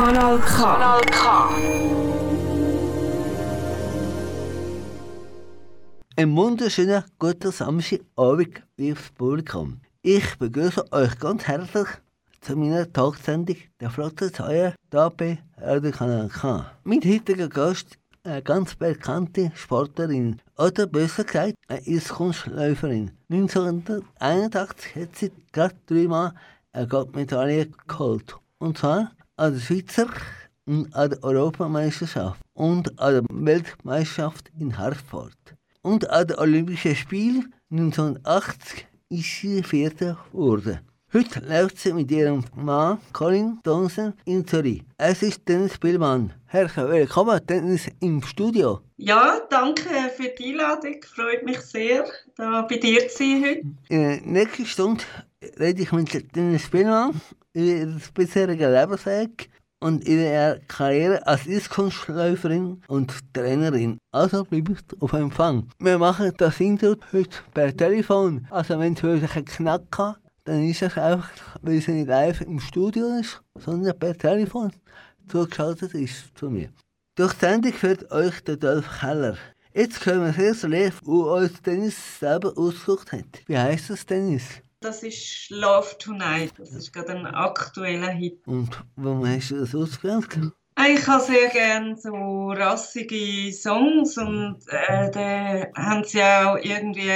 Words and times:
Kanal 0.00 0.38
K. 0.38 0.56
Kanal 0.56 1.02
K. 1.12 1.50
Ein 6.16 6.34
wunderschöner 6.34 7.04
guten 7.18 7.52
Samstagabend, 7.52 8.62
liebes 8.78 9.10
Publikum. 9.10 9.82
Ich 10.00 10.38
begrüße 10.38 10.90
euch 10.90 11.18
ganz 11.18 11.46
herzlich 11.46 11.86
zu 12.40 12.56
meiner 12.56 12.90
Talksendung 12.90 13.56
der 13.78 13.90
Flotte 13.90 14.32
Zeier 14.32 14.72
hier 14.90 15.12
bei 15.18 15.38
Radio 15.58 15.90
Kanal 15.90 16.30
K. 16.30 16.64
Mein 16.84 17.02
heutiger 17.02 17.50
Gast 17.50 17.98
eine 18.24 18.40
ganz 18.40 18.76
bekannte 18.76 19.52
Sportlerin 19.54 20.40
oder 20.56 20.86
besser 20.86 21.24
gesagt 21.24 21.56
eine 21.68 21.82
Eiskunstläuferin. 21.86 23.10
1981 23.28 24.96
hat 24.96 25.16
sie 25.16 25.30
gerade 25.52 25.74
dreimal 25.84 26.32
eine 26.72 26.88
Goldmedaille 26.88 27.68
geholt. 27.86 28.34
Und 28.60 28.78
zwar 28.78 29.10
an 29.40 29.54
der 29.54 29.60
Schweizer 29.60 30.08
und 30.66 30.94
an 30.94 31.10
der 31.10 31.24
Europameisterschaft 31.24 32.40
und 32.52 33.00
an 33.00 33.14
der 33.14 33.24
Weltmeisterschaft 33.30 34.50
in 34.58 34.76
Hartford. 34.76 35.32
Und 35.80 36.10
an 36.10 36.26
den 36.26 36.38
Olympischen 36.38 36.94
Spielen 36.94 37.54
1980 37.70 38.86
ist 39.08 39.40
sie 39.40 39.62
Vierte 39.62 40.18
geworden. 40.30 40.80
Heute 41.14 41.40
läuft 41.40 41.78
sie 41.78 41.94
mit 41.94 42.10
ihrem 42.10 42.44
Mann 42.54 42.98
Colin 43.14 43.58
Thompson 43.64 44.12
in 44.26 44.46
Zürich. 44.46 44.82
Es 44.98 45.22
ist 45.22 45.48
Dennis 45.48 45.78
Billmann. 45.78 46.34
Herzlich 46.44 46.88
willkommen, 46.88 47.40
Dennis, 47.48 47.88
im 48.00 48.22
Studio. 48.22 48.80
Ja, 48.98 49.40
danke 49.48 49.88
für 50.14 50.28
die 50.38 50.50
Einladung. 50.50 50.96
Freut 51.02 51.44
mich 51.44 51.60
sehr, 51.60 52.04
da 52.36 52.62
bei 52.68 52.76
dir 52.76 53.08
zu 53.08 53.16
sein 53.16 53.42
heute. 53.42 53.60
In 53.88 54.02
der 54.02 54.20
nächsten 54.20 54.66
Stunde 54.66 55.02
rede 55.58 55.82
ich 55.82 55.92
mit 55.92 56.36
Dennis 56.36 56.68
Billmann 56.68 57.18
über 57.52 57.64
ihr 57.64 58.00
bisherigen 58.14 58.72
Lebensweg 58.72 59.50
und 59.80 60.06
ihre 60.06 60.60
Karriere 60.68 61.26
als 61.26 61.48
Eiskunstläuferin 61.48 62.82
und 62.86 63.14
Trainerin. 63.32 63.98
Also 64.12 64.44
bleibt 64.44 65.00
auf 65.00 65.12
Empfang. 65.12 65.68
Wir 65.78 65.98
machen 65.98 66.32
das 66.36 66.60
Interview 66.60 66.96
heute 67.12 67.38
per 67.54 67.76
Telefon. 67.76 68.46
Also 68.50 68.78
wenn 68.78 68.94
es 68.94 69.02
wirklich 69.02 69.34
einen 69.36 69.44
Knack 69.46 69.98
hat, 69.98 70.20
dann 70.44 70.64
ist 70.64 70.82
es 70.82 70.96
einfach, 70.96 71.30
weil 71.62 71.80
sie 71.80 71.92
nicht 71.92 72.08
live 72.08 72.40
im 72.42 72.60
Studio 72.60 73.18
ist, 73.20 73.40
sondern 73.58 73.98
per 73.98 74.16
Telefon 74.16 74.72
zugeschaltet 75.28 75.94
ist 75.94 76.36
zu 76.36 76.50
mir. 76.50 76.70
Durch 77.16 77.34
die 77.34 77.40
Sendung 77.40 77.72
führt 77.72 78.10
euch 78.10 78.42
der 78.44 78.56
Dolph 78.56 79.00
Keller. 79.00 79.36
Jetzt 79.72 80.00
können 80.00 80.22
wir 80.22 80.28
das 80.28 80.38
erste 80.38 80.68
Lied, 80.68 80.92
wo 81.04 81.34
uns 81.34 81.62
Dennis 81.62 82.18
selber 82.18 82.52
ausgesucht 82.56 83.12
hat. 83.12 83.42
Wie 83.46 83.56
heißt 83.56 83.90
das, 83.90 84.04
Dennis? 84.04 84.62
Das 84.82 85.02
ist 85.02 85.50
Love 85.50 85.98
Tonight. 85.98 86.54
Das 86.56 86.72
ist 86.72 86.90
gerade 86.94 87.10
ein 87.10 87.26
aktueller 87.26 88.08
Hit. 88.08 88.40
Und 88.46 88.70
warum 88.96 89.26
hast 89.26 89.50
du 89.50 89.56
das 89.56 89.74
ausgewählt? 89.74 90.52
Ich 90.88 91.06
habe 91.06 91.22
sehr 91.22 91.50
gerne 91.50 91.98
so 91.98 92.48
rassige 92.52 93.52
Songs 93.52 94.16
und 94.16 94.56
äh, 94.68 95.10
da 95.10 95.66
haben 95.76 96.04
sie 96.04 96.22
auch 96.22 96.56
irgendwie 96.56 97.12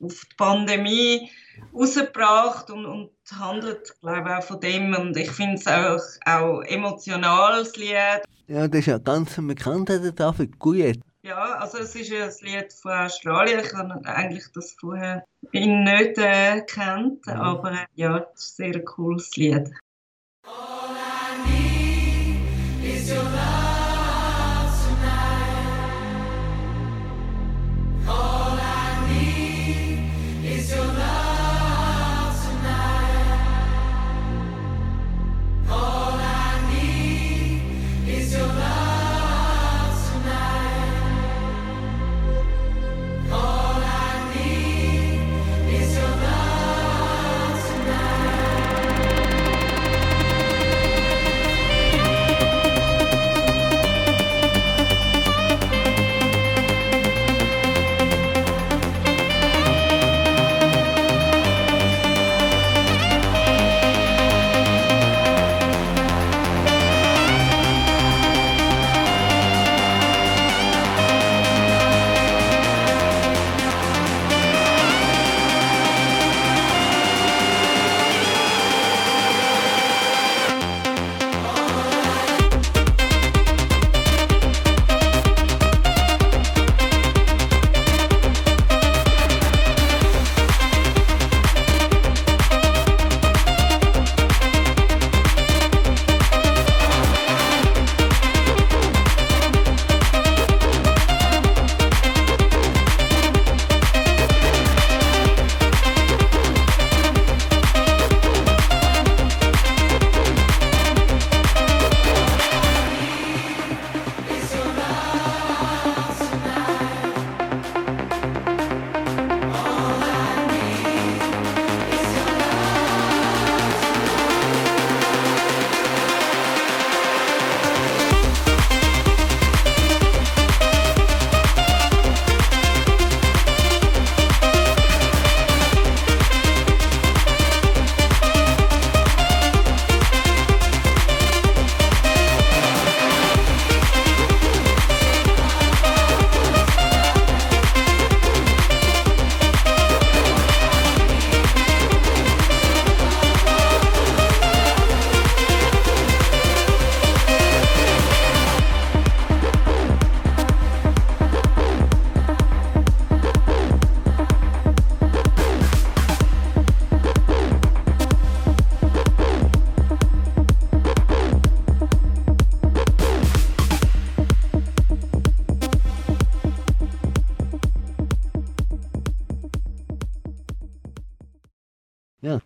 auf 0.00 0.26
die 0.30 0.36
Pandemie 0.36 1.28
rausgebracht 1.74 2.70
und, 2.70 2.86
und 2.86 3.10
handelt, 3.36 4.00
glaube 4.00 4.28
ich, 4.28 4.36
auch 4.36 4.42
von 4.44 4.60
dem. 4.60 4.94
Und 4.94 5.16
ich 5.16 5.32
finde 5.32 5.56
es 5.56 5.66
auch, 5.66 6.00
auch 6.24 6.62
emotionales 6.62 7.74
Lied. 7.76 8.22
Ja, 8.46 8.68
das 8.68 8.78
ist 8.78 8.86
ja 8.86 8.98
ganz 8.98 9.34
bekannt, 9.36 9.88
der 9.88 10.12
David 10.12 10.56
Gouillet. 10.60 11.00
Ja, 11.22 11.54
also 11.58 11.78
es 11.78 11.94
ist 11.96 12.12
ein 12.12 12.46
Lied 12.46 12.72
von 12.72 12.92
Australien. 12.92 13.60
Ich 13.64 13.74
habe 13.74 14.04
eigentlich 14.06 14.44
das 14.54 14.72
vorher 14.78 15.24
ihn 15.52 15.82
nicht 15.82 16.16
äh, 16.18 16.60
kennt, 16.62 17.26
mhm. 17.26 17.32
aber 17.32 17.72
äh, 17.72 17.86
ja, 17.94 18.26
es 18.34 18.50
ist 18.50 18.60
ein 18.60 18.72
sehr 18.72 18.84
cooles 18.84 19.36
Lied. 19.36 19.70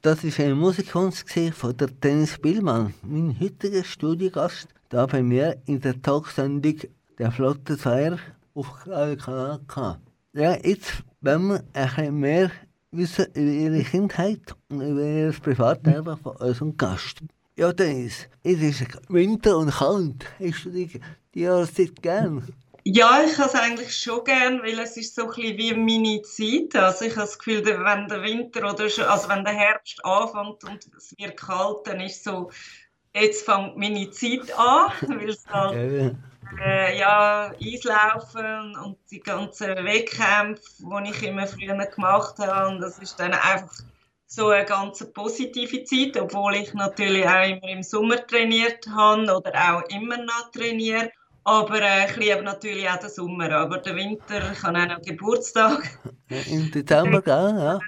Das 0.05 0.25
ist 0.25 0.41
eine 0.41 0.57
Musikkunst 0.57 1.25
von 1.55 1.77
der 1.77 1.87
Dennis 1.87 2.37
Billmann, 2.37 2.93
mein 3.03 3.39
heutiger 3.39 3.85
Studiogast, 3.85 4.67
da 4.89 5.07
bei 5.07 5.23
mir 5.23 5.63
in 5.67 5.81
der 5.81 6.03
Talksendung 6.03 6.75
der 7.21 7.31
Flotte 7.31 7.79
Zweier 7.79 8.19
auf 8.53 8.67
Kanal 8.83 9.61
K. 9.69 10.01
Ja, 10.33 10.57
jetzt 10.57 11.05
wollen 11.21 11.47
wir 11.51 11.65
ein 11.73 11.87
bisschen 11.87 12.19
mehr 12.19 12.51
wissen 12.91 13.27
über 13.27 13.53
ihre 13.53 13.85
Kindheit 13.85 14.57
und 14.71 14.81
über 14.81 15.05
ihr 15.05 15.33
Privatleben 15.41 16.17
von 16.17 16.35
unserem 16.35 16.77
Gast. 16.77 17.21
Ja, 17.57 17.73
Dennis, 17.73 18.27
es 18.43 18.61
ist 18.61 18.85
Winter 19.09 19.57
und 19.57 19.71
kalt. 19.71 20.25
Du 20.41 20.71
die, 20.71 21.01
die 21.33 21.43
Jahreszeit 21.43 22.03
gern? 22.03 22.43
Ja, 22.85 23.23
ich 23.25 23.39
habe 23.39 23.49
es 23.49 23.55
eigentlich 23.55 23.97
schon 23.97 24.25
gern, 24.25 24.61
weil 24.63 24.79
es 24.81 24.97
ist 24.97 25.15
so 25.15 25.23
ein 25.23 25.29
bisschen 25.29 25.57
wie 25.57 25.75
meine 25.75 26.23
Zeit. 26.23 26.75
Also 26.75 27.05
ich 27.05 27.13
habe 27.13 27.27
das 27.27 27.39
Gefühl, 27.39 27.65
wenn 27.65 28.09
der 28.09 28.23
Winter 28.23 28.73
oder 28.73 28.89
schon, 28.89 29.05
also 29.05 29.29
wenn 29.29 29.45
der 29.45 29.55
Herbst 29.55 30.05
anfängt 30.05 30.65
und 30.65 30.91
es 30.97 31.15
wird 31.17 31.37
kalt, 31.37 31.87
dann 31.87 32.01
ist 32.01 32.25
so, 32.25 32.51
jetzt 33.15 33.45
fängt 33.45 33.77
meine 33.77 34.11
Zeit 34.11 34.53
an, 34.59 34.91
weil 35.07 35.31
es 35.31 35.47
halt 35.47 36.17
äh, 36.61 36.99
ja, 36.99 37.53
Eislaufen 37.61 38.77
und 38.77 38.99
die 39.11 39.21
ganzen 39.21 39.69
Wettkämpfe, 39.69 40.63
die 40.81 41.11
ich 41.11 41.23
immer 41.23 41.47
früher 41.47 41.87
gemacht 41.87 42.39
habe, 42.39 42.69
und 42.69 42.81
das 42.81 42.99
ist 42.99 43.19
dann 43.21 43.33
einfach 43.33 43.73
so 44.27 44.49
eine 44.49 44.65
ganz 44.65 45.05
positive 45.13 45.85
Zeit, 45.85 46.17
obwohl 46.17 46.57
ich 46.57 46.73
natürlich 46.75 47.27
auch 47.29 47.47
immer 47.47 47.69
im 47.69 47.83
Sommer 47.83 48.27
trainiert 48.27 48.87
habe 48.89 49.37
oder 49.37 49.53
auch 49.55 49.83
immer 49.91 50.17
noch 50.17 50.51
trainiere. 50.51 51.13
Aber 51.45 51.83
äh, 51.83 52.11
ich 52.11 52.17
liebe 52.17 52.43
natürlich 52.43 52.89
auch 52.89 52.99
den 52.99 53.11
Sommer. 53.11 53.51
Aber 53.51 53.79
den 53.79 53.97
Winter, 53.97 54.63
habe 54.63 54.79
auch 54.79 54.87
noch 54.87 55.03
Geburtstag. 55.03 55.99
Im 56.29 56.71
Dezember, 56.71 57.23
gell? 57.23 57.55
Ja. 57.59 57.81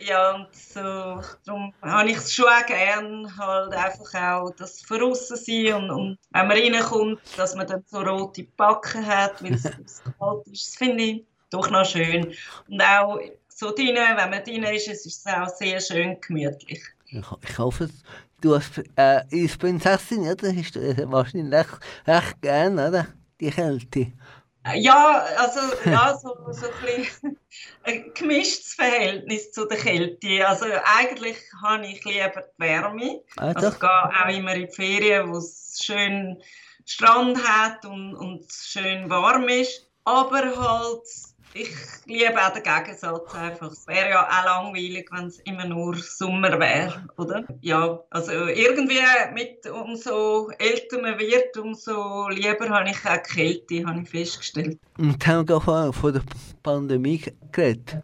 Ja, 0.00 0.34
und 0.34 0.54
so, 0.54 1.20
darum 1.44 1.72
habe 1.82 2.10
ich 2.10 2.16
es 2.16 2.32
schon 2.32 2.46
auch 2.46 2.66
gern, 2.66 3.36
halt 3.36 3.74
einfach 3.74 4.14
auch 4.14 4.50
das 4.56 4.80
Verrissen 4.80 5.36
sein 5.36 5.74
und, 5.74 5.90
und 5.90 6.18
wenn 6.30 6.48
man 6.48 6.56
reinkommt, 6.56 7.20
dass 7.36 7.54
man 7.54 7.66
dann 7.66 7.84
so 7.86 8.00
rote 8.00 8.44
Backen 8.56 9.06
hat, 9.06 9.42
weil 9.42 9.54
es 9.54 9.62
kalt 10.18 10.46
ist, 10.46 10.66
das 10.66 10.76
finde 10.76 11.02
ich 11.04 11.24
doch 11.50 11.70
noch 11.70 11.84
schön. 11.84 12.34
Und 12.68 12.82
auch 12.82 13.20
so 13.48 13.74
drinnen, 13.74 14.16
wenn 14.16 14.30
man 14.30 14.42
drin 14.42 14.64
ist, 14.64 14.88
es 14.88 15.06
ist 15.06 15.28
auch 15.28 15.48
sehr 15.48 15.78
schön 15.78 16.18
gemütlich. 16.20 16.82
Ich, 17.06 17.18
ich 17.18 17.58
hoffe, 17.58 17.90
du 18.42 18.56
hast 18.56 18.78
äh, 18.96 19.22
Eisprinzessin, 19.32 20.24
ja, 20.24 20.34
das 20.34 20.52
ist 20.52 20.76
wahrscheinlich 21.10 21.52
recht, 21.52 21.78
recht 22.06 22.42
gern, 22.42 22.78
oder? 22.78 23.06
Die 23.40 23.50
Kälte. 23.50 24.12
Ja, 24.74 25.26
also 25.38 25.60
ja, 25.84 26.16
so, 26.16 26.36
so 26.52 26.66
ein, 26.66 26.72
bisschen 26.86 27.38
ein 27.82 28.14
gemischtes 28.14 28.74
Verhältnis 28.74 29.50
zu 29.50 29.66
der 29.66 29.78
Kälte. 29.78 30.46
Also 30.46 30.66
eigentlich 30.98 31.36
habe 31.62 31.86
ich 31.86 32.04
lieber 32.04 32.44
die 32.58 32.62
Wärme. 32.62 33.22
Ah, 33.38 33.52
also 33.52 33.68
ich 33.70 33.80
gehe 33.80 33.90
auch 33.90 34.28
immer 34.28 34.54
in 34.54 34.66
die 34.66 34.72
Ferien, 34.72 35.32
wo 35.32 35.38
es 35.38 35.80
schön 35.82 36.40
Strand 36.84 37.42
hat 37.44 37.84
und, 37.84 38.14
und 38.14 38.44
schön 38.52 39.10
warm 39.10 39.48
ist. 39.48 39.88
Aber 40.04 40.42
halt, 40.56 41.06
ich 41.54 41.70
liebe 42.06 42.34
auch 42.36 42.52
den 42.52 42.62
Gegensatz 42.62 43.34
einfach. 43.34 43.70
Es 43.70 43.86
wäre 43.86 44.10
ja 44.10 44.26
auch 44.26 44.44
langweilig, 44.44 45.08
wenn 45.12 45.26
es 45.26 45.38
immer 45.40 45.66
nur 45.66 45.96
Sommer 45.96 46.58
wäre, 46.58 47.06
oder? 47.16 47.44
Ja, 47.60 48.00
also 48.10 48.32
irgendwie 48.32 49.00
mit, 49.34 49.66
umso 49.66 50.50
älter 50.58 51.00
man 51.00 51.18
wird, 51.18 51.56
umso 51.56 52.28
lieber 52.28 52.68
habe 52.68 52.90
ich 52.90 53.04
auch 53.04 53.16
die 53.16 53.34
Kälte, 53.34 53.86
habe 53.86 54.02
ich 54.02 54.10
festgestellt. 54.10 54.78
Und 54.98 55.26
haben 55.26 55.48
wir 55.48 55.60
von, 55.60 55.92
von 55.92 56.12
der 56.12 56.22
Pandemie 56.62 57.22
geredet. 57.50 58.02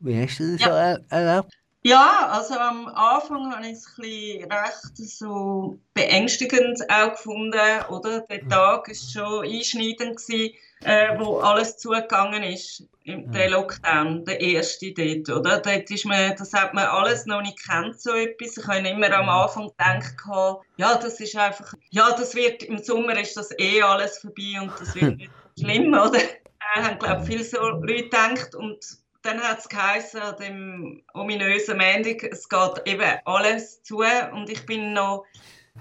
Wie 0.00 0.22
hast 0.22 0.38
du 0.38 0.56
das 0.56 0.62
so 0.62 0.70
er 0.70 1.00
erlebt? 1.08 1.52
Ja, 1.82 2.28
also 2.32 2.54
am 2.54 2.88
Anfang 2.88 3.54
habe 3.54 3.66
ich 3.66 3.72
es 3.72 3.86
ein 3.98 4.52
recht 4.52 4.96
so 4.96 5.78
beängstigend 5.94 6.80
auch 6.90 7.12
gefunden, 7.12 7.60
oder? 7.88 8.20
Der 8.22 8.46
Tag 8.48 8.88
war 8.88 8.94
schon 8.94 9.44
einschneidend, 9.44 10.16
gewesen, 10.16 10.54
äh, 10.84 11.18
wo 11.18 11.38
alles 11.38 11.76
zugegangen 11.78 12.42
ist, 12.42 12.84
im, 13.04 13.30
der 13.32 13.50
Lockdown, 13.50 14.24
der 14.24 14.40
erste 14.40 14.92
dort, 14.92 15.28
oder? 15.30 15.60
Dort 15.60 15.90
ist 15.90 16.04
man, 16.04 16.36
das 16.36 16.52
hat 16.52 16.74
man 16.74 16.84
alles 16.84 17.26
noch 17.26 17.42
nicht 17.42 17.58
kennt, 17.66 18.00
so 18.00 18.12
etwas. 18.12 18.56
Ich 18.56 18.66
habe 18.66 18.86
immer 18.86 19.12
am 19.12 19.28
Anfang 19.28 19.68
gedacht, 19.68 20.14
ja, 20.76 20.94
das 20.96 21.18
ist 21.20 21.36
einfach, 21.36 21.74
ja, 21.90 22.10
das 22.16 22.34
wird, 22.34 22.62
im 22.62 22.78
Sommer 22.78 23.18
ist 23.18 23.36
das 23.36 23.50
eh 23.58 23.82
alles 23.82 24.18
vorbei 24.18 24.60
und 24.60 24.72
das 24.78 24.94
wird 24.94 25.16
nicht 25.16 25.30
schlimm, 25.58 25.88
oder? 25.92 26.18
Äh, 26.18 26.82
haben, 26.82 26.98
glaube 26.98 27.22
ich, 27.22 27.28
viele 27.28 27.44
so 27.44 27.58
Leute 27.58 28.04
gedacht 28.04 28.54
und 28.54 28.78
dann 29.22 29.40
hat 29.40 29.58
es 29.58 29.68
geheißen, 29.68 30.20
an 30.20 30.36
dem 30.36 31.02
ominösen 31.14 31.76
Montag, 31.76 32.22
es 32.22 32.48
geht 32.48 32.82
eben 32.86 33.18
alles 33.24 33.82
zu 33.82 33.98
und 34.32 34.48
ich 34.48 34.64
bin 34.64 34.92
noch 34.92 35.24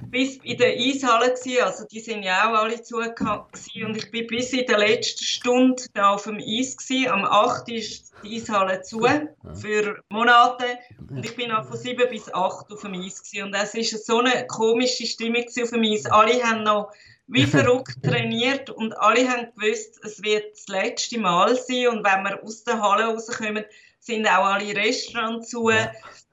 bis 0.10 0.38
in 0.38 0.58
der 0.58 0.74
Eishalle 0.74 1.34
gewesen, 1.34 1.64
also 1.64 1.86
die 1.86 2.00
sind 2.00 2.24
ja 2.24 2.50
auch 2.50 2.64
alle 2.64 2.82
zu 2.82 2.98
gewesen, 2.98 3.86
und 3.86 3.98
ich 3.98 4.12
bin 4.12 4.28
bis 4.28 4.54
in 4.54 4.66
der 4.66 4.80
letzten 4.80 5.24
Stunde 5.24 5.84
auf 5.96 6.24
dem 6.24 6.38
Eis 6.38 6.78
gewesen. 6.78 7.10
Am 7.10 7.26
8. 7.26 7.70
ist 7.70 8.14
die 8.24 8.38
Eishalle 8.38 8.82
zu 8.82 9.06
für 9.54 10.02
Monate 10.10 10.66
und 11.10 11.26
ich 11.26 11.36
bin 11.36 11.52
auch 11.52 11.66
von 11.66 11.78
7 11.78 12.10
bis 12.10 12.34
8 12.34 12.72
auf 12.72 12.82
dem 12.82 12.94
Eis 12.94 13.24
gewesen. 13.24 13.48
und 13.48 13.54
es 13.54 13.74
ist 13.74 14.06
so 14.06 14.20
eine 14.20 14.48
komische 14.48 15.06
Stimmung 15.06 15.46
auf 15.46 15.70
dem 15.70 15.84
Eis. 15.84 16.06
Alle 16.06 16.44
haben 16.44 16.64
noch 16.64 16.92
wie 17.28 17.46
verrückt 17.46 18.02
trainiert 18.04 18.70
und 18.70 18.98
alle 18.98 19.28
haben 19.28 19.52
gewusst, 19.56 20.00
es 20.04 20.24
wird 20.24 20.54
das 20.54 20.68
letzte 20.68 21.20
Mal 21.20 21.56
sein 21.56 21.88
und 21.90 22.06
wenn 22.06 22.24
wir 22.24 22.42
aus 22.44 22.64
der 22.64 22.82
Halle 22.82 23.06
rauskommen, 23.06 23.66
sind 24.00 24.26
auch 24.28 24.46
alle 24.46 24.76
Restaurants 24.76 25.50
zu, 25.50 25.70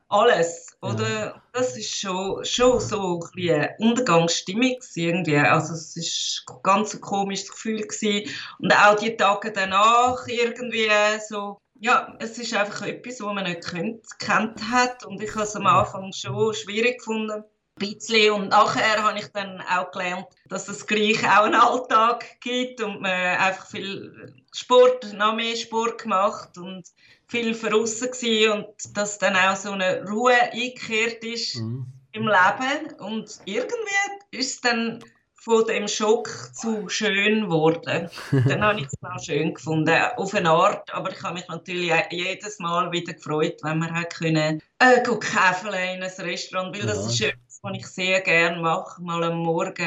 alles, 0.09 0.77
oder? 0.81 1.43
Das 1.53 1.77
ist 1.77 1.95
schon, 1.95 2.45
schon 2.45 2.81
so 2.81 3.21
ein 3.35 3.51
eine 3.51 3.75
Untergangsstimmung 3.79 4.77
irgendwie, 4.95 5.37
also 5.37 5.75
es 5.75 5.97
ist 5.97 6.45
ein 6.49 6.57
ganz 6.63 7.01
komisches 7.01 7.51
Gefühl 7.51 7.83
gewesen. 7.83 8.31
und 8.59 8.73
auch 8.73 8.97
die 8.97 9.17
Tage 9.17 9.53
danach 9.53 10.27
irgendwie 10.27 10.91
so, 11.29 11.59
ja, 11.81 12.15
es 12.21 12.39
ist 12.39 12.55
einfach 12.55 12.87
etwas, 12.87 13.21
was 13.21 13.35
man 13.35 13.45
nicht 13.45 13.67
kennt, 13.67 14.07
kennt 14.19 14.71
hat 14.71 15.05
und 15.05 15.23
ich 15.23 15.35
habe 15.35 15.45
es 15.45 15.57
am 15.57 15.67
Anfang 15.67 16.13
schon 16.13 16.55
schwierig 16.55 16.99
gefunden 16.99 17.45
bisschen. 17.77 18.33
Und 18.33 18.49
nachher 18.49 19.03
habe 19.03 19.19
ich 19.19 19.29
dann 19.29 19.61
auch 19.61 19.91
gelernt, 19.91 20.27
dass 20.49 20.69
es 20.69 20.87
gleich 20.87 21.25
auch 21.25 21.45
einen 21.45 21.55
Alltag 21.55 22.41
gibt 22.41 22.81
und 22.81 23.01
man 23.01 23.13
einfach 23.13 23.67
viel 23.67 24.35
Sport, 24.53 25.13
noch 25.15 25.35
mehr 25.35 25.57
Sport 25.57 26.03
gemacht 26.03 26.57
und 26.59 26.89
viel 27.29 27.55
verrissen 27.55 28.09
war 28.11 28.55
und 28.57 28.67
dass 28.97 29.19
dann 29.19 29.37
auch 29.37 29.57
so 29.57 29.73
eine 29.73 30.05
Ruhe 30.09 30.35
eingekehrt 30.53 31.25
ist 31.25 31.57
Mhm. 31.57 31.87
im 32.13 32.23
Leben. 32.29 32.95
Und 33.01 33.41
irgendwie 33.45 34.39
ist 34.39 34.55
es 34.55 34.61
dann 34.61 35.03
von 35.35 35.65
dem 35.67 35.87
Schock 35.89 36.29
zu 36.55 36.89
schön 36.89 37.43
geworden. 37.43 38.09
Dann 38.59 38.63
habe 38.65 38.81
ich 38.81 38.87
es 38.87 38.95
auch 39.03 39.23
schön 39.23 39.53
gefunden, 39.53 39.95
auf 40.17 40.33
eine 40.35 40.49
Art. 40.49 40.93
Aber 40.95 41.11
ich 41.13 41.23
habe 41.23 41.35
mich 41.35 41.47
natürlich 41.49 41.93
jedes 42.11 42.59
Mal 42.61 42.91
wieder 42.93 43.13
gefreut, 43.13 43.59
wenn 43.63 43.79
wir 43.79 44.05
können, 44.05 44.63
äh, 44.79 45.03
käfeln 45.03 45.97
in 45.97 46.03
ein 46.03 46.11
Restaurant, 46.21 46.75
weil 46.75 46.87
das 46.87 46.99
Ja. 46.99 47.07
ist 47.11 47.21
etwas, 47.21 47.44
was 47.65 47.79
ich 47.79 47.87
sehr 47.87 48.21
gerne 48.21 48.61
mache, 48.61 49.03
mal 49.03 49.25
am 49.25 49.39
Morgen 49.39 49.83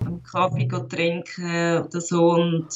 einen 0.00 0.22
Kaffee 0.22 0.66
trinken 0.88 1.82
oder 1.82 2.00
so. 2.00 2.30
Und 2.30 2.68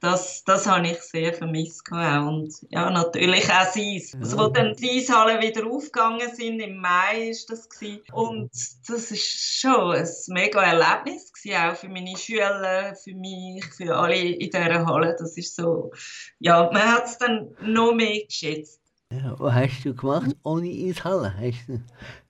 das, 0.00 0.42
das 0.44 0.66
habe 0.66 0.88
ich 0.88 0.98
sehr 1.02 1.34
vermisst. 1.34 1.82
Und 1.92 2.50
ja, 2.70 2.90
natürlich 2.90 3.44
auch 3.44 3.66
das 3.66 3.76
Eis. 3.76 4.16
Also, 4.18 4.38
wo 4.38 4.48
dann 4.48 4.74
die 4.74 4.98
Eishallen 4.98 5.42
wieder 5.42 5.66
aufgegangen 5.66 6.34
sind, 6.34 6.60
im 6.60 6.78
Mai 6.78 7.28
ist 7.28 7.50
das 7.50 7.68
gewesen. 7.68 8.00
Und 8.12 8.50
das 8.88 9.10
ist 9.10 9.60
schon 9.60 9.92
ein 9.92 10.08
mega 10.28 10.62
Erlebnis 10.62 11.30
gewesen, 11.32 11.60
auch 11.60 11.76
für 11.76 11.88
meine 11.90 12.16
Schüler, 12.16 12.94
für 12.94 13.14
mich, 13.14 13.64
für 13.66 13.94
alle 13.94 14.16
in 14.16 14.50
dieser 14.50 14.86
Halle. 14.86 15.14
Das 15.18 15.36
ist 15.36 15.54
so, 15.54 15.92
ja, 16.38 16.70
man 16.72 16.82
hat 16.82 17.04
es 17.04 17.18
dann 17.18 17.54
noch 17.60 17.92
mehr 17.92 18.24
geschätzt. 18.24 18.80
Ja, 19.12 19.34
was 19.38 19.52
hast 19.52 19.84
du 19.84 19.92
gemacht 19.92 20.36
ohne 20.44 20.68
Eishalle? 20.68 21.34
Hast 21.36 21.68
du 21.68 21.82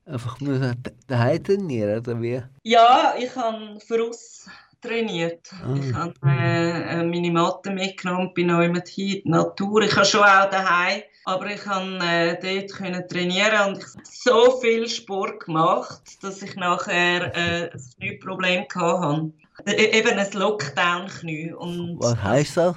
einfach 0.06 0.38
so 0.40 0.72
daheim 1.06 1.44
trainieren 1.44 1.98
oder 1.98 2.20
wie? 2.20 2.42
Ja, 2.62 3.14
ich 3.18 3.34
habe 3.36 3.78
voraus 3.86 4.46
trainiert. 4.80 5.50
Ah. 5.52 5.74
Ich 5.74 5.94
habe 5.94 6.14
äh, 6.24 7.02
meine 7.02 7.30
Matte 7.30 7.70
mitgenommen 7.70 8.32
bin 8.34 8.48
noch 8.48 8.60
immer 8.60 8.80
die 8.80 9.22
Natur. 9.24 9.82
Ich 9.82 9.94
habe 9.94 10.06
schon 10.06 10.22
auch 10.22 10.50
daheim, 10.50 11.02
aber 11.24 11.46
ich 11.46 11.62
konnte 11.62 12.04
äh, 12.04 12.38
dort 12.40 12.72
können 12.72 13.08
trainieren 13.08 13.68
und 13.68 13.78
ich 13.78 13.84
habe 13.84 14.04
so 14.04 14.60
viel 14.60 14.88
Sport 14.88 15.44
gemacht, 15.44 16.02
dass 16.22 16.42
ich 16.42 16.56
nachher 16.56 17.34
äh, 17.36 17.70
ein 17.70 17.80
Knieproblem 17.98 18.64
hatte. 18.74 19.32
E 19.66 19.98
eben 19.98 20.18
ein 20.18 20.32
Lockdown-Knie. 20.32 21.54
Was 21.98 22.22
heisst 22.22 22.56
das? 22.56 22.76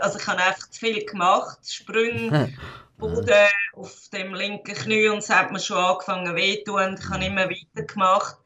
also 0.00 0.18
ich 0.18 0.26
habe 0.26 0.42
einfach 0.42 0.70
zu 0.70 0.80
viel 0.80 1.04
gemacht, 1.04 1.58
Sprünge, 1.66 2.52
Boden 3.04 3.48
auf 3.74 4.08
dem 4.14 4.34
linken 4.34 4.74
Knie 4.74 5.08
und 5.08 5.18
es 5.18 5.28
hat 5.28 5.52
mir 5.52 5.60
schon 5.60 5.76
angefangen 5.76 6.34
weh 6.34 6.64
zu 6.64 6.72
tun. 6.72 6.96
Ich 6.98 7.10
habe 7.10 7.24
immer 7.26 7.50
weitergemacht, 7.50 8.36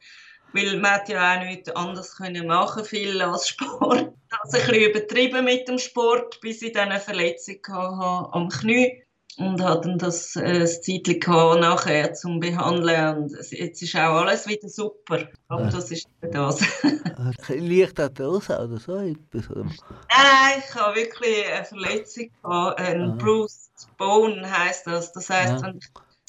weil 0.51 0.77
man 0.77 0.91
hat 0.91 1.07
ja 1.07 1.35
auch 1.35 1.43
nichts 1.43 1.69
anderes 1.71 2.17
können 2.17 2.47
machen 2.47 2.83
viel 2.83 3.21
als 3.21 3.47
Sport. 3.49 4.13
Also 4.43 4.57
ein 4.59 4.67
bisschen 4.67 4.91
übertrieben 4.91 5.43
mit 5.43 5.67
dem 5.67 5.79
Sport, 5.79 6.39
bis 6.41 6.61
ich 6.61 6.73
dann 6.73 6.89
eine 6.89 6.99
Verletzung 6.99 7.57
hatte 7.67 8.31
am 8.31 8.47
Knie 8.49 9.03
und 9.39 9.61
hatte 9.63 9.87
dann 9.89 9.97
das 9.97 10.35
äh, 10.35 10.65
Zeitchen 10.65 11.59
nachher 11.59 12.13
zum 12.13 12.39
Behandeln 12.39 13.17
und 13.17 13.51
jetzt 13.51 13.81
ist 13.81 13.95
auch 13.95 14.21
alles 14.21 14.47
wieder 14.47 14.67
super. 14.69 15.27
Aber 15.47 15.65
das 15.67 15.91
ist 15.91 16.07
das. 16.21 16.59
Liegt 17.49 17.99
Arthrose 17.99 18.59
oder 18.59 18.77
so 18.79 18.97
etwas? 18.97 19.49
Oder? 19.49 19.63
Nein, 19.63 20.63
ich 20.67 20.75
habe 20.75 20.95
wirklich 20.95 21.45
eine 21.53 21.65
Verletzung 21.65 22.29
gehabt, 22.43 22.79
ein 22.79 23.01
Ah. 23.01 23.15
bruised 23.17 23.71
bone 23.97 24.49
heisst 24.49 24.85
das. 24.87 25.11
Das 25.13 25.29
heisst, 25.29 25.63
Ja. 25.63 25.73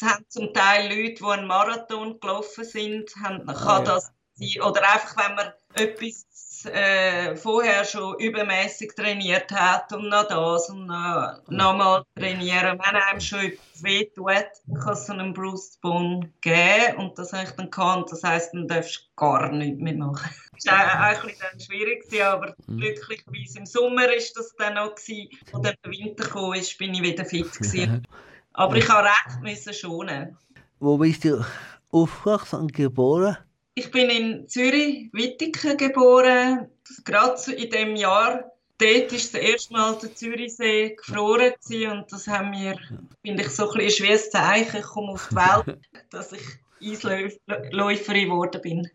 es 0.00 0.08
haben 0.08 0.24
zum 0.28 0.54
Teil 0.54 0.88
Leute, 0.88 1.14
die 1.14 1.24
einen 1.24 1.46
Marathon 1.46 2.18
gelaufen 2.20 2.64
sind, 2.64 3.10
haben, 3.22 3.44
kann 3.46 3.56
Ah, 3.56 3.78
ja. 3.78 3.84
das 3.84 4.10
sein. 4.34 4.62
Oder 4.62 4.82
einfach, 4.82 5.16
wenn 5.16 5.34
man 5.36 5.52
etwas 5.74 6.26
äh, 6.66 7.36
vorher 7.36 7.84
schon 7.84 8.18
übermäßig 8.18 8.94
trainiert 8.94 9.50
hat 9.52 9.92
und 9.92 10.08
noch 10.08 10.28
das 10.28 10.68
und 10.70 10.86
noch, 10.86 11.40
noch 11.48 11.76
mal 11.76 12.04
trainieren. 12.16 12.78
Wenn 12.78 12.96
einem 12.96 13.20
schon 13.20 13.40
etwas 13.40 13.82
wehtut, 13.82 14.80
kann 14.82 14.92
es 14.92 15.06
so 15.06 15.12
einen 15.12 15.32
Bruce 15.32 15.78
Bone 15.80 16.32
geben 16.40 16.96
und 16.98 17.18
das 17.18 17.32
habe 17.32 17.44
ich 17.44 17.50
dann 17.50 17.70
gehabt. 17.70 18.12
Das 18.12 18.22
heisst, 18.22 18.54
dann 18.54 18.68
darfst 18.68 18.96
du 18.96 19.16
gar 19.16 19.50
nichts 19.52 19.80
mehr 19.80 19.94
machen. 19.94 20.30
Das 20.62 20.74
war 20.74 21.00
ein 21.00 21.16
bisschen 21.22 21.58
schwierig, 21.58 22.22
aber 22.22 22.54
mhm. 22.66 22.76
glücklicherweise 22.76 23.60
im 23.60 23.64
Sommer 23.64 24.02
war 24.02 24.08
das 24.08 24.54
dann 24.58 24.74
noch 24.74 24.94
gewesen. 24.94 25.30
Und 25.52 25.64
dann 25.64 25.74
der 25.82 25.90
Winter 25.90 26.28
kam, 26.28 26.52
ist, 26.52 26.76
bin 26.76 26.92
ich 26.92 27.00
wieder 27.00 27.24
fit 27.24 27.50
gewesen. 27.50 28.06
Aber 28.52 28.76
ich 28.76 28.86
habe 28.86 29.08
recht 29.08 29.40
müssen 29.40 29.72
schonen. 29.72 30.36
Wo 30.78 30.98
bist 30.98 31.24
du 31.24 31.42
aufgewachsen 31.90 32.60
und 32.60 32.74
geboren? 32.74 33.38
Ich 33.80 33.90
bin 33.90 34.10
in 34.10 34.46
Zürich, 34.46 35.08
Wittigen 35.14 35.78
geboren, 35.78 36.68
gerade 37.06 37.52
in 37.52 37.70
dem 37.70 37.96
Jahr. 37.96 38.52
Dort 38.76 39.10
war 39.10 39.18
das 39.18 39.32
erste 39.32 39.72
Mal 39.72 39.98
der 40.02 40.14
Zürichsee 40.14 40.96
gefroren 40.96 41.54
und 41.90 42.12
das 42.12 42.28
haben 42.28 42.52
wir, 42.52 42.76
finde 43.24 43.42
ich, 43.42 43.48
so 43.48 43.70
ein, 43.70 43.80
ein 43.80 43.90
schweres 43.90 44.28
Zeichen, 44.28 44.80
ich 44.80 44.86
komme 44.86 45.12
auf 45.12 45.28
die 45.30 45.36
Welt, 45.36 45.78
dass 46.10 46.32
ich 46.32 46.42
Eisläuferin 46.82 48.28
geworden 48.28 48.60
bin. 48.60 48.90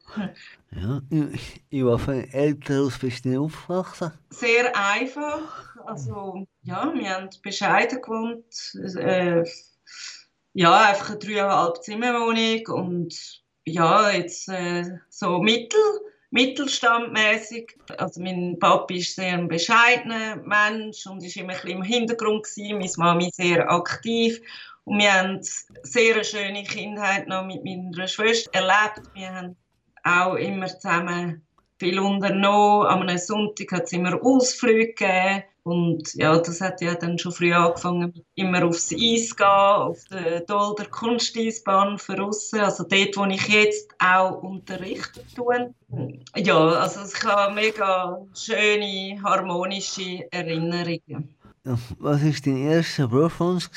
Ja, 0.69 1.01
in 1.09 1.35
für 1.99 2.31
Elternhaus 2.31 2.99
bist 2.99 3.25
du 3.25 3.41
aufgewachsen? 3.41 4.11
Sehr 4.29 4.71
einfach. 4.77 5.75
Also, 5.83 6.45
ja, 6.61 6.93
wir 6.93 7.09
haben 7.09 7.29
bescheiden 7.41 8.03
gewohnt. 8.03 8.75
Äh, 8.99 9.49
ja, 10.53 10.89
einfach 10.89 11.09
eine 11.09 11.19
dreieinhalb 11.19 11.83
Zimmerwohnung 11.83 12.67
und 12.67 13.44
ja, 13.65 14.11
jetzt 14.11 14.47
äh, 14.49 14.99
so 15.09 15.39
mittel, 15.39 15.79
mittelstandmäßig. 16.31 17.77
Also 17.97 18.21
mein 18.21 18.57
Papi 18.59 18.97
ist 18.97 19.15
sehr 19.15 19.33
ein 19.33 19.47
bescheidener 19.47 20.37
Mensch 20.37 21.05
und 21.07 21.23
ist 21.23 21.37
immer 21.37 21.53
ein 21.53 21.61
bisschen 21.61 21.77
im 21.77 21.83
Hintergrund 21.83 22.43
gewesen. 22.43 22.77
Meine 22.77 22.91
Mami 22.97 23.31
sehr 23.33 23.69
aktiv 23.69 24.39
und 24.85 24.99
wir 24.99 25.13
haben 25.13 25.39
sehr 25.41 26.15
eine 26.15 26.23
schöne 26.23 26.63
Kindheit 26.63 27.27
noch 27.27 27.45
mit 27.45 27.63
meiner 27.63 28.07
Schwester 28.07 28.51
erlebt. 28.53 29.09
Wir 29.13 29.33
haben 29.33 29.55
auch 30.03 30.35
immer 30.35 30.67
zusammen 30.67 31.45
viel 31.79 31.99
unternommen. 31.99 32.87
Am 32.87 33.17
Sonntag 33.17 33.71
hat 33.71 33.83
es 33.83 33.93
immer 33.93 34.23
Ausflüge 34.23 34.93
gegeben. 34.93 35.43
Und 35.65 36.13
ja, 36.13 36.37
das 36.37 36.61
hat 36.61 36.79
ja 36.81 36.93
dann 36.93 37.17
schon 37.17 37.31
früh 37.31 37.51
angefangen, 37.51 38.13
immer 38.35 38.63
aufs 38.65 38.93
Eis 38.93 39.35
gehen, 39.35 39.47
auf 39.47 39.97
der 40.11 40.41
Dolder 40.41 40.85
Kunsteisbahn 40.85 41.97
für 41.97 42.19
Russen, 42.19 42.59
also 42.59 42.83
dort, 42.83 43.17
wo 43.17 43.25
ich 43.25 43.47
jetzt 43.47 43.89
auch 43.97 44.43
unterrichte. 44.43 45.21
Tue. 45.35 45.73
Ja, 46.35 46.67
also 46.67 46.99
ich 47.11 47.23
habe 47.23 47.55
mega 47.55 48.21
schöne, 48.35 49.19
harmonische 49.23 50.27
Erinnerungen. 50.29 51.35
Was 51.63 51.79
war 51.97 52.19
dein 52.19 52.57
erster 52.57 53.07
Berufswunsch 53.07 53.67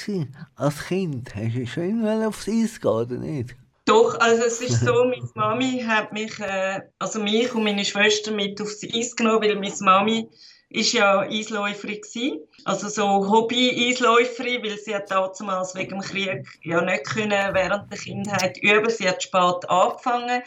als 0.57 0.87
Kind? 0.89 1.35
Hast 1.35 1.57
du 1.57 1.67
schon 1.67 2.07
aufs 2.23 2.49
Eis 2.49 2.79
gehen 2.79 2.91
oder 2.91 3.17
nicht? 3.17 3.57
Doch, 3.87 4.21
also 4.21 4.43
es 4.43 4.61
ist 4.61 4.85
so, 4.85 4.93
meine 5.09 5.31
Mami 5.35 5.83
hat 5.89 6.13
mich, 6.13 6.39
äh, 6.39 6.83
also 6.99 7.19
mich 7.19 7.55
und 7.55 7.65
meine 7.65 7.87
Schwester 7.87 8.31
mit 8.31 8.61
aufs 8.61 8.85
Eis 8.85 9.17
genommen, 9.17 9.41
weil 9.41 9.55
meine 9.55 9.73
Mami 9.81 10.29
ist 10.71 10.93
ja 10.93 11.21
Eisläuferin 11.21 12.01
gewesen. 12.01 12.41
Also 12.65 12.89
so 12.89 13.31
Hobby-Eisläuferin, 13.31 14.63
weil 14.63 14.79
sie 14.79 14.95
hat 14.95 15.11
damals 15.11 15.75
wegen 15.75 15.91
dem 15.91 16.01
Krieg 16.01 16.47
ja 16.63 16.81
nicht 16.81 17.05
können 17.05 17.55
während 17.55 17.91
der 17.91 17.99
Kindheit 17.99 18.59
üben. 18.59 18.91
Sie 18.91 19.09
hat 19.09 19.23
spät 19.23 19.69
angefangen 19.69 20.43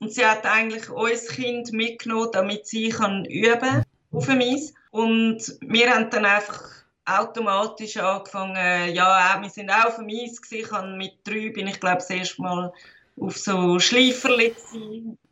und 0.00 0.12
sie 0.12 0.24
hat 0.24 0.44
eigentlich 0.46 0.88
uns 0.88 1.28
Kind 1.28 1.72
mitgenommen, 1.72 2.30
damit 2.32 2.66
sie 2.66 2.88
kann 2.88 3.24
üben 3.26 3.82
auf 4.12 4.26
dem 4.26 4.40
Eis. 4.40 4.72
Und 4.90 5.58
wir 5.60 5.90
haben 5.90 6.10
dann 6.10 6.24
einfach 6.24 6.62
automatisch 7.04 7.98
angefangen, 7.98 8.94
ja, 8.94 9.38
wir 9.40 9.50
sind 9.50 9.70
auch 9.70 9.86
auf 9.86 9.96
dem 9.96 10.08
Eis 10.08 10.40
gewesen. 10.40 10.64
Ich 10.64 10.96
mit 10.96 11.12
drei 11.24 11.50
bin 11.50 11.68
ich 11.68 11.80
glaube 11.80 11.98
das 11.98 12.10
erste 12.10 12.42
Mal 12.42 12.72
auf 13.20 13.36
so 13.36 13.78
Schleiferli 13.78 14.54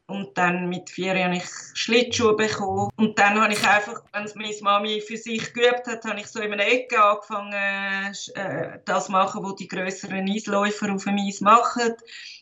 und 0.07 0.37
dann 0.37 0.69
mit 0.69 0.91
vier 0.91 1.15
habe 1.25 1.37
ich 1.37 1.45
Schlittschuhe 1.75 2.37
bekommen. 2.37 2.91
Und 2.97 3.19
dann 3.19 3.41
habe 3.41 3.53
ich 3.53 3.67
einfach, 3.67 4.03
wenn 4.13 4.29
meine 4.35 4.57
Mami 4.61 5.01
für 5.01 5.17
sich 5.17 5.53
geübt 5.55 5.87
hat, 5.87 6.05
habe 6.05 6.21
ich 6.21 6.27
so 6.27 6.41
in 6.41 6.53
einer 6.53 6.67
Ecke 6.67 7.03
angefangen, 7.03 7.53
äh, 8.35 8.79
das 8.85 9.07
zu 9.07 9.13
machen, 9.13 9.43
was 9.43 9.57
die 9.57 9.69
größeren 9.69 10.29
Eisläufer 10.29 10.93
auf 10.93 11.05
dem 11.05 11.17
Eis 11.17 11.41
machen. 11.41 11.95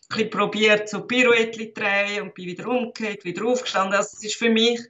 Bisschen 0.08 0.30
probiert, 0.30 0.88
so 0.88 1.06
Pirouetten 1.06 1.72
drehen 1.72 2.22
und 2.22 2.34
bin 2.34 2.46
wieder 2.46 2.66
umgekehrt, 2.66 3.24
wieder 3.24 3.46
aufgestanden. 3.46 3.94
Also 3.94 4.16
es 4.16 4.24
ist 4.24 4.36
für 4.36 4.50
mich 4.50 4.80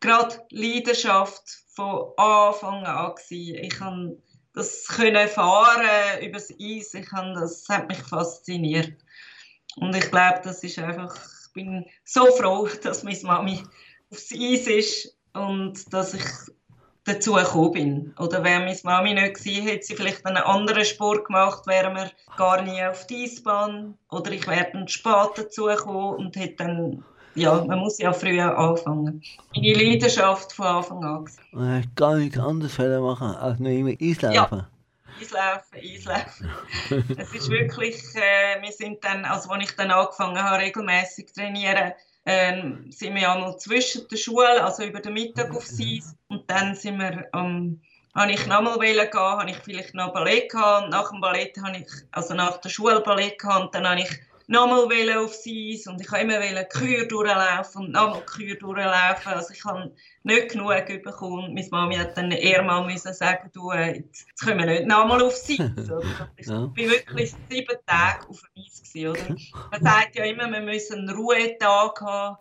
gerade 0.00 0.44
Leidenschaft 0.50 1.62
von 1.74 2.12
Anfang 2.16 2.84
an 2.84 3.14
gewesen. 3.14 3.58
Ich 3.62 3.70
kann 3.70 4.22
das 4.52 4.86
können 4.88 5.28
fahren 5.28 6.22
übers 6.22 6.50
Eis. 6.50 6.94
Ich 6.94 7.08
das, 7.10 7.64
das 7.64 7.68
hat 7.68 7.88
mich 7.88 7.98
fasziniert. 7.98 8.94
Und 9.76 9.94
ich 9.94 10.10
glaube, 10.10 10.40
das 10.42 10.64
ist 10.64 10.78
einfach 10.78 11.14
bin 11.56 11.86
so 12.04 12.26
froh, 12.26 12.68
dass 12.84 13.02
meine 13.02 13.18
Mami 13.22 13.62
aufs 14.12 14.32
Eis 14.32 14.66
ist 14.68 15.16
und 15.32 15.92
dass 15.92 16.14
ich 16.14 16.22
dazu 17.04 17.32
gekommen 17.32 17.72
bin. 17.72 18.14
Oder 18.18 18.44
wäre 18.44 18.60
meine 18.60 18.78
Mami 18.84 19.14
nicht 19.14 19.34
gewesen, 19.34 19.66
hätte 19.66 19.86
sie 19.86 19.94
vielleicht 19.94 20.24
einen 20.24 20.36
anderen 20.36 20.84
Sport 20.84 21.26
gemacht, 21.26 21.66
wären 21.66 21.96
wir 21.96 22.10
gar 22.36 22.62
nie 22.62 22.82
auf 22.84 23.06
die 23.06 23.24
Eisbahn. 23.24 23.94
Oder 24.10 24.30
ich 24.32 24.46
wäre 24.46 24.68
dann 24.72 24.86
spät 24.86 25.30
dazu 25.36 25.64
gekommen 25.64 26.16
und 26.16 26.36
hätte 26.36 26.64
dann, 26.64 27.04
ja, 27.34 27.64
man 27.64 27.78
muss 27.78 27.98
ja 27.98 28.12
früher 28.12 28.56
anfangen. 28.56 29.22
Meine 29.54 29.74
Leidenschaft 29.74 30.52
von 30.52 30.66
Anfang 30.66 31.04
an. 31.04 31.24
Man 31.52 31.74
hätte 31.76 31.88
gar 31.96 32.16
nichts 32.16 32.38
anderes 32.38 32.78
machen 32.78 33.34
als 33.36 33.58
nur 33.58 33.72
immer 33.72 33.92
Eislaufen. 34.00 34.58
Ja. 34.58 34.68
Eislaufen, 35.20 35.78
Eislaufen. 35.78 36.50
es 37.18 37.34
ist 37.34 37.50
wirklich, 37.50 37.96
äh, 38.14 38.60
wir 38.60 38.72
sind 38.72 39.04
dann, 39.04 39.24
also 39.24 39.50
als 39.50 39.64
ich 39.64 39.76
dann 39.76 39.90
angefangen 39.90 40.42
habe, 40.42 40.62
regelmäßig 40.62 41.28
zu 41.28 41.34
trainieren, 41.34 41.92
ähm, 42.24 42.90
sind 42.90 43.14
wir 43.14 43.32
einmal 43.32 43.56
zwischen 43.58 44.08
der 44.08 44.16
Schule, 44.16 44.62
also 44.62 44.82
über 44.82 45.00
den 45.00 45.14
Mittag 45.14 45.54
aufs 45.54 45.78
Eis. 45.80 46.16
Und 46.28 46.50
dann 46.50 46.74
sind 46.74 46.98
wir 46.98 47.28
ähm, 47.34 47.80
habe 48.16 48.32
ich 48.32 48.46
nochmal 48.46 48.78
gehen, 48.78 48.98
habe 49.12 49.50
ich 49.50 49.58
vielleicht 49.58 49.94
noch 49.94 50.12
Ballett 50.14 50.50
gehabt. 50.50 50.88
Nach 50.90 51.10
dem 51.10 51.20
Ballett 51.20 51.56
habe 51.62 51.76
ich, 51.76 51.86
also 52.12 52.32
nach 52.32 52.56
der 52.58 52.70
Schule 52.70 53.00
Ballett 53.02 53.38
gehabt. 53.38 53.66
Und 53.66 53.74
dann 53.74 53.86
habe 53.86 54.00
ich 54.00 54.10
nochmal 54.46 55.18
aufs 55.18 55.44
Eis 55.46 55.86
und 55.86 56.00
ich 56.00 56.10
wollte 56.10 56.24
immer 56.24 56.64
Kür 56.64 57.06
durchlaufen 57.06 57.86
und 57.86 57.92
nochmal 57.92 58.22
Kür 58.24 58.54
durchlaufen. 58.54 59.32
Also 59.32 59.52
ich 59.52 59.64
habe 59.64 59.92
nicht 60.22 60.50
genug 60.50 60.86
bekommen. 61.02 61.54
Meine 61.54 61.68
Mami 61.70 61.96
hat 61.96 62.16
dann 62.16 62.30
eher 62.30 62.62
mal 62.62 62.84
müssen 62.86 63.12
sagen, 63.12 63.50
du, 63.52 63.72
jetzt, 63.72 64.26
können 64.40 64.60
wir 64.60 64.66
nicht 64.66 64.86
nochmal 64.86 65.22
aufs 65.22 65.48
Eis. 65.50 65.58
Ich 66.36 66.48
war 66.48 66.76
wirklich 66.76 67.34
sieben 67.48 67.76
Tage 67.86 68.28
auf 68.28 68.40
dem 68.40 68.62
Eis. 68.62 68.82
Gewesen, 68.82 69.08
oder? 69.08 69.36
Man 69.70 69.82
sagt 69.82 70.16
ja 70.16 70.24
immer, 70.24 70.50
wir 70.50 70.60
müssen 70.60 71.00
einen 71.00 71.10
Ruhetag 71.10 72.00
haben. 72.00 72.36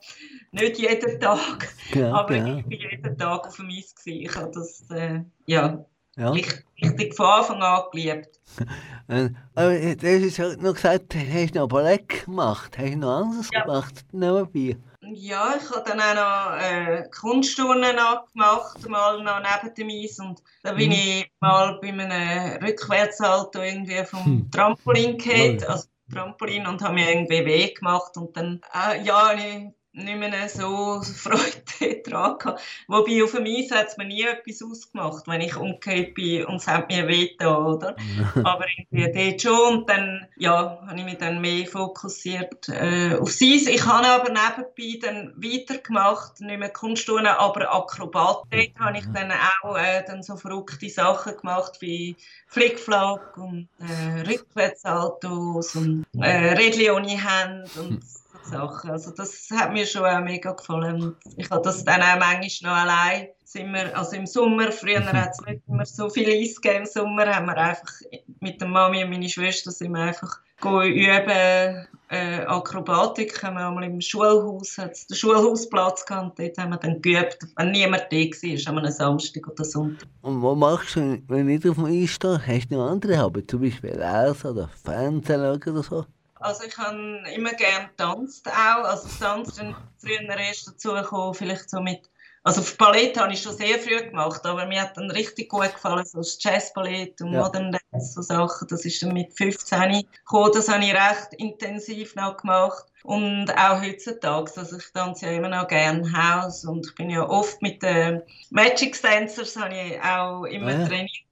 Nicht 0.52 0.78
jeden 0.78 1.20
Tag, 1.20 1.74
ja, 1.94 2.12
aber 2.14 2.36
ja. 2.36 2.58
ich 2.58 2.66
war 2.66 2.72
jeden 2.72 3.18
Tag 3.18 3.48
auf 3.48 3.56
dem 3.56 3.70
Eis. 3.70 3.96
Gewesen. 3.96 4.22
Ich 4.22 4.36
habe 4.36 4.52
das, 4.52 4.84
äh, 4.92 5.22
ja, 5.46 5.86
ja. 6.18 6.32
richtig 6.32 7.16
von 7.16 7.26
Anfang 7.26 7.62
an 7.62 7.84
geliebt. 7.92 8.40
Äh, 9.08 9.30
aber 9.54 9.78
du 9.78 10.26
hast 10.26 10.40
halt 10.40 10.64
noch 10.64 10.74
gesagt, 10.74 11.14
hast 11.14 11.54
du 11.54 11.60
noch 11.60 11.68
Ballett 11.68 12.26
gemacht? 12.26 12.76
Hast 12.76 12.94
du 12.94 12.98
noch 12.98 13.22
anderes 13.22 13.50
ja. 13.54 13.62
gemacht 13.62 14.04
nebenbei? 14.12 14.80
Ja, 15.14 15.56
ich 15.56 15.70
habe 15.70 15.84
dann 15.86 16.00
auch 16.00 16.16
noch 16.16 16.60
äh, 16.60 17.04
Kunstturnen 17.10 17.96
gemacht, 18.34 18.90
mal 18.90 19.22
noch 19.22 19.40
neben 19.40 19.76
dem 19.76 19.90
Eis. 19.90 20.20
Und 20.20 20.42
da 20.64 20.74
bin 20.74 20.90
mhm. 20.90 20.96
ich 20.96 21.32
mal 21.40 21.80
bei 21.80 21.90
einem 21.90 22.64
Rückwärtssalto 22.64 23.62
irgendwie 23.62 24.04
vom 24.06 24.26
hm. 24.26 24.52
Trampolin 24.52 25.20
gehabt, 25.20 25.70
also 25.70 25.88
Trampolin, 26.12 26.66
und 26.66 26.82
habe 26.82 26.96
mir 26.96 27.12
irgendwie 27.12 27.46
weh 27.46 27.74
gemacht. 27.74 28.18
Und 28.18 28.36
dann, 28.36 28.62
äh, 28.74 29.04
ja, 29.04 29.34
ich 29.34 29.68
nicht 29.96 30.18
mehr 30.18 30.50
so 30.50 31.02
Freude 31.16 32.02
daran 32.06 32.38
gehabt. 32.38 32.62
Wobei 32.88 33.24
auf 33.24 33.32
dem 33.32 33.46
Eis 33.46 33.72
hat 33.72 33.88
es 33.88 33.98
mir 33.98 34.06
nie 34.06 34.24
etwas 34.24 34.62
ausgemacht, 34.62 35.28
wenn 35.28 35.42
ich 35.42 35.56
umgekehrt 35.56 36.14
bin 36.14 36.46
und 36.46 36.58
es 36.58 36.68
hat 36.68 36.90
mir 36.90 37.08
weh 37.08 37.36
oder? 37.40 37.96
Aber 38.44 38.66
irgendwie 38.78 39.12
dort 39.12 39.42
schon 39.42 39.78
und 39.78 39.90
dann, 39.90 40.28
ja, 40.36 40.80
habe 40.86 41.00
ich 41.00 41.06
mich 41.06 41.18
dann 41.18 41.42
mehr 41.42 41.66
fokussiert 41.66 42.70
äh, 42.70 43.16
aufs 43.16 43.42
Eis. 43.42 43.68
Ich 43.68 43.86
habe 43.86 44.08
aber 44.08 44.30
nebenbei 44.30 45.00
dann 45.02 45.34
weitergemacht, 45.38 46.42
nicht 46.42 46.60
mehr 46.60 46.70
Kunstturnen, 46.70 47.28
aber 47.28 47.74
Akrobat. 47.74 48.44
Dort 48.50 48.80
habe 48.80 48.98
ich 48.98 49.06
dann 49.14 49.32
auch 49.32 49.78
äh, 49.78 50.04
dann 50.06 50.24
so 50.24 50.36
verrückte 50.36 50.90
Sachen 50.90 51.38
gemacht 51.38 51.78
wie 51.80 52.16
Flickflack 52.48 53.38
und 53.38 53.68
äh, 53.80 54.22
Rückwärtsaltos 54.30 55.76
und 55.76 56.06
äh, 56.20 56.54
Rädchen 56.54 56.92
ohne 56.92 57.10
Hände 57.10 57.70
und 57.80 58.04
Sachen. 58.46 58.92
Also 58.92 59.12
das 59.12 59.50
hat 59.52 59.74
mir 59.74 59.86
schon 59.86 60.06
auch 60.06 60.22
mega 60.22 60.52
gefallen. 60.52 61.16
Ich 61.38 61.50
habe 61.50 61.62
das 61.62 61.84
dann 61.84 62.02
auch 62.02 62.20
manchmal 62.20 62.72
noch 62.72 62.82
allein. 62.82 63.28
Sind 63.44 63.74
wir, 63.74 63.96
also 63.98 64.16
im 64.16 64.26
Sommer, 64.26 64.72
früher 64.72 65.06
hat 65.06 65.32
es 65.32 65.46
nicht 65.46 65.62
immer 65.68 65.86
so 65.86 66.10
viel 66.10 66.30
Eis 66.30 66.60
gegeben. 66.60 66.84
Im 66.84 66.86
Sommer 66.86 67.28
haben 67.28 67.46
wir 67.46 67.58
einfach 67.58 67.92
mit 68.40 68.60
der 68.60 68.68
Mami 68.68 69.04
und 69.04 69.12
meiner 69.12 69.30
Schwester 69.30 69.72
sind 69.72 69.94
wir 69.94 70.02
einfach 70.02 70.40
üben. 70.64 71.88
Äh, 72.10 72.46
Akrobatik 72.46 73.42
haben 73.42 73.56
wir 73.56 73.68
einmal 73.68 73.84
im 73.86 74.00
Schulhaus, 74.00 74.78
hat's 74.78 75.08
den 75.08 75.18
Schulhausplatz 75.18 76.06
gehabt, 76.06 76.38
dort 76.38 76.58
haben 76.60 76.70
wir 76.70 76.78
dann 76.78 77.02
geübt, 77.02 77.40
wenn 77.58 77.72
niemand 77.72 78.04
da 78.12 78.18
war, 78.18 78.78
einem 78.78 78.92
Samstag 78.92 79.48
oder 79.48 79.66
Sonntag. 79.66 80.08
Und 80.22 80.44
was 80.44 80.56
machst 80.56 80.96
du, 80.98 81.20
wenn 81.28 81.48
nicht 81.48 81.68
auf 81.68 81.78
dem 81.78 81.86
Eis 81.86 82.12
stehst? 82.12 82.46
Hast 82.46 82.68
du 82.70 82.76
noch 82.76 82.92
andere 82.92 83.20
Hobbys, 83.20 83.46
zum 83.48 83.62
Beispiel 83.62 83.90
Lesen 83.90 84.52
oder 84.52 84.70
Fernsehen 84.84 85.42
oder 85.42 85.82
so? 85.82 86.06
Also 86.36 86.64
ich 86.66 86.78
habe 86.78 87.24
immer 87.34 87.54
gerne 87.54 87.88
getanzt 87.88 88.48
auch, 88.48 88.84
also 88.84 89.08
das 89.08 89.20
Tanzen 89.20 89.76
früher 89.98 90.38
erst 90.38 90.68
dazu 90.68 90.94
gekommen, 90.94 91.34
vielleicht 91.34 91.70
so 91.70 91.80
mit 91.80 92.10
also 92.46 92.62
Ballett 92.78 93.20
habe 93.20 93.34
ich 93.34 93.42
schon 93.42 93.58
sehr 93.58 93.80
früh 93.80 93.98
gemacht, 93.98 94.46
aber 94.46 94.68
mir 94.68 94.84
hat 94.84 94.96
dann 94.98 95.10
richtig 95.10 95.50
gut 95.50 95.74
gefallen, 95.74 96.06
so 96.06 96.20
das 96.20 96.38
Jazzballett 96.40 97.20
und 97.20 97.34
ja. 97.34 97.42
Modern 97.42 97.72
Dance, 97.72 98.14
so 98.14 98.22
Sachen. 98.22 98.68
Das 98.68 98.86
ist 98.86 99.02
dann 99.02 99.14
mit 99.14 99.36
15 99.36 100.04
gekommen, 100.04 100.52
das 100.54 100.70
habe 100.70 100.84
ich 100.84 100.94
recht 100.94 101.34
intensiv 101.38 102.14
noch 102.14 102.38
gemacht. 102.38 102.86
Und 103.04 103.50
auch 103.52 103.82
heutzutage, 103.82 104.52
also 104.58 104.78
ich 104.78 104.92
tanze 104.94 105.26
ja 105.26 105.32
immer 105.32 105.50
noch 105.50 105.68
gerne 105.68 106.04
Haus 106.14 106.64
und 106.66 106.86
ich 106.86 106.94
bin 106.94 107.10
ja 107.10 107.28
oft 107.28 107.64
mit 107.64 107.82
den 107.82 108.22
Magic 108.52 109.02
Dancers, 109.02 109.56
habe 109.56 109.74
ich 109.74 110.00
auch 110.04 110.44
immer 110.44 110.68
ah, 110.68 110.80
ja. 110.82 110.88
trainiert. 110.88 111.25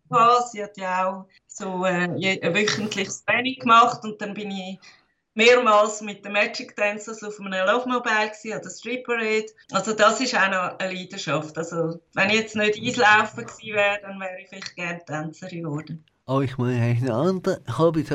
Sie 0.51 0.63
hat 0.63 0.77
ja 0.77 1.09
auch 1.09 1.25
so 1.47 1.85
äh, 1.85 2.07
ein 2.41 2.53
wöchentliches 2.53 3.25
Training 3.25 3.59
gemacht 3.59 4.03
und 4.03 4.21
dann 4.21 4.33
bin 4.33 4.51
ich 4.51 4.79
mehrmals 5.35 6.01
mit 6.01 6.23
den 6.23 6.33
Magic 6.33 6.75
Dancers 6.75 7.23
auf 7.23 7.39
einem 7.39 7.53
Love 7.53 7.89
Mobile 7.89 8.29
gewesen, 8.29 8.53
an 8.53 8.61
der 8.61 8.69
Street 8.69 9.03
Parade. 9.05 9.45
Also 9.71 9.93
das 9.93 10.19
ist 10.21 10.35
auch 10.35 10.49
noch 10.49 10.79
eine 10.79 10.93
Leidenschaft. 10.93 11.57
Also 11.57 11.99
wenn 12.13 12.29
ich 12.29 12.35
jetzt 12.35 12.55
nicht 12.55 12.79
Eislaufen 12.79 13.45
gewesen 13.45 13.73
wäre, 13.73 13.99
dann 14.01 14.19
wäre 14.19 14.41
ich 14.41 14.49
vielleicht 14.49 14.75
gerne 14.75 15.03
Tänzerin 15.05 15.63
geworden. 15.63 16.03
Oh, 16.27 16.41
ich 16.41 16.57
meine, 16.57 16.95
hast 16.95 17.07
du 17.07 17.13
andere 17.13 17.61
Hobbys 17.77 18.09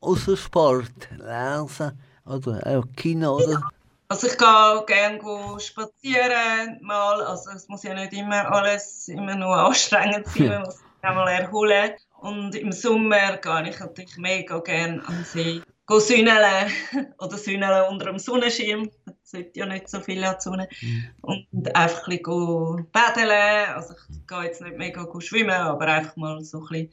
außer 0.00 0.36
Sport, 0.36 1.08
Lesen 1.12 1.98
oder 2.26 2.66
auch 2.66 2.84
Kino 2.96 3.36
oder? 3.36 3.52
Ja. 3.52 3.68
Also 4.08 4.26
ich 4.26 4.36
gehe 4.36 4.84
gerne 4.86 5.60
spazieren 5.60 6.78
mal. 6.82 7.22
Also 7.22 7.50
es 7.50 7.68
muss 7.68 7.82
ja 7.84 7.94
nicht 7.94 8.12
immer 8.12 8.52
alles 8.52 9.08
immer 9.08 9.34
nur 9.34 9.56
anstrengend 9.56 10.26
sein, 10.28 10.48
man 10.48 10.62
muss 10.62 10.76
sich 10.76 10.82
auch 10.82 10.83
mal 11.12 11.28
erholen. 11.28 11.92
Und 12.20 12.54
im 12.54 12.72
Sommer 12.72 13.36
gehe 13.36 13.68
ich 13.68 13.78
natürlich 13.80 14.16
mega 14.16 14.58
gerne 14.60 15.06
an 15.06 15.14
den 15.14 15.24
See 15.24 15.62
sühneln 15.88 16.70
oder 17.18 17.36
sühneln 17.36 17.84
unter 17.90 18.06
dem 18.06 18.18
Sonnenschirm. 18.18 18.90
Es 19.22 19.30
sollte 19.30 19.58
ja 19.58 19.66
nicht 19.66 19.88
so 19.88 20.00
viel 20.00 20.24
an 20.24 20.36
die 20.38 20.42
Sonne. 20.42 20.68
Mhm. 20.80 21.04
Und 21.20 21.76
einfach 21.76 22.08
ein 22.08 22.18
bisschen 22.18 22.90
baden. 22.92 23.30
Also 23.74 23.94
ich 23.94 24.26
gehe 24.26 24.44
jetzt 24.44 24.62
nicht 24.62 24.78
mega 24.78 25.06
schwimmen, 25.20 25.50
aber 25.50 25.86
einfach 25.86 26.16
mal 26.16 26.42
so 26.42 26.58
ein 26.58 26.66
bisschen 26.68 26.92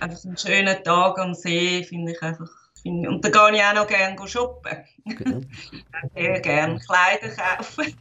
einfach 0.00 0.24
einen 0.24 0.36
schönen 0.36 0.84
Tag 0.84 1.18
am 1.18 1.34
See 1.34 1.82
finde 1.84 2.12
ich 2.12 2.22
einfach 2.22 2.50
und 2.88 3.24
dann 3.24 3.32
gehe 3.32 3.56
ich 3.56 3.64
auch 3.64 3.74
noch 3.74 3.86
gerne 3.86 4.28
shoppen. 4.28 4.76
Gerne 6.14 6.78
Kleider 6.80 7.28
kaufen. 7.28 7.94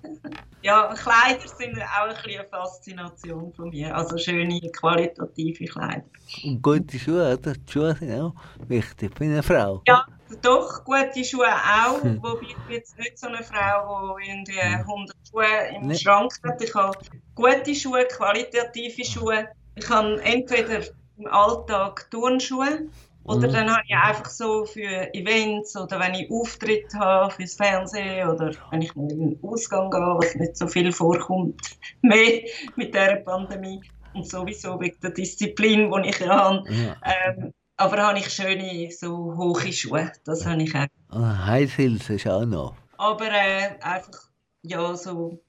ja, 0.62 0.94
Kleider 0.94 1.48
sind 1.48 1.78
auch 1.82 2.08
ein 2.08 2.16
eine 2.16 2.48
Faszination 2.50 3.54
von 3.54 3.70
mir. 3.70 3.96
Also 3.96 4.18
schöne, 4.18 4.60
qualitative 4.72 5.66
Kleider. 5.66 6.04
Und 6.44 6.62
gute 6.62 7.00
Schuhe, 7.00 7.38
oder? 7.38 7.54
Die 7.54 7.72
Schuhe 7.72 7.96
sind 7.96 8.20
auch 8.20 8.34
wichtig 8.68 9.12
für 9.16 9.24
eine 9.24 9.44
Frau. 9.44 9.82
Ja, 9.88 10.06
doch, 10.42 10.84
gute 10.84 11.24
Schuhe 11.24 11.48
auch. 11.48 12.04
Wobei 12.04 12.48
ich 12.48 12.76
jetzt 12.76 12.98
nicht 12.98 13.18
so 13.18 13.28
eine 13.28 13.44
Frau, 13.44 14.18
die 14.18 14.30
irgendwie 14.30 14.60
100 14.60 15.16
Schuhe 15.30 15.46
im 15.76 15.88
nee. 15.88 15.96
Schrank 15.96 16.34
hat. 16.44 16.62
Ich 16.62 16.74
habe 16.74 16.98
gute 17.36 17.76
Schuhe, 17.76 18.06
qualitative 18.06 19.06
Schuhe. 19.06 19.48
Ich 19.76 19.90
habe 19.90 20.22
entweder 20.24 20.82
im 21.18 21.28
Alltag 21.28 22.10
Turnschuhe 22.12 22.88
oder 23.26 23.48
mhm. 23.48 23.54
dann 23.54 23.72
habe 23.72 23.82
ich 23.88 23.96
einfach 23.96 24.30
so 24.30 24.66
für 24.66 25.14
Events 25.14 25.76
oder 25.76 26.00
wenn 26.00 26.14
ich 26.14 26.30
Auftritt 26.30 26.94
habe 26.94 27.34
fürs 27.34 27.56
Fernsehen 27.56 28.30
oder 28.30 28.52
wenn 28.70 28.82
ich 28.84 28.96
mal 28.96 29.12
in 29.12 29.32
den 29.32 29.40
Ausgang 29.44 29.90
gehe, 29.90 30.00
was 30.00 30.36
nicht 30.36 30.56
so 30.56 30.68
viel 30.68 30.92
vorkommt, 30.92 31.60
mehr 32.02 32.42
mit 32.76 32.94
dieser 32.94 33.16
Pandemie 33.18 33.82
und 34.14 34.30
sowieso 34.30 34.80
wegen 34.80 35.00
der 35.02 35.10
Disziplin, 35.10 35.92
die 35.92 36.10
ich 36.10 36.28
habe. 36.28 36.64
Ja. 36.70 36.96
Ähm, 37.04 37.54
aber 37.78 37.98
habe 37.98 38.20
ich 38.20 38.30
schöne, 38.30 38.90
so 38.92 39.36
hohe 39.36 39.74
Schuhe, 39.74 40.12
das 40.24 40.46
habe 40.46 40.62
ich 40.62 40.74
auch. 40.76 40.86
Ah, 41.10 41.48
Heizhilfe 41.48 42.14
ist 42.14 42.28
auch 42.28 42.46
noch. 42.46 42.76
Aber 42.98 43.26
äh, 43.26 43.76
einfach, 43.82 44.30
ja, 44.62 44.96
so 44.96 45.42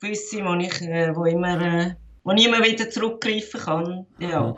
gewisse, 0.00 0.44
wo 0.44 0.54
ich, 0.54 0.80
äh, 0.80 1.14
wo 1.14 1.24
immer, 1.24 1.60
äh, 1.60 1.94
wo 2.22 2.32
ich 2.32 2.46
immer 2.46 2.64
wieder 2.64 2.88
zurückgreifen 2.88 3.60
kann, 3.60 4.06
ja. 4.18 4.30
Ja, 4.30 4.56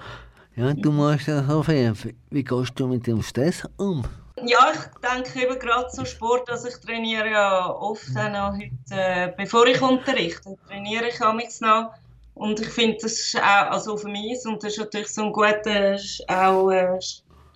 du 0.58 0.92
machst 0.92 1.28
ja 1.28 1.42
so 1.44 1.62
viel. 1.62 1.94
Wie 2.30 2.42
gehst 2.42 2.72
du 2.74 2.88
mit 2.88 3.06
dem 3.06 3.22
Stress 3.22 3.62
um? 3.76 4.04
Ja, 4.44 4.72
ich 4.72 4.80
denke 5.08 5.40
eben 5.42 5.58
gerade 5.58 5.88
so 5.90 6.04
Sport, 6.04 6.50
also 6.50 6.68
ich 6.68 6.76
trainiere 6.76 7.30
ja 7.30 7.70
oft 7.70 8.08
auch 8.16 8.30
noch 8.30 8.54
heute, 8.54 8.72
äh, 8.90 9.32
bevor 9.36 9.66
ich 9.66 9.80
unterrichte, 9.80 10.56
trainiere 10.68 11.08
ich 11.08 11.20
amigs 11.20 11.60
noch. 11.60 11.92
Und 12.34 12.60
ich 12.60 12.68
finde, 12.68 12.98
das 13.02 13.12
ist 13.12 13.36
auch, 13.36 13.70
also 13.70 13.96
für 13.96 14.08
mich, 14.08 14.38
und 14.46 14.62
das 14.62 14.72
ist 14.72 14.78
natürlich 14.78 15.08
so 15.08 15.24
ein 15.24 15.32
guter, 15.32 15.96
auch 16.28 16.70
äh, 16.70 16.98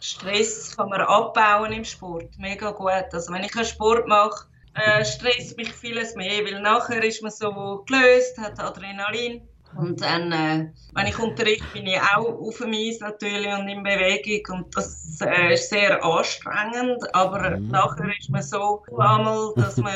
Stress 0.01 0.77
kann 0.77 0.89
man 0.89 1.01
abbauen 1.03 1.73
im 1.73 1.85
Sport, 1.85 2.37
mega 2.39 2.73
gut. 2.73 3.07
Also 3.13 3.33
wenn 3.33 3.45
ich 3.45 3.55
einen 3.55 3.65
Sport 3.65 4.09
mache, 4.09 4.47
äh, 4.75 5.05
stresst 5.05 5.57
mich 5.57 5.73
vieles 5.73 6.17
mehr, 6.17 6.45
weil 6.45 6.61
nachher 6.61 7.03
ist 7.05 7.23
man 7.23 7.31
so 7.31 7.85
gelöst, 7.87 8.39
hat 8.39 8.59
Adrenalin. 8.59 9.47
Und 9.77 10.01
dann, 10.01 10.33
äh, 10.33 10.71
wenn 10.95 11.07
ich 11.07 11.19
unterrichte, 11.19 11.65
bin 11.73 11.87
ich 11.87 12.01
auch 12.01 12.27
auf 12.27 12.59
dem 12.59 12.73
Eis 12.73 13.01
natürlich 13.01 13.53
und 13.53 13.69
in 13.69 13.83
Bewegung 13.83 14.57
und 14.57 14.77
das 14.77 15.19
äh, 15.21 15.55
ist 15.55 15.71
sehr 15.71 16.05
anstrengend, 16.05 17.03
aber 17.15 17.59
mhm. 17.59 17.69
nachher 17.69 18.13
ist 18.19 18.31
man 18.31 18.43
so 18.43 18.83
einmal, 18.99 19.53
dass 19.57 19.79
man 19.79 19.95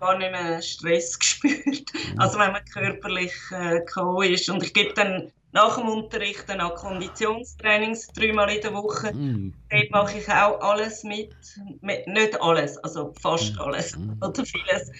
gar 0.00 0.18
nicht 0.18 0.32
mehr 0.32 0.60
Stress 0.60 1.18
spürt, 1.22 1.90
also 2.18 2.38
wenn 2.38 2.52
man 2.52 2.64
körperlich 2.66 3.32
äh, 3.52 3.80
K.O. 3.86 4.20
ist 4.22 4.50
und 4.50 4.62
ich 4.62 4.74
gebe 4.74 4.92
dann 4.94 5.32
nach 5.52 5.78
dem 5.78 5.88
Unterricht 5.88 6.44
dann 6.48 6.60
auch 6.60 6.76
Konditionstrainings 6.76 8.08
dreimal 8.08 8.50
in 8.50 8.60
der 8.60 8.72
Woche. 8.72 9.12
Mm. 9.12 9.52
Dort 9.68 9.90
mache 9.90 10.18
ich 10.18 10.28
auch 10.28 10.60
alles 10.60 11.02
mit. 11.02 11.34
mit. 11.80 12.06
Nicht 12.06 12.40
alles, 12.40 12.78
also 12.78 13.12
fast 13.20 13.54
mhm. 13.54 13.60
alles 13.60 13.96
mm. 13.96 14.12
oder 14.22 14.44
vieles. 14.44 14.92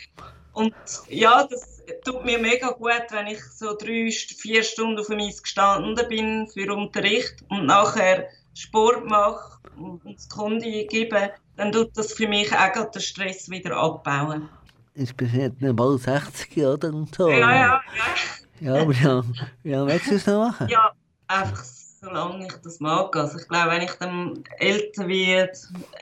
Und 0.52 0.74
ja, 1.08 1.44
das 1.44 1.82
tut 2.04 2.24
mir 2.24 2.38
mega 2.38 2.70
gut, 2.70 3.06
wenn 3.10 3.28
ich 3.28 3.42
so 3.44 3.76
drei, 3.76 4.10
vier 4.10 4.62
Stunden 4.62 4.98
auf 4.98 5.06
dem 5.06 5.20
Eis 5.20 5.42
gestanden 5.42 5.96
bin 6.08 6.48
für 6.48 6.72
Unterricht 6.74 7.44
und 7.48 7.66
nachher 7.66 8.28
Sport 8.54 9.06
mache 9.06 9.58
und 9.76 10.02
das 10.04 10.28
Kundi 10.28 10.86
gebe, 10.90 11.30
dann 11.56 11.72
tut 11.72 11.96
das 11.96 12.12
für 12.12 12.26
mich 12.26 12.52
auch 12.52 12.90
den 12.90 13.00
Stress 13.00 13.48
wieder 13.48 13.76
abbauen. 13.76 14.48
Ist 14.94 15.16
bis 15.16 15.32
jetzt 15.32 15.56
bald 15.60 16.00
60 16.00 16.58
oder? 16.58 16.88
Und 16.88 17.14
so. 17.14 17.30
Ja, 17.30 17.38
ja, 17.38 17.54
ja. 17.54 17.82
Ja, 18.60 18.74
aber 18.82 18.92
ja, 18.92 19.22
ja 19.62 19.86
willst 19.86 20.10
du 20.10 20.14
es 20.16 20.26
noch 20.26 20.48
machen? 20.48 20.68
Ja, 20.68 20.92
einfach 21.28 21.64
solange 22.00 22.46
ich 22.46 22.54
das 22.62 22.80
mag. 22.80 23.14
Also 23.16 23.38
ich 23.38 23.48
glaube, 23.48 23.70
wenn 23.70 23.82
ich 23.82 23.92
dann 23.92 24.44
älter 24.58 25.06
werde, 25.06 25.52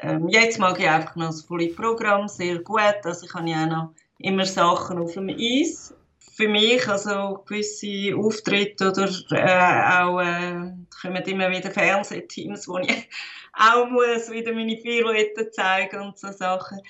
ähm, 0.02 0.28
jetzt 0.28 0.58
mag 0.58 0.78
ich 0.78 0.88
einfach 0.88 1.16
noch 1.16 1.26
das 1.26 1.42
volle 1.42 1.68
Programm 1.68 2.28
sehr 2.28 2.58
gut. 2.60 3.04
Also 3.04 3.26
ich 3.26 3.34
habe 3.34 3.48
ja 3.48 3.64
auch 3.64 3.68
noch 3.68 3.94
immer 4.18 4.44
Sachen 4.44 4.98
auf 4.98 5.12
dem 5.14 5.28
Eis. 5.28 5.94
Für 6.36 6.48
mich, 6.48 6.86
also 6.86 7.42
gewisse 7.46 8.16
Auftritte 8.16 8.90
oder 8.90 9.08
äh, 9.32 10.02
auch 10.02 10.20
äh, 10.20 10.72
kommen 11.00 11.22
immer 11.24 11.50
wieder 11.50 11.70
Fernsehteams, 11.70 12.68
wo 12.68 12.78
ich 12.78 13.08
auch 13.54 13.88
muss 13.88 14.30
wieder 14.30 14.52
meine 14.52 14.76
Pirouetten 14.76 15.52
zeigen 15.52 16.00
und 16.00 16.18
so 16.18 16.30
Sachen, 16.30 16.80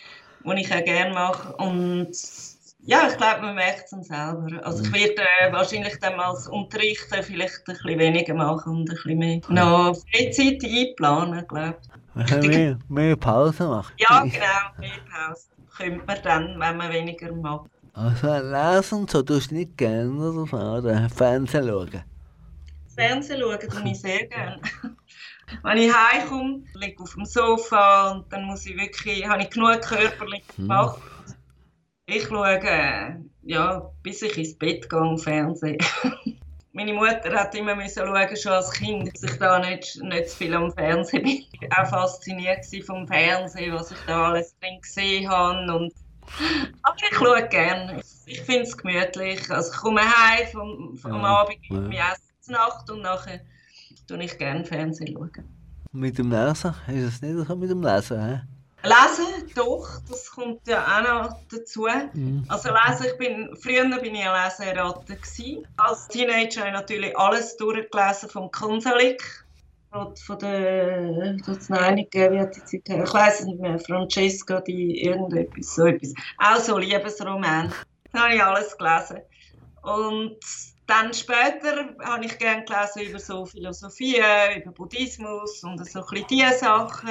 die 0.44 0.60
ich 0.60 0.74
auch 0.74 0.84
gerne 0.84 1.14
mache. 1.14 1.56
Und 1.56 2.12
ja, 2.82 3.08
ich 3.08 3.16
glaube, 3.16 3.40
man 3.40 3.54
merkt 3.54 3.84
es 3.84 3.90
dann 3.90 4.02
selber. 4.02 4.66
Also 4.66 4.84
ich 4.84 4.92
werde 4.92 5.22
äh, 5.40 5.52
wahrscheinlich 5.52 5.98
dann 5.98 6.20
als 6.20 6.46
Unterrichten 6.46 7.22
vielleicht 7.22 7.60
ein 7.66 7.74
bisschen 7.74 7.98
weniger 7.98 8.34
machen 8.34 8.72
und 8.72 8.90
ein 8.90 8.94
bisschen 8.94 9.18
mehr 9.18 9.40
noch 9.48 9.96
Freizeit 10.12 10.62
einplanen, 10.62 11.46
glaube 11.48 11.78
ich. 11.80 11.88
Mehr, 12.48 12.78
mehr 12.88 13.14
Pause 13.14 13.68
machen. 13.68 13.94
Ja, 13.96 14.22
genau, 14.22 14.80
mehr 14.80 14.90
Pause 15.08 15.48
könnte 15.78 16.04
man 16.06 16.18
dann, 16.22 16.60
wenn 16.60 16.76
man 16.76 16.92
weniger 16.92 17.32
macht. 17.32 17.70
Also 17.94 18.26
lesen 18.26 19.08
so 19.08 19.22
tust 19.22 19.50
du 19.50 19.56
nicht 19.56 19.76
gerne 19.76 20.10
oder 20.10 20.78
oder 20.78 21.08
Fernsehen 21.08 21.66
schauen? 21.66 22.02
Fernsehen 22.94 23.40
schauen 23.40 23.58
tue 23.60 23.90
ich 23.90 24.00
sehr 24.00 24.26
gerne. 24.26 24.60
Wenn 25.62 25.78
ich 25.78 25.92
heimkomme, 25.92 26.62
liege 26.74 26.92
ich 26.92 27.00
auf 27.00 27.14
dem 27.14 27.24
Sofa 27.24 28.10
und 28.10 28.30
dann 28.30 28.44
muss 28.44 28.66
ich 28.66 28.76
wirklich, 28.76 29.26
habe 29.26 29.42
ich 29.42 29.50
genug 29.50 29.80
körperlich 29.80 30.46
gemacht. 30.54 31.00
Hm. 31.00 31.34
Ich 32.04 32.24
schaue, 32.24 32.60
ja, 33.42 33.90
bis 34.02 34.22
ich 34.22 34.36
ins 34.36 34.58
Bett 34.58 34.90
gehe, 34.90 35.18
Fernsehen. 35.18 35.78
Meine 36.72 36.92
Mutter 36.92 37.34
hat 37.34 37.54
immer 37.54 37.74
müssen 37.74 38.06
schauen, 38.06 38.36
schon 38.36 38.52
als 38.52 38.70
Kind, 38.70 39.14
dass 39.14 39.22
ich 39.22 39.38
da 39.38 39.58
nicht, 39.58 40.00
nicht 40.02 40.30
zu 40.30 40.36
viel 40.36 40.54
am 40.54 40.70
Fernsehen 40.72 41.22
bin. 41.22 41.44
Ich 41.52 41.70
war 41.70 41.84
auch 41.84 41.90
fasziniert 41.90 42.64
vom 42.84 43.06
Fernsehen, 43.06 43.74
was 43.74 43.90
ich 43.90 43.98
da 44.06 44.28
alles 44.28 44.54
drin 44.60 44.80
gesehen 44.80 45.28
habe. 45.28 45.74
Und 45.74 45.92
aber 46.82 46.96
ich 47.10 47.16
schaue 47.16 47.48
gerne. 47.48 48.00
Ich, 48.00 48.38
ich 48.38 48.40
finde 48.42 48.62
es 48.62 48.76
gemütlich. 48.76 49.50
Also 49.50 49.72
ich 49.72 49.78
komme 49.78 50.02
heim 50.02 50.46
vom, 50.52 50.96
vom 50.96 51.22
ja, 51.22 51.22
Abend, 51.22 51.58
ja. 51.70 51.88
ich 51.88 51.98
esse 51.98 52.52
Nacht 52.52 52.90
und 52.90 53.02
nachher 53.02 53.40
schaue 54.08 54.22
ich 54.22 54.36
gerne 54.38 54.64
Fernsehen. 54.64 55.14
Schauen. 55.14 55.32
Mit 55.92 56.18
dem 56.18 56.30
Lesen? 56.30 56.74
Ist 56.88 57.04
es 57.04 57.22
nicht 57.22 57.46
so 57.46 57.56
mit 57.56 57.70
dem 57.70 57.82
Lesen? 57.82 58.24
He? 58.24 58.57
Lesen, 58.82 59.50
doch, 59.56 59.88
das 60.08 60.30
kommt 60.30 60.66
ja 60.68 60.84
auch 60.84 61.02
noch 61.02 61.36
dazu. 61.50 61.88
Mhm. 62.12 62.44
Also 62.48 62.68
lesen, 62.68 63.06
ich 63.06 63.18
bin, 63.18 63.56
früher 63.56 63.84
bin 63.98 64.14
ich 64.14 64.26
ein 64.26 64.44
Leseratte 64.44 65.16
gewesen. 65.16 65.66
Als 65.76 66.06
Teenager 66.08 66.60
habe 66.60 66.68
ich 66.68 66.74
natürlich 66.74 67.18
alles 67.18 67.56
durchgelesen 67.56 68.28
vom 68.30 68.50
Konsolik. 68.52 69.44
Von 69.90 70.38
der, 70.38 71.36
das 71.46 71.70
einige, 71.70 72.30
wie 72.30 72.40
hat 72.40 72.54
die 72.54 72.64
Zeit, 72.64 72.82
ich 72.88 73.14
weiß 73.14 73.46
nicht 73.46 73.58
mehr, 73.58 73.78
Francesca, 73.78 74.60
die 74.60 75.02
irgendetwas, 75.02 75.74
so 75.74 75.86
etwas. 75.86 76.12
Auch 76.36 76.58
so 76.58 76.76
Liebesroman. 76.76 77.72
Da 78.12 78.24
habe 78.24 78.34
ich 78.34 78.44
alles 78.44 78.76
gelesen. 78.76 79.22
Und 79.82 80.36
dann 80.86 81.12
später 81.14 81.88
habe 82.04 82.24
ich 82.26 82.38
gerne 82.38 82.64
gelesen 82.64 83.02
über 83.02 83.18
so 83.18 83.46
Philosophie, 83.46 84.22
über 84.56 84.72
Buddhismus 84.72 85.64
und 85.64 85.84
so 85.86 86.00
ein 86.00 86.06
bisschen 86.06 86.26
diese 86.28 86.58
Sachen. 86.58 87.08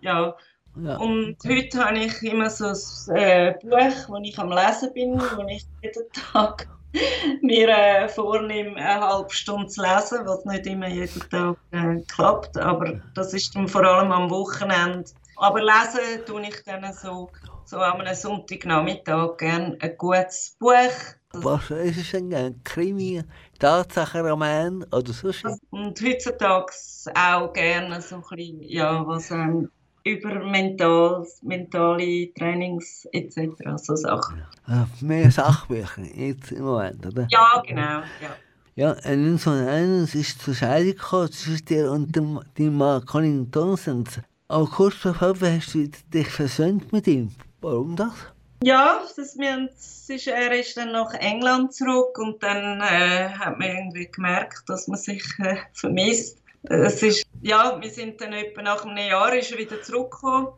Ja. 0.00 0.36
Ja. 0.76 0.96
Und 0.96 1.36
heute 1.46 1.84
habe 1.84 1.98
ich 1.98 2.22
immer 2.22 2.50
so 2.50 2.66
ein 2.66 3.16
äh, 3.16 3.54
Buch, 3.62 4.08
wo 4.08 4.16
ich 4.16 4.38
am 4.38 4.50
Lesen 4.50 4.92
bin, 4.92 5.20
wo 5.20 5.46
ich 5.46 5.66
jeden 5.82 6.12
Tag 6.12 6.68
mir 7.42 7.68
äh, 7.68 8.08
vornehme, 8.08 8.76
eine 8.76 9.00
halbe 9.00 9.32
Stunde 9.32 9.68
zu 9.68 9.82
lesen, 9.82 10.26
was 10.26 10.44
nicht 10.44 10.66
immer 10.66 10.88
jeden 10.88 11.28
Tag 11.30 11.56
äh, 11.72 12.00
klappt. 12.08 12.56
Aber 12.58 13.00
das 13.14 13.32
ist 13.34 13.54
dann 13.54 13.68
vor 13.68 13.84
allem 13.84 14.12
am 14.12 14.30
Wochenende. 14.30 15.10
Aber 15.36 15.60
lesen 15.60 16.24
tue 16.26 16.42
ich 16.42 16.62
dann 16.64 16.92
so, 16.92 17.30
so 17.64 17.78
am 17.78 18.02
Sonntagnachmittag 18.14 19.36
gerne 19.36 19.76
ein 19.80 19.96
gutes 19.96 20.56
Buch 20.58 20.90
was 21.34 21.70
ist 21.70 21.98
es 21.98 22.10
denn? 22.12 22.32
Ein 22.32 22.60
Krimi, 22.64 23.22
Tatsachenroman 23.58 24.84
oder 24.92 25.12
so? 25.12 25.30
Und 25.70 26.00
heutzutage 26.00 26.72
auch 27.14 27.52
gerne 27.52 28.00
so 28.00 28.16
ein 28.16 28.22
bisschen, 28.22 28.62
ja, 28.62 29.06
was 29.06 29.30
ähm, 29.30 29.70
über 30.04 30.44
mental, 30.44 31.26
mentale 31.42 32.32
Trainings 32.34 33.08
etc. 33.12 33.38
so 33.76 33.96
Sachen. 33.96 34.42
Ja, 34.68 34.86
mehr 35.00 35.30
Sachbücher 35.30 36.02
jetzt 36.14 36.52
im 36.52 36.64
Moment, 36.64 37.04
oder? 37.06 37.26
Ja, 37.30 37.62
genau. 37.66 38.00
Ja. 38.20 38.36
Ja, 38.76 38.90
1991 38.90 40.20
ist 40.20 40.42
zur 40.42 40.54
Scheidung 40.54 40.96
gekommen 40.96 41.30
zwischen 41.30 41.64
dir 41.64 41.92
und 41.92 42.14
dem, 42.16 42.40
dem 42.58 42.76
Mann 42.76 43.04
Colin 43.06 43.50
Townsend. 43.50 44.20
Aber 44.48 44.66
kurz 44.66 44.96
bevor 45.00 45.34
hast 45.40 45.74
du 45.74 45.88
dich 46.12 46.28
versöhnt 46.28 46.92
mit 46.92 47.06
ihm. 47.06 47.30
Warum 47.60 47.94
das? 47.94 48.12
Ja, 48.64 49.00
das, 49.16 49.38
wir 49.38 49.68
ist, 50.08 50.26
er 50.26 50.52
ist 50.52 50.76
dann 50.76 50.92
nach 50.92 51.14
England 51.14 51.72
zurück 51.72 52.18
und 52.18 52.42
dann 52.42 52.80
äh, 52.80 53.28
hat 53.28 53.58
man 53.58 53.68
irgendwie 53.68 54.10
gemerkt, 54.10 54.68
dass 54.68 54.88
man 54.88 54.98
sich 54.98 55.22
äh, 55.38 55.56
vermisst. 55.72 56.38
Es 56.64 57.02
ist, 57.02 57.26
ja, 57.42 57.78
wir 57.80 57.90
sind 57.90 58.20
dann 58.20 58.32
etwa 58.32 58.62
nach 58.62 58.84
einem 58.84 59.08
Jahr 59.08 59.34
ist 59.34 59.52
er 59.52 59.58
wieder 59.58 59.82
zurückgekommen 59.82 60.48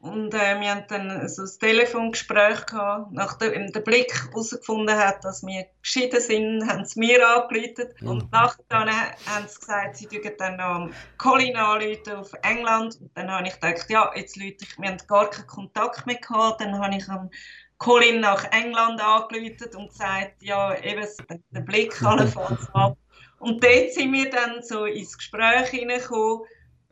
und 0.00 0.32
äh, 0.32 0.60
wir 0.60 0.70
haben 0.70 0.84
dann 0.88 1.28
so 1.28 1.42
ein 1.42 1.50
Telefongespräch 1.58 2.66
gehabt. 2.66 3.10
Nachdem 3.12 3.72
der 3.72 3.80
Blick 3.80 4.12
herausgefunden 4.26 4.96
hat, 4.96 5.24
dass 5.24 5.44
wir 5.44 5.66
geschieden 5.82 6.20
sind, 6.20 6.68
haben 6.68 6.84
sie 6.84 7.00
mir 7.00 7.28
angerufen. 7.28 7.88
Mhm. 8.00 8.08
Und 8.08 8.32
nachher 8.32 9.16
haben 9.26 9.48
sie 9.48 9.58
gesagt, 9.58 9.96
sie 9.96 10.10
würden 10.10 10.32
dann 10.38 10.56
noch 10.56 10.90
Colin 11.18 11.56
anrufen 11.56 12.12
auf 12.14 12.30
England. 12.42 13.00
Und 13.00 13.10
dann 13.16 13.30
habe 13.30 13.48
ich 13.48 13.54
gedacht, 13.54 13.90
ja, 13.90 14.10
jetzt 14.14 14.36
Leute, 14.36 14.64
wir 14.78 14.88
haben 14.88 14.98
gar 15.08 15.30
keinen 15.30 15.48
Kontakt 15.48 16.06
mehr 16.06 16.16
gehabt. 16.16 16.60
Dann 16.60 16.78
habe 16.78 16.94
ich 16.96 17.08
am 17.08 17.28
Colin 17.78 18.20
nach 18.20 18.44
England 18.52 19.00
angerufen 19.00 19.76
und 19.76 19.88
gesagt, 19.88 20.42
ja, 20.42 20.78
eben 20.78 21.06
der 21.50 21.60
Blick 21.60 22.00
allenfalls 22.04 22.68
ab. 22.72 22.96
Und 23.38 23.62
dort 23.62 23.92
sind 23.92 24.12
wir 24.12 24.30
dann 24.30 24.62
so 24.62 24.84
ins 24.84 25.16
Gespräch 25.16 25.68
hineingekommen 25.68 26.42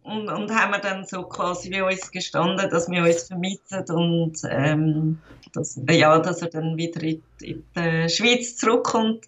und, 0.02 0.28
und 0.28 0.54
haben 0.54 0.80
dann 0.82 1.04
so 1.04 1.24
quasi 1.24 1.70
wie 1.70 1.82
uns 1.82 2.10
gestanden, 2.10 2.70
dass 2.70 2.88
wir 2.88 3.02
uns 3.02 3.24
vermissen 3.24 3.84
und 3.90 4.38
ähm, 4.48 5.18
dass, 5.52 5.80
ja, 5.90 6.18
dass 6.18 6.42
er 6.42 6.48
dann 6.48 6.76
wieder 6.76 7.02
in, 7.02 7.22
in 7.40 7.64
die 7.76 8.08
Schweiz 8.08 8.56
zurückkommt. 8.56 9.26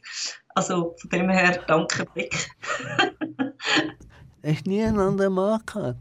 Also 0.54 0.94
von 1.00 1.11
dem 1.11 1.31
her, 1.31 1.61
danke 1.66 2.04
Blick. 2.07 2.35
Hast 4.44 4.66
du 4.66 4.70
nie 4.70 4.83
einen 4.85 5.00
anderen 5.00 5.33
Mann 5.33 5.61
gehabt? 5.66 5.98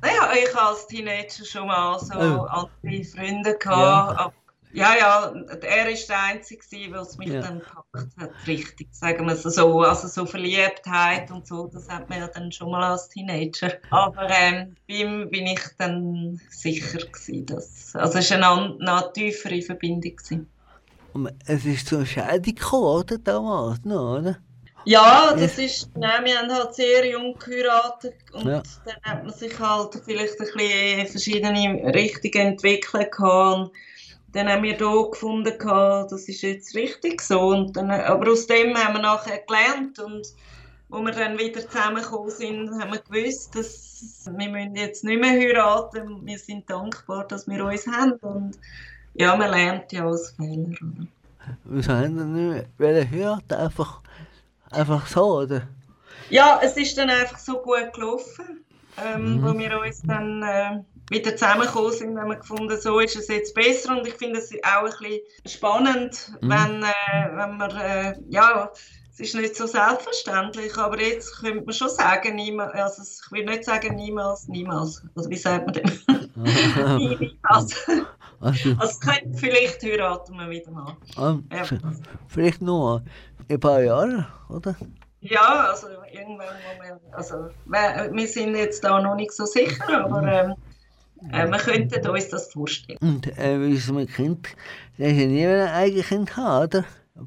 Naja, 0.00 0.32
ich 0.34 0.56
als 0.56 0.86
Teenager 0.86 1.44
schon 1.44 1.66
mal 1.66 1.98
so 1.98 2.14
oh. 2.14 2.46
andere 2.46 3.04
Freunde 3.04 3.56
gehabt, 3.56 4.18
ja. 4.18 4.32
Ja, 4.74 4.94
ja, 4.98 5.34
er 5.60 5.86
war 5.86 6.06
der 6.08 6.22
Einzige, 6.22 6.62
der 6.70 7.06
mich 7.18 7.28
ja. 7.28 7.42
dann 7.42 7.58
gepackt 7.58 8.16
hat, 8.16 8.30
richtig, 8.46 8.88
sagen 8.92 9.26
wir 9.26 9.34
es 9.34 9.42
so. 9.42 9.80
Also 9.80 10.08
so 10.08 10.24
Verliebtheit 10.24 11.30
und 11.30 11.46
so, 11.46 11.66
das 11.66 11.88
hat 11.88 12.08
man 12.08 12.20
ja 12.20 12.28
dann 12.28 12.50
schon 12.50 12.70
mal 12.70 12.82
als 12.82 13.08
Teenager. 13.08 13.72
Aber 13.90 14.28
ähm, 14.30 14.74
bei 14.88 14.94
ihm 14.94 15.28
bin 15.28 15.46
ich 15.46 15.60
dann 15.78 16.40
sicher 16.50 16.98
gewesen, 16.98 17.46
dass, 17.46 17.94
also 17.94 18.18
es 18.18 18.30
war 18.30 18.36
eine, 18.38 18.78
eine 18.80 19.12
tiefere 19.12 19.60
Verbindung. 19.60 20.16
Gewesen. 20.16 20.48
Es 21.46 21.66
ist 21.66 21.88
zur 21.88 22.06
Scheidung 22.06 22.54
gekommen, 22.54 22.84
oder, 22.84 23.18
damals 23.18 23.84
noch, 23.84 24.18
oder? 24.18 24.38
Ja, 24.84 25.34
das 25.36 25.58
ist, 25.58 25.90
nein, 25.96 26.24
wir 26.24 26.38
haben 26.38 26.50
halt 26.50 26.74
sehr 26.74 27.08
jung 27.08 27.38
geheiratet 27.38 28.16
und 28.32 28.46
ja. 28.46 28.62
dann 28.84 28.96
hat 29.02 29.24
man 29.24 29.32
sich 29.32 29.56
halt 29.58 30.00
vielleicht 30.04 30.40
ein 30.40 30.46
bisschen 30.56 31.06
verschiedene 31.06 31.94
Richtungen 31.94 32.48
entwickelt 32.48 33.12
gehabt 33.12 33.70
dann 34.32 34.48
haben 34.48 34.62
wir 34.62 34.76
hier 34.76 35.10
gefunden, 35.10 35.52
das 35.58 36.28
ist 36.28 36.42
jetzt 36.42 36.74
richtig 36.74 37.20
so. 37.20 37.38
Und 37.40 37.76
dann, 37.76 37.90
aber 37.90 38.32
aus 38.32 38.46
dem 38.46 38.76
haben 38.76 38.94
wir 38.94 39.02
nachher 39.02 39.38
gelernt 39.46 39.98
und 39.98 40.26
wo 40.88 41.00
wir 41.00 41.12
dann 41.12 41.38
wieder 41.38 41.66
zusammengekommen 41.68 42.30
sind, 42.30 42.70
haben 42.80 42.92
wir 42.92 43.00
gewusst, 43.00 43.54
dass 43.54 44.28
wir 44.30 44.48
müssen 44.48 44.76
jetzt 44.76 45.04
nicht 45.04 45.20
mehr 45.20 45.30
heiraten. 45.30 46.24
Wir 46.24 46.38
sind 46.38 46.68
dankbar, 46.68 47.26
dass 47.26 47.46
wir 47.46 47.64
uns 47.64 47.86
haben 47.86 48.12
und 48.22 48.58
ja, 49.14 49.36
man 49.36 49.50
lernt 49.50 49.92
ja 49.92 50.04
aus 50.04 50.32
Fehlern. 50.32 51.08
Wieso 51.64 51.92
haben 51.92 52.16
wir 52.16 52.24
nicht 52.24 52.78
mehr 52.78 53.10
heiraten? 53.10 53.54
Einfach, 53.54 54.00
einfach 54.70 55.06
so, 55.06 55.40
oder? 55.40 55.68
Ja, 56.30 56.60
es 56.62 56.76
ist 56.76 56.96
dann 56.96 57.10
einfach 57.10 57.38
so 57.38 57.58
gut 57.58 57.92
gelaufen, 57.92 58.64
ähm, 59.02 59.36
mhm. 59.36 59.42
wo 59.42 59.58
wir 59.58 59.78
uns 59.78 60.00
dann... 60.02 60.42
Äh, 60.42 60.80
wieder 61.10 61.36
zusammengekommen 61.36 61.92
sind, 61.92 62.18
haben 62.18 62.30
wir 62.30 62.36
gefunden, 62.36 62.80
so 62.80 63.00
ist 63.00 63.16
es 63.16 63.28
jetzt 63.28 63.54
besser 63.54 63.96
und 63.96 64.06
ich 64.06 64.14
finde 64.14 64.38
es 64.38 64.52
auch 64.62 64.84
ein 64.84 64.90
bisschen 64.90 65.20
spannend, 65.46 66.32
mhm. 66.40 66.50
wenn, 66.50 66.82
äh, 66.82 67.36
wenn 67.36 67.56
man, 67.56 67.70
äh, 67.76 68.14
ja, 68.28 68.70
es 69.12 69.20
ist 69.20 69.34
nicht 69.34 69.56
so 69.56 69.66
selbstverständlich, 69.66 70.76
aber 70.78 71.00
jetzt 71.00 71.40
könnte 71.40 71.64
man 71.64 71.74
schon 71.74 71.90
sagen, 71.90 72.36
niemals, 72.36 72.72
also 72.72 73.02
ich 73.02 73.32
will 73.32 73.44
nicht 73.44 73.64
sagen 73.64 73.94
niemals, 73.96 74.48
niemals, 74.48 75.02
also 75.14 75.28
wie 75.28 75.36
sagt 75.36 75.66
man 75.66 75.74
denn? 75.74 76.00
niemals. 76.96 77.76
Also, 78.40 78.74
also 78.78 78.98
könnte 78.98 79.38
vielleicht 79.38 79.82
heiraten 79.82 80.34
wir 80.34 80.50
wieder 80.50 80.70
mal. 80.70 80.96
Ah, 81.16 81.36
ja. 81.52 81.64
Vielleicht 82.26 82.60
nur 82.62 83.02
ein 83.48 83.60
paar 83.60 83.82
Jahre, 83.82 84.26
oder? 84.48 84.74
Ja, 85.20 85.68
also 85.70 85.86
irgendwann, 86.12 86.48
also 87.12 87.50
wir 87.70 88.26
sind 88.26 88.56
jetzt 88.56 88.82
da 88.82 89.00
noch 89.00 89.14
nicht 89.14 89.32
so 89.32 89.44
sicher, 89.44 90.04
aber 90.04 90.22
ähm, 90.24 90.54
äh, 91.30 91.46
wir 91.46 91.58
könnten 91.58 92.08
uns 92.08 92.28
das 92.28 92.52
vorstellen. 92.52 92.98
Und 93.00 93.38
äh, 93.38 93.60
wie 93.60 93.74
ist 93.74 93.84
es 93.84 93.92
mit 93.92 94.12
Kind? 94.12 94.48
Der 94.98 95.10
hat 95.10 95.16
ja 95.16 95.26
niemand 95.26 95.60
ein 95.60 95.68
eigenes 95.68 96.08
Kind 96.08 96.36
haben, 96.36 96.64
oder? 96.64 96.84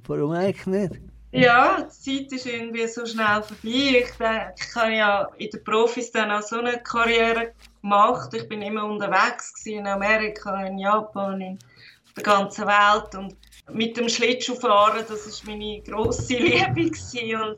Warum 0.07 0.31
eigentlich 0.31 0.65
nicht? 0.65 0.93
Ja, 1.31 1.81
die 1.81 2.27
Zeit 2.27 2.31
ist 2.31 2.45
irgendwie 2.45 2.87
so 2.87 3.05
schnell 3.05 3.43
vorbei. 3.43 4.03
Ich, 4.03 4.11
denke, 4.17 4.53
ich 4.57 4.75
habe 4.75 4.93
ja 4.93 5.29
in 5.37 5.49
den 5.49 5.63
Profis 5.63 6.11
dann 6.11 6.31
auch 6.31 6.41
so 6.41 6.59
eine 6.59 6.79
Karriere 6.79 7.51
gemacht. 7.81 8.33
Ich 8.33 8.47
bin 8.47 8.61
immer 8.61 8.85
unterwegs 8.85 9.65
in 9.65 9.85
Amerika, 9.85 10.63
in 10.63 10.77
Japan, 10.77 11.41
in 11.41 11.59
der 12.15 12.23
ganzen 12.23 12.65
Welt 12.65 13.15
und 13.15 13.35
mit 13.71 13.97
dem 13.97 14.07
Schlittschuhfahren, 14.07 15.03
das 15.07 15.45
war 15.45 15.53
meine 15.53 15.81
grosse 15.81 16.33
Liebe 16.37 16.81
und 16.81 17.57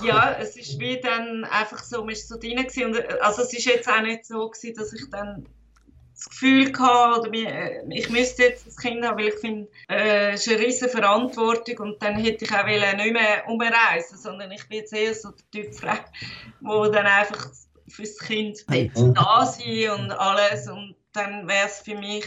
ja, 0.00 0.36
es 0.40 0.56
ist 0.56 0.78
wie 0.78 1.00
dann 1.00 1.44
einfach 1.44 1.82
so, 1.82 2.00
man 2.00 2.10
ist 2.10 2.28
so 2.28 2.38
drin 2.38 2.56
gewesen. 2.56 2.86
Und, 2.86 2.96
äh, 2.96 3.18
also 3.20 3.42
es 3.42 3.52
ist 3.52 3.66
jetzt 3.66 3.88
auch 3.88 4.00
nicht 4.00 4.24
so 4.24 4.48
gewesen, 4.48 4.76
dass 4.76 4.92
ich 4.92 5.10
dann 5.10 5.46
das 6.14 6.30
Gefühl 6.30 6.72
hatte, 6.78 7.20
oder 7.20 7.30
mir, 7.30 7.48
äh, 7.48 7.82
ich 7.90 8.08
müsste 8.08 8.44
jetzt 8.44 8.66
das 8.66 8.76
Kind 8.76 9.04
haben, 9.04 9.18
weil 9.18 9.28
ich 9.28 9.34
finde, 9.34 9.68
äh, 9.88 10.32
es 10.32 10.46
ist 10.46 10.54
eine 10.54 10.64
riesige 10.64 10.90
Verantwortung 10.90 11.78
und 11.78 12.02
dann 12.02 12.16
hätte 12.16 12.44
ich 12.44 12.52
auch 12.52 12.64
nicht 12.66 13.12
mehr 13.12 13.44
umreisen 13.48 14.18
sondern 14.18 14.50
ich 14.52 14.66
bin 14.68 14.78
jetzt 14.78 14.92
eher 14.92 15.14
so 15.14 15.30
der 15.30 15.62
Typ 15.62 15.74
Frau, 15.74 15.96
wo 16.60 16.86
dann 16.86 17.06
einfach 17.06 17.50
fürs 17.88 18.18
Kind 18.18 18.64
da 18.68 19.46
sein 19.46 19.90
und 19.90 20.12
alles 20.12 20.68
und 20.68 20.94
dann 21.12 21.46
wäre 21.48 21.66
es 21.66 21.80
für 21.80 21.96
mich 21.96 22.24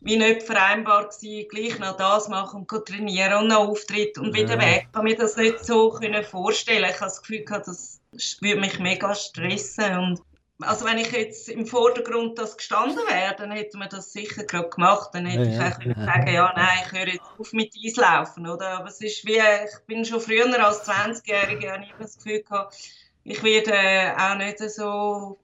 wie 0.00 0.16
nicht 0.16 0.44
vereinbar 0.44 1.08
gewesen, 1.08 1.48
gleich 1.48 1.78
noch 1.78 1.96
das 1.96 2.28
machen 2.28 2.66
und 2.68 2.86
trainieren 2.86 3.42
und 3.42 3.48
noch 3.48 3.68
Auftritt 3.68 4.16
und 4.18 4.34
wieder 4.34 4.54
ja. 4.54 4.60
weg. 4.60 4.84
Ich 4.86 4.92
kann 4.92 5.04
mir 5.04 5.16
das 5.16 5.36
nicht 5.36 5.64
so 5.64 5.90
können 5.90 6.22
vorstellen. 6.24 6.84
Ich 6.88 6.96
habe 6.96 7.06
das 7.06 7.20
Gefühl 7.20 7.44
gehabt, 7.44 7.66
das 7.66 8.00
würde 8.40 8.60
mich 8.60 8.78
mega 8.78 9.14
stressen 9.14 9.98
und 9.98 10.20
also 10.60 10.84
wenn 10.86 10.98
ich 10.98 11.12
jetzt 11.12 11.48
im 11.48 11.66
Vordergrund 11.66 12.38
das 12.38 12.56
gestanden 12.56 12.98
wäre, 13.06 13.36
dann 13.36 13.52
hätte 13.52 13.78
man 13.78 13.88
das 13.88 14.12
sicher 14.12 14.42
gerade 14.42 14.68
gemacht. 14.68 15.10
Dann 15.12 15.26
hätte 15.26 15.48
ja, 15.48 15.68
ich 15.68 15.76
auch 15.76 15.82
ja. 15.84 16.04
sagen 16.04 16.34
ja, 16.34 16.52
nein, 16.56 16.78
ich 16.84 16.92
höre 16.92 17.08
jetzt 17.08 17.30
auf 17.38 17.52
mit 17.52 17.72
Eislaufen, 17.84 18.48
oder? 18.48 18.70
Aber 18.70 18.88
es 18.88 19.00
ist 19.00 19.24
wie, 19.24 19.38
ich 19.38 19.86
bin 19.86 20.04
schon 20.04 20.20
früher 20.20 20.64
als 20.64 20.88
20-Jährige, 20.88 21.72
habe 21.72 21.84
ich 21.84 21.92
das 21.98 22.16
Gefühl 22.16 22.42
gehabt, 22.42 22.76
ich 23.22 23.42
werde 23.42 24.16
auch 24.18 24.36
nicht 24.36 24.58
so 24.58 25.38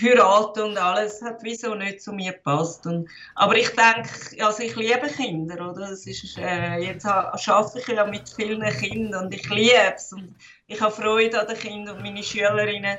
heiraten 0.00 0.62
und 0.62 0.78
alles, 0.78 1.20
hat 1.22 1.42
wieso 1.42 1.74
nicht 1.74 2.02
zu 2.02 2.12
mir 2.12 2.32
gepasst. 2.32 2.86
Und, 2.86 3.08
aber 3.34 3.56
ich 3.56 3.70
denke, 3.70 4.44
also 4.44 4.62
ich 4.62 4.74
liebe 4.76 5.08
Kinder, 5.08 5.70
oder? 5.70 5.90
Das 5.90 6.06
ist, 6.06 6.38
äh, 6.38 6.78
jetzt 6.78 7.06
arbeite 7.06 7.78
ich 7.78 7.88
ja 7.88 8.06
mit 8.06 8.28
vielen 8.28 8.62
Kindern 8.62 9.26
und 9.26 9.34
ich 9.34 9.48
liebe 9.50 9.94
es. 9.94 10.12
Und 10.12 10.34
ich 10.66 10.80
habe 10.80 10.92
Freude 10.92 11.40
an 11.40 11.46
den 11.46 11.58
Kindern 11.58 11.96
und 11.96 12.02
meine 12.02 12.22
Schülerinnen 12.22 12.96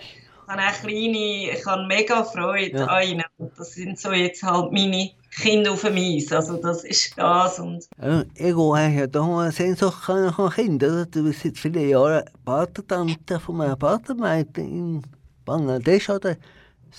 habe 0.48 0.62
auch 0.62 0.82
kleine, 0.82 1.52
ich 1.52 1.66
habe 1.66 1.88
mega 1.88 2.24
Freude 2.24 2.78
ja. 2.78 2.86
an 2.86 3.04
ihnen. 3.08 3.24
Das 3.58 3.74
sind 3.74 4.00
so 4.00 4.12
jetzt 4.12 4.44
halt 4.44 4.72
meine 4.72 5.12
Kinder 5.32 5.72
auf 5.72 5.82
dem 5.82 5.96
Eis. 5.96 6.32
Also 6.32 6.58
das 6.58 6.84
ist 6.84 7.18
das. 7.18 7.60
Und 7.60 7.88
Ego 8.36 8.76
hat 8.76 8.94
ja 8.94 9.08
da 9.08 9.40
eine 9.40 9.52
Sehnsucht 9.52 10.08
nach 10.08 10.56
Kindern. 10.56 11.08
Du 11.10 11.24
bist 11.24 11.42
seit 11.42 11.58
vielen 11.58 11.90
Jahren 11.90 12.24
Patentante 12.46 13.40
von 13.40 13.62
einem 13.62 13.80
Patenmädchen 13.80 14.68
in 14.68 15.02
Bangladesch, 15.46 16.10
oder? 16.10 16.36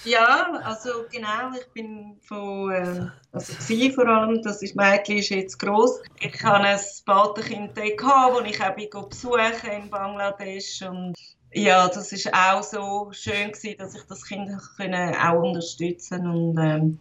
Ja, 0.04 0.60
also 0.64 0.90
genau, 1.10 1.56
ich 1.58 1.66
bin 1.72 2.16
von, 2.22 2.72
äh, 2.72 3.06
also 3.32 3.52
sie 3.58 3.90
vor 3.90 4.06
allem, 4.06 4.42
das 4.42 4.62
ist, 4.62 4.76
Mädchen 4.76 5.18
ist 5.18 5.30
jetzt 5.30 5.58
gross. 5.58 6.00
Ich 6.20 6.42
habe 6.42 6.64
ein 6.64 6.80
Patenkind 7.06 7.76
das 7.76 8.48
ich 8.48 8.62
auch 8.62 9.08
besuchen 9.08 9.70
in 9.70 9.90
Bangladesch 9.90 10.82
und 10.82 11.14
ja, 11.52 11.88
das 11.88 12.12
ist 12.12 12.32
auch 12.34 12.62
so 12.62 13.08
schön 13.12 13.52
gewesen, 13.52 13.76
dass 13.78 13.94
ich 13.94 14.02
das 14.08 14.24
Kind 14.24 14.50
können 14.76 15.14
auch 15.14 15.42
unterstützen 15.42 16.26
und 16.26 16.58
ähm, 16.58 16.98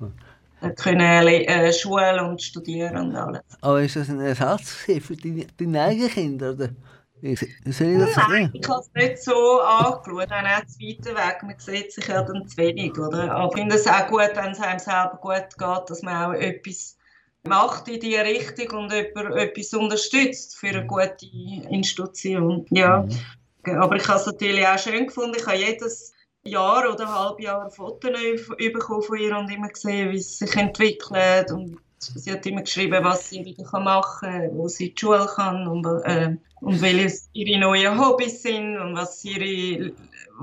können 0.76 1.28
äh, 1.28 1.74
schulen 1.74 2.20
und 2.20 2.42
studieren 2.42 2.98
und 2.98 3.16
alles. 3.16 3.42
Aber 3.62 3.82
ist 3.82 3.96
das 3.96 4.10
ein 4.10 4.20
Ersatz 4.20 4.72
für 4.72 5.00
deine, 5.00 5.48
deine 5.58 5.82
eigenen 5.82 6.10
Kinder? 6.10 6.52
Oder? 6.52 6.70
Soll 7.24 7.88
ich 7.88 8.00
das 8.00 8.28
Nein, 8.28 8.52
ich 8.54 8.68
habe 8.68 8.82
es 8.82 8.92
nicht 8.94 9.24
so 9.24 9.62
angeschaut. 9.62 10.30
Dann 10.30 10.46
auch 10.46 10.66
zu 10.66 10.80
weit 10.80 11.06
weg. 11.06 11.44
Man 11.44 11.56
sieht 11.58 11.94
sich 11.94 12.08
ja 12.08 12.22
dann 12.22 12.46
zu 12.46 12.58
wenig. 12.58 12.98
Oder? 13.00 13.32
Aber 13.32 13.48
ich 13.48 13.60
finde 13.62 13.76
es 13.76 13.88
auch 13.88 14.08
gut, 14.08 14.32
wenn 14.34 14.52
es 14.52 14.60
einem 14.60 14.80
selber 14.80 15.18
gut 15.22 15.58
geht, 15.58 15.90
dass 15.90 16.02
man 16.02 16.32
auch 16.32 16.38
etwas 16.38 16.98
macht 17.44 17.88
in 17.88 18.02
diese 18.02 18.24
Richtung 18.24 18.78
und 18.78 18.92
jemand 18.92 19.36
etwas 19.38 19.74
unterstützt 19.74 20.58
für 20.58 20.68
eine 20.68 20.86
gute 20.86 21.26
Institution. 21.70 22.66
Ja. 22.72 23.04
Mhm. 23.64 23.78
Aber 23.80 23.96
ich 23.96 24.08
habe 24.08 24.20
es 24.20 24.26
natürlich 24.26 24.68
auch 24.68 24.78
schön 24.78 25.08
gefunden. 25.08 25.38
Ich 25.38 25.46
habe 25.46 25.58
jedes 25.58 26.14
Jahr 26.44 26.92
oder 26.92 27.08
ein 27.08 27.16
halbes 27.16 27.46
Jahr 27.46 27.72
Fotos 27.72 28.12
bekommen 28.58 29.02
von 29.02 29.18
ihr 29.18 29.38
und 29.38 29.50
immer 29.50 29.70
gesehen, 29.70 30.12
wie 30.12 30.20
sie 30.20 30.46
sich 30.46 30.56
entwickelt. 30.58 31.52
Und 31.52 31.78
sie 32.00 32.34
hat 32.34 32.46
immer 32.46 32.64
geschrieben, 32.64 33.02
was 33.06 33.30
sie 33.30 33.46
wieder 33.46 33.64
machen 33.80 34.30
kann, 34.30 34.58
wo 34.58 34.68
sie 34.68 34.88
in 34.88 34.96
die 34.96 35.00
Schule 35.00 35.26
kann 35.34 35.68
und, 35.68 35.86
äh, 36.04 36.36
und 36.64 36.82
welche 36.82 37.18
ihre 37.34 37.60
neuen 37.60 38.00
Hobbys 38.00 38.42
sind 38.42 38.78
und 38.78 38.96
was, 38.96 39.24
ihre, 39.26 39.92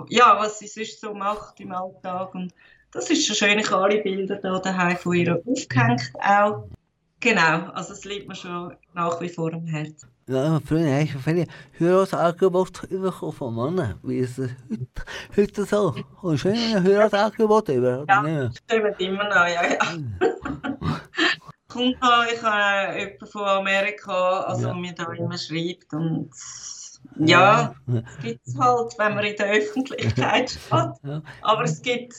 ja, 0.09 0.38
was 0.38 0.59
sie 0.59 0.66
sonst 0.66 1.00
so 1.00 1.14
macht 1.14 1.59
im 1.61 1.72
Alltag. 1.72 2.35
Und 2.35 2.52
das 2.92 3.11
ist 3.11 3.26
schon 3.26 3.37
schön. 3.37 3.59
Ich 3.59 3.70
habe 3.70 3.85
alle 3.85 4.02
Bilder 4.02 4.37
da 4.37 4.59
daheim 4.59 4.96
von 4.96 5.14
ihr 5.14 5.40
aufgehängt 5.44 6.12
auch. 6.20 6.68
Genau, 7.20 7.70
also 7.74 7.92
es 7.92 8.04
liegt 8.04 8.28
mir 8.28 8.35
schon 8.35 8.74
nach 8.94 9.20
wie 9.20 9.28
vor 9.28 9.52
am 9.52 9.66
Herzen. 9.66 10.09
Ja, 10.26 10.61
früher 10.64 10.90
habe 10.90 11.02
ich 11.02 11.12
viele 11.12 11.46
Heiratsangebote 11.78 12.87
bekommen 12.87 13.33
von 13.33 13.54
Männern. 13.54 13.98
Wie 14.02 14.18
ist 14.18 14.38
das 14.38 14.50
heute, 14.70 14.87
heute 15.37 15.64
so? 15.64 15.94
Kommst 16.20 16.44
du 16.44 16.48
ein 16.50 16.83
Heiratsangebot 16.83 17.68
über? 17.68 18.04
Ja, 18.09 18.22
das 18.22 18.56
stimmt 18.56 19.00
immer 19.00 19.24
noch, 19.24 19.46
ja, 19.48 19.70
ja. 19.70 19.78
Kommt 21.70 21.96
ich 22.33 22.42
habe 22.42 22.98
jemanden 22.98 23.26
von 23.26 23.44
Amerika, 23.44 24.40
also 24.40 24.68
ja. 24.68 24.74
mir 24.74 24.92
da 24.92 25.12
immer 25.12 25.38
schreibt 25.38 25.92
und 25.94 26.30
ja, 27.16 27.74
es 27.87 28.22
gibt 28.22 28.46
es 28.46 28.59
halt, 28.59 28.98
wenn 28.98 29.14
man 29.14 29.24
in 29.24 29.37
der 29.37 29.50
Öffentlichkeit 29.52 30.50
steht. 30.66 31.22
Aber 31.42 31.62
es 31.62 31.80
gibt 31.83 32.14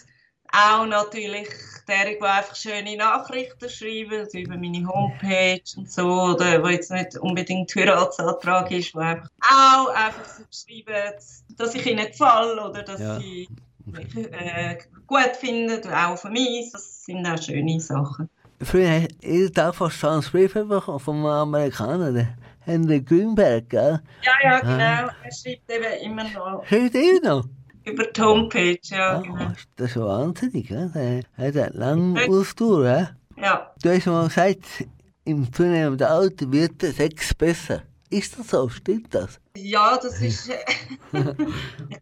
auch 0.52 0.86
natürlich 0.86 1.50
derjenige, 1.88 2.20
die 2.20 2.26
einfach 2.26 2.56
schöne 2.56 2.98
Nachrichten 2.98 3.70
schreiben 3.70 4.28
über 4.34 4.58
meine 4.58 4.86
Homepage 4.88 5.62
und 5.78 5.92
so, 5.92 6.08
oder 6.08 6.62
wo 6.64 6.68
jetzt 6.68 6.92
nicht 6.92 7.18
unbedingt 7.18 7.74
Heiratsantrag 7.76 8.72
ist, 8.72 8.94
wo 8.94 9.00
einfach 9.00 9.30
auch 9.42 9.90
einfach 9.90 10.26
so 10.26 10.44
schreiben, 10.52 11.14
dass 11.58 11.76
ich 11.76 11.86
ihnen 11.86 12.08
gefalle 12.08 12.70
oder 12.70 12.84
dass 12.84 13.00
ja. 13.00 13.20
sie 13.20 13.48
mich 13.86 14.16
äh, 14.16 14.78
gut 15.08 15.36
finden, 15.40 15.94
auch 15.94 16.18
für 16.18 16.30
mich. 16.30 16.72
Das 16.72 17.06
sind 17.06 17.26
auch 17.26 17.42
schöne 17.42 17.80
Sachen. 17.80 18.30
Früher 18.64 19.08
ich 19.22 19.52
Tag 19.54 19.76
fast 19.76 20.32
Brief 20.32 20.54
bekommen 20.54 21.00
vom 21.00 21.26
Amerikaner, 21.26 22.12
der 22.12 22.36
Henry 22.60 23.02
Grünberg, 23.02 23.68
gell? 23.70 24.00
Ja, 24.22 24.34
ja, 24.44 24.60
genau. 24.60 25.12
Er 25.24 25.32
schreibt 25.32 25.72
eben 25.72 26.12
immer 26.12 26.24
noch. 26.26 26.66
Schreibt 26.68 26.94
immer 26.94 27.20
noch? 27.28 27.46
Über 27.84 28.04
die 28.06 28.22
Homepage, 28.22 28.80
ja. 28.84 29.18
Ah, 29.18 29.22
genau. 29.22 29.52
Das 29.76 29.90
ist 29.90 29.98
wahnsinnig, 29.98 30.70
ne? 30.70 31.26
Er 31.36 31.48
hat 31.48 31.58
einen 31.58 31.74
langen 31.74 32.30
Ausdauer, 32.30 32.86
ja? 32.86 33.10
Ja. 33.38 33.72
Du 33.82 33.90
hast 33.90 34.06
mal 34.06 34.28
gesagt, 34.28 34.86
im 35.26 35.52
zunehmenden 35.52 36.08
Alter 36.08 36.52
wird 36.52 36.84
der 36.84 36.92
Sex 36.92 37.34
besser. 37.34 37.82
Ist 38.12 38.38
das 38.38 38.50
so? 38.50 38.70
Stimmt 38.70 39.16
das? 39.16 39.40
Ja, 39.56 39.98
das 39.98 40.22
ist. 40.22 40.50
ich 40.50 41.12
glaube, 41.12 41.36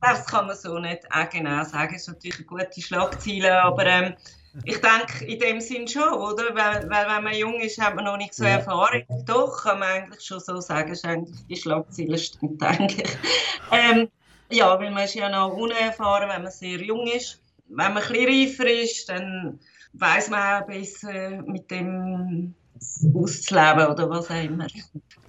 das 0.02 0.26
kann 0.26 0.48
man 0.48 0.58
so 0.58 0.78
nicht 0.80 1.04
auch 1.10 1.30
genau 1.30 1.64
sagen. 1.64 1.96
Es 1.96 2.02
ist 2.02 2.08
natürlich 2.10 2.38
eine 2.38 2.46
gute 2.46 2.82
Schlagzeile, 2.82 3.64
aber 3.64 3.86
ähm, 3.86 4.14
ich 4.64 4.82
denke 4.82 5.26
in 5.26 5.40
dem 5.40 5.62
Sinn 5.62 5.88
schon, 5.88 6.12
oder? 6.14 6.56
Weil, 6.56 6.90
weil, 6.90 7.08
wenn 7.08 7.24
man 7.24 7.36
jung 7.36 7.60
ist, 7.62 7.80
hat 7.80 7.96
man 7.96 8.06
noch 8.06 8.18
nicht 8.18 8.34
so 8.34 8.44
ja. 8.44 8.52
Erfahrung. 8.52 9.04
Doch, 9.26 9.64
kann 9.64 9.80
man 9.80 9.90
eigentlich 9.90 10.24
schon 10.24 10.40
so 10.40 10.60
sagen, 10.60 10.92
ist 10.92 11.06
eigentlich, 11.06 11.46
die 11.48 11.56
Schlagzeile 11.56 12.18
stimmt 12.18 12.62
eigentlich. 12.64 13.18
ähm, 13.72 14.10
ja, 14.50 14.80
weil 14.80 14.92
man 14.92 15.06
ist 15.06 15.16
ja 15.16 15.30
noch 15.30 15.54
unerfahren, 15.54 16.30
wenn 16.30 16.44
man 16.44 16.52
sehr 16.52 16.82
jung 16.82 17.08
ist. 17.08 17.42
Wenn 17.68 17.94
man 17.94 18.04
ein 18.04 18.10
bisschen 18.10 18.28
reifer 18.28 18.70
ist, 18.70 19.10
dann 19.10 19.60
weiß 19.94 20.30
man 20.30 20.64
auch 20.64 20.68
besser 20.68 21.44
mit 21.44 21.70
dem 21.70 22.56
auszuleben 23.14 23.88
oder 23.88 24.10
was 24.10 24.30
auch 24.32 24.44
immer. 24.44 24.68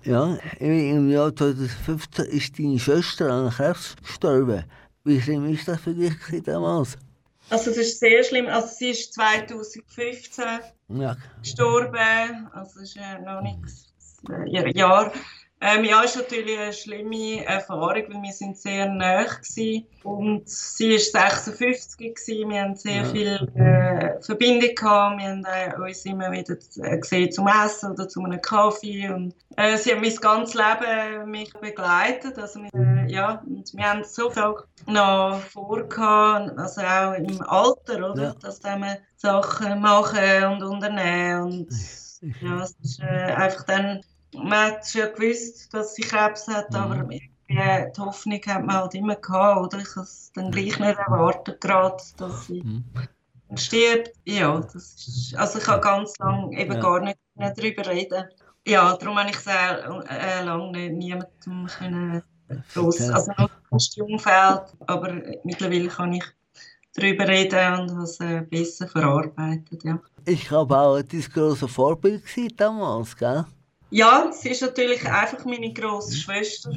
Ja, 0.04 0.38
im 0.58 1.10
Jahr 1.10 1.34
2015 1.34 2.24
ist 2.26 2.58
deine 2.58 2.78
Schwester 2.78 3.30
an 3.30 3.50
Krebs 3.50 3.96
gestorben. 4.00 4.64
Wie 5.04 5.20
schlimm 5.20 5.46
ist 5.46 5.68
das 5.68 5.80
für 5.80 5.94
dich 5.94 6.14
damals? 6.44 6.96
Also 7.50 7.70
es 7.70 7.76
ist 7.76 8.00
sehr 8.00 8.22
schlimm. 8.22 8.46
Also 8.46 8.68
sie 8.68 8.90
ist 8.90 9.12
2015 9.14 10.44
ja. 10.88 11.16
gestorben. 11.40 12.48
Also 12.52 12.80
es 12.80 12.90
ist 12.90 12.94
ja 12.94 13.18
noch 13.18 13.42
nichts, 13.42 13.92
ihr 14.46 14.68
Jahr. 14.74 15.12
Ähm, 15.62 15.84
ja, 15.84 16.00
ist 16.02 16.16
natürlich 16.16 16.58
eine 16.58 16.72
schlimme 16.72 17.44
Erfahrung, 17.44 18.04
weil 18.08 18.22
wir 18.22 18.32
sind 18.32 18.56
sehr 18.56 18.88
nah 18.88 19.26
waren. 19.26 19.86
Und 20.04 20.48
sie 20.48 20.92
war 20.92 20.98
56 20.98 21.98
gewesen. 21.98 22.48
Wir 22.48 22.62
haben 22.62 22.76
sehr 22.76 23.02
ja. 23.02 23.04
viel 23.04 23.48
äh, 23.56 24.22
Verbindung 24.22 24.74
gehabt. 24.74 25.20
Wir 25.20 25.28
haben 25.28 25.44
äh, 25.44 25.88
uns 25.88 26.06
immer 26.06 26.32
wieder 26.32 26.56
gesehen 26.96 27.30
zum 27.30 27.46
Essen 27.46 27.92
oder 27.92 28.08
zu 28.08 28.24
einem 28.24 28.40
Kaffee. 28.40 29.10
Und 29.10 29.34
äh, 29.56 29.76
sie 29.76 29.92
hat 29.92 30.00
mein 30.00 30.16
ganzes 30.16 30.54
Leben 30.54 31.30
mich 31.30 31.52
begleitet. 31.52 32.38
Also 32.38 32.60
wir, 32.62 32.70
äh, 32.74 33.12
ja, 33.12 33.42
und 33.46 33.70
wir 33.74 33.84
haben 33.84 34.02
so 34.04 34.30
viel 34.30 34.54
noch 34.86 35.40
vor 35.40 35.86
also 36.00 36.80
auch 36.80 37.14
im 37.14 37.42
Alter, 37.42 38.10
oder? 38.10 38.22
Ja. 38.22 38.34
Dass 38.40 38.62
wir 38.62 38.98
Sachen 39.16 39.82
machen 39.82 40.44
und 40.52 40.62
unternehmen. 40.62 41.42
Und 41.42 41.68
ja, 42.40 42.62
es 42.62 42.74
ist 42.82 43.00
äh, 43.00 43.04
einfach 43.04 43.64
dann 43.64 44.00
man 44.34 44.72
hat 44.72 44.86
schon 44.86 45.12
gewusst, 45.14 45.72
dass 45.72 45.94
sie 45.94 46.02
Krebs 46.02 46.46
hat, 46.48 46.70
mhm. 46.70 46.76
aber 46.76 47.08
die 47.48 48.00
Hoffnung 48.00 48.40
hat 48.46 48.64
man 48.64 48.76
halt 48.76 48.94
immer 48.94 49.16
gehabt, 49.16 49.60
oder? 49.60 49.82
Ich 49.82 49.96
habe 49.96 50.06
es 50.06 50.30
dann 50.34 50.50
gleich 50.52 50.78
nicht 50.78 50.98
erwartet, 50.98 51.60
gerade, 51.60 52.02
dass 52.16 52.46
sie 52.46 52.62
mhm. 52.62 52.84
stirbt. 53.56 54.12
Ja, 54.24 54.60
das 54.60 54.94
ist, 54.94 55.34
also 55.36 55.58
ich 55.58 55.66
habe 55.66 55.80
ganz 55.80 56.16
lange 56.18 56.56
eben 56.58 56.74
ja. 56.74 56.80
gar 56.80 57.00
nicht 57.00 57.18
darüber 57.36 57.86
reden. 57.86 58.24
Ja, 58.66 58.96
darum 58.96 59.18
habe 59.18 59.30
ich 59.30 59.38
sehr 59.38 60.04
äh, 60.08 60.44
lange 60.44 60.70
nicht 60.72 60.92
niemandem 60.92 61.66
können 61.66 62.22
gross, 62.74 63.00
also 63.00 63.32
noch 63.38 63.50
das 63.70 63.96
Umfeld, 63.98 64.62
aber 64.86 65.22
mittlerweile 65.44 65.88
kann 65.88 66.12
ich 66.12 66.24
darüber 66.94 67.26
reden 67.28 67.80
und 67.80 67.90
habe 67.92 68.02
es 68.02 68.20
äh, 68.20 68.42
besser 68.42 68.88
verarbeitet, 68.88 69.84
ja. 69.84 70.00
Ich 70.26 70.48
glaube 70.48 70.76
auch 70.76 71.00
dein 71.00 71.20
grosses 71.32 71.70
Vorbild 71.70 72.22
damals, 72.60 73.16
gell? 73.16 73.44
Ja, 73.90 74.30
sie 74.32 74.50
ist 74.50 74.62
natürlich 74.62 75.04
einfach 75.04 75.44
meine 75.44 75.72
grosse 75.72 76.16
Schwester 76.16 76.70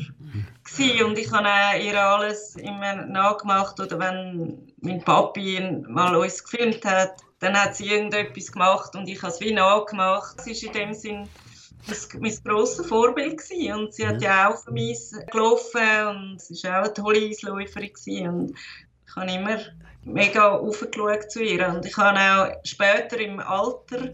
gewesen. 0.64 1.06
und 1.06 1.18
ich 1.18 1.32
habe 1.32 1.80
ihr 1.80 2.02
alles 2.02 2.56
immer 2.56 2.96
nachgemacht 3.06 3.80
oder 3.80 4.00
wenn 4.00 4.74
mein 4.82 5.04
Papi 5.04 5.84
mal 5.88 6.16
uns 6.16 6.44
gefilmt 6.44 6.84
hat, 6.86 7.14
dann 7.40 7.62
hat 7.62 7.76
sie 7.76 7.88
irgendetwas 7.88 8.52
gemacht 8.52 8.96
und 8.96 9.08
ich 9.08 9.22
habe 9.22 9.32
es 9.32 9.40
wie 9.42 9.54
nachgemacht. 9.54 10.42
Sie 10.42 10.52
ist 10.52 10.64
in 10.64 10.74
dem 10.74 10.94
Sinn 10.94 11.30
das 11.88 12.10
mein 12.18 12.36
grosses 12.46 12.88
Vorbild 12.88 13.38
gewesen. 13.38 13.74
und 13.74 13.94
sie 13.94 14.08
hat 14.08 14.22
ja 14.22 14.50
auch 14.50 14.64
für 14.64 14.72
mich 14.72 15.00
gelaufen 15.32 16.08
und 16.10 16.42
sie 16.42 16.64
war 16.64 16.80
auch 16.80 16.86
eine 16.86 16.94
tolle 16.94 17.20
Eisläuferin 17.20 17.94
gewesen. 17.94 18.28
und 18.30 18.58
ich 19.06 19.16
habe 19.16 19.32
immer 19.32 19.60
mega 20.06 20.58
aufgeschaut 20.58 21.32
zu 21.32 21.44
ihr 21.44 21.68
und 21.68 21.86
ich 21.86 21.96
habe 21.96 22.20
auch 22.20 22.58
später 22.66 23.20
im 23.20 23.40
Alter 23.40 24.14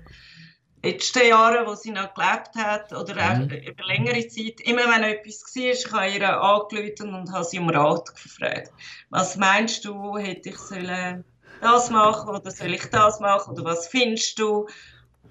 letzten 0.84 1.28
Jahren, 1.28 1.66
wo 1.68 1.76
sie 1.76 1.92
noch 1.92 2.14
gelebt 2.14 2.56
hat, 2.56 2.94
oder 2.94 3.16
auch 3.18 3.38
mhm. 3.38 3.50
über 3.50 3.86
längere 3.86 4.28
Zeit, 4.28 4.62
immer 4.62 4.84
wenn 4.90 5.04
etwas 5.04 5.44
war, 5.56 5.64
ich 5.64 5.92
habe 5.92 6.10
ihr 6.10 6.42
angerufen 6.42 7.14
und 7.14 7.32
habe 7.32 7.46
sie 7.46 7.60
um 7.60 7.70
Rat 7.70 8.14
gefragt. 8.16 8.72
Was 9.10 9.36
meinst 9.36 9.86
du, 9.86 10.18
hätte 10.18 10.50
ich 10.50 10.58
sollen 10.58 11.24
das 11.62 11.90
machen 11.90 12.30
oder 12.30 12.52
soll 12.52 12.74
ich 12.74 12.86
das 12.86 13.20
machen 13.20 13.54
oder 13.54 13.66
was 13.66 13.88
findest 13.88 14.40
du? 14.40 14.68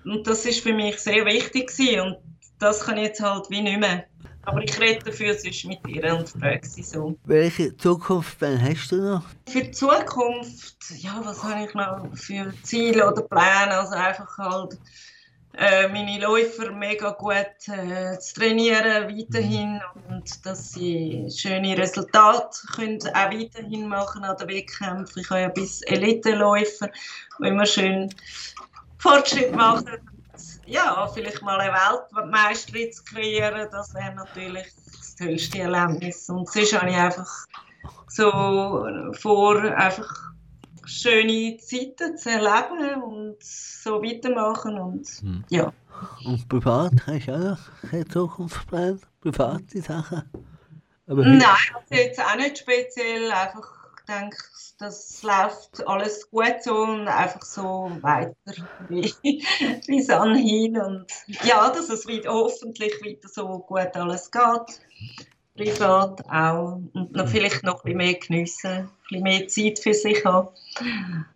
Und 0.04 0.26
das 0.26 0.44
ist 0.44 0.60
für 0.60 0.74
mich 0.74 0.98
sehr 0.98 1.24
wichtig 1.24 1.68
gewesen. 1.68 2.00
und 2.00 2.16
das 2.58 2.80
kann 2.80 2.96
ich 2.96 3.04
jetzt 3.04 3.20
halt 3.20 3.48
wie 3.50 3.62
nicht 3.62 3.78
mehr. 3.78 4.04
Aber 4.42 4.62
ich 4.62 4.80
rede 4.80 5.04
dafür 5.04 5.34
sonst 5.34 5.64
mit 5.66 5.86
ihr 5.86 6.16
und 6.16 6.28
frage 6.28 6.66
sie 6.66 6.82
so. 6.82 7.18
Welche 7.24 7.76
Zukunftspläne 7.76 8.60
hast 8.62 8.90
du 8.90 8.96
noch? 8.96 9.22
Für 9.46 9.62
die 9.62 9.70
Zukunft, 9.70 10.76
ja, 10.96 11.20
was 11.22 11.42
habe 11.42 11.66
ich 11.66 11.74
noch 11.74 12.08
für 12.16 12.52
Ziele 12.62 13.10
oder 13.10 13.22
Pläne? 13.22 13.78
Also 13.78 13.94
einfach 13.94 14.38
halt 14.38 14.78
äh, 15.58 15.88
meine 15.88 16.20
Läufer 16.20 16.70
mega 16.70 17.10
gut 17.10 17.68
äh, 17.68 18.18
zu 18.18 18.34
trainieren 18.34 19.08
weiterhin 19.08 19.80
und 20.08 20.46
dass 20.46 20.72
sie 20.72 21.28
schöne 21.36 21.76
Resultate 21.76 22.66
können 22.74 23.00
auch 23.08 23.30
weiterhin 23.32 23.88
machen 23.88 24.24
an 24.24 24.36
den 24.36 24.48
Wettkämpfen. 24.48 25.22
Ich 25.22 25.30
habe 25.30 25.40
ja 25.40 25.48
bis 25.48 25.82
Elite-Läufer, 25.82 26.88
die 27.40 27.48
immer 27.48 27.66
schön 27.66 28.14
Fortschritt 28.98 29.54
machen 29.54 29.98
ja, 30.68 31.08
vielleicht 31.12 31.42
mal 31.42 31.58
eine 31.58 31.72
Weltmeisterin 31.72 32.92
zu 32.92 33.02
kreieren, 33.04 33.68
das 33.70 33.94
wäre 33.94 34.14
natürlich 34.14 34.66
das 34.92 35.16
tollste 35.16 35.60
Erlebnis. 35.60 36.28
Und 36.28 36.48
sonst 36.50 36.78
habe 36.78 36.90
ich 36.90 36.96
einfach 36.96 37.46
so 38.06 38.86
vor, 39.18 39.62
einfach 39.62 40.27
schöne 40.88 41.56
Zeiten 41.58 42.16
zu 42.16 42.30
erleben 42.30 43.02
und 43.02 43.36
so 43.42 44.02
weitermachen 44.02 44.78
und 44.78 45.06
hm. 45.20 45.44
ja. 45.48 45.72
Und 46.24 46.48
privat 46.48 46.92
hast 47.06 47.26
du 47.26 47.34
auch 47.34 47.38
noch 47.38 47.90
keine 47.90 48.06
Zukunftspläne, 48.06 49.00
private 49.20 49.82
Sachen? 49.82 50.22
Aber 51.08 51.24
Nein, 51.24 51.40
also 51.42 51.94
jetzt 51.94 52.20
auch 52.20 52.36
nicht 52.36 52.58
speziell, 52.58 53.30
einfach 53.32 53.78
denke, 54.08 54.36
das 54.78 55.22
läuft 55.22 55.86
alles 55.86 56.30
gut 56.30 56.62
so 56.62 56.74
und 56.76 57.08
einfach 57.08 57.42
so 57.42 57.90
weiter 58.00 58.34
wie, 58.88 59.12
wie 59.22 59.98
es 59.98 60.10
anhin. 60.10 60.78
Und 60.78 61.06
ja, 61.44 61.70
dass 61.70 61.88
es 61.88 62.06
wieder, 62.06 62.32
hoffentlich 62.32 62.94
wieder 63.02 63.28
so 63.28 63.58
gut 63.60 63.94
alles 63.94 64.30
geht. 64.30 64.80
Privat 65.58 66.24
auch. 66.30 66.80
Und 66.92 67.12
noch, 67.12 67.28
vielleicht 67.28 67.64
noch 67.64 67.84
ein 67.84 67.96
bisschen 67.96 67.98
mehr 67.98 68.14
geniessen, 68.14 68.70
ein 68.70 68.90
bisschen 69.08 69.22
mehr 69.22 69.48
Zeit 69.48 69.78
für 69.80 69.92
sich 69.92 70.24
haben. 70.24 70.48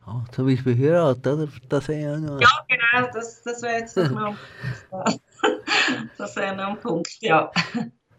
Oh, 0.07 0.23
zum 0.31 0.47
Beispiel 0.47 0.79
Heirat, 0.79 1.27
oder? 1.27 1.49
Das 1.69 1.89
ja 1.89 2.17
noch. 2.17 2.41
Ja, 2.41 2.49
genau, 2.69 3.11
das, 3.13 3.43
das 3.43 3.63
wäre 3.63 3.81
jetzt 3.81 3.97
noch. 3.97 4.37
das 6.19 6.37
wäre 6.37 6.57
noch 6.57 6.69
ein 6.69 6.81
Punkt, 6.81 7.19
ja. 7.21 7.51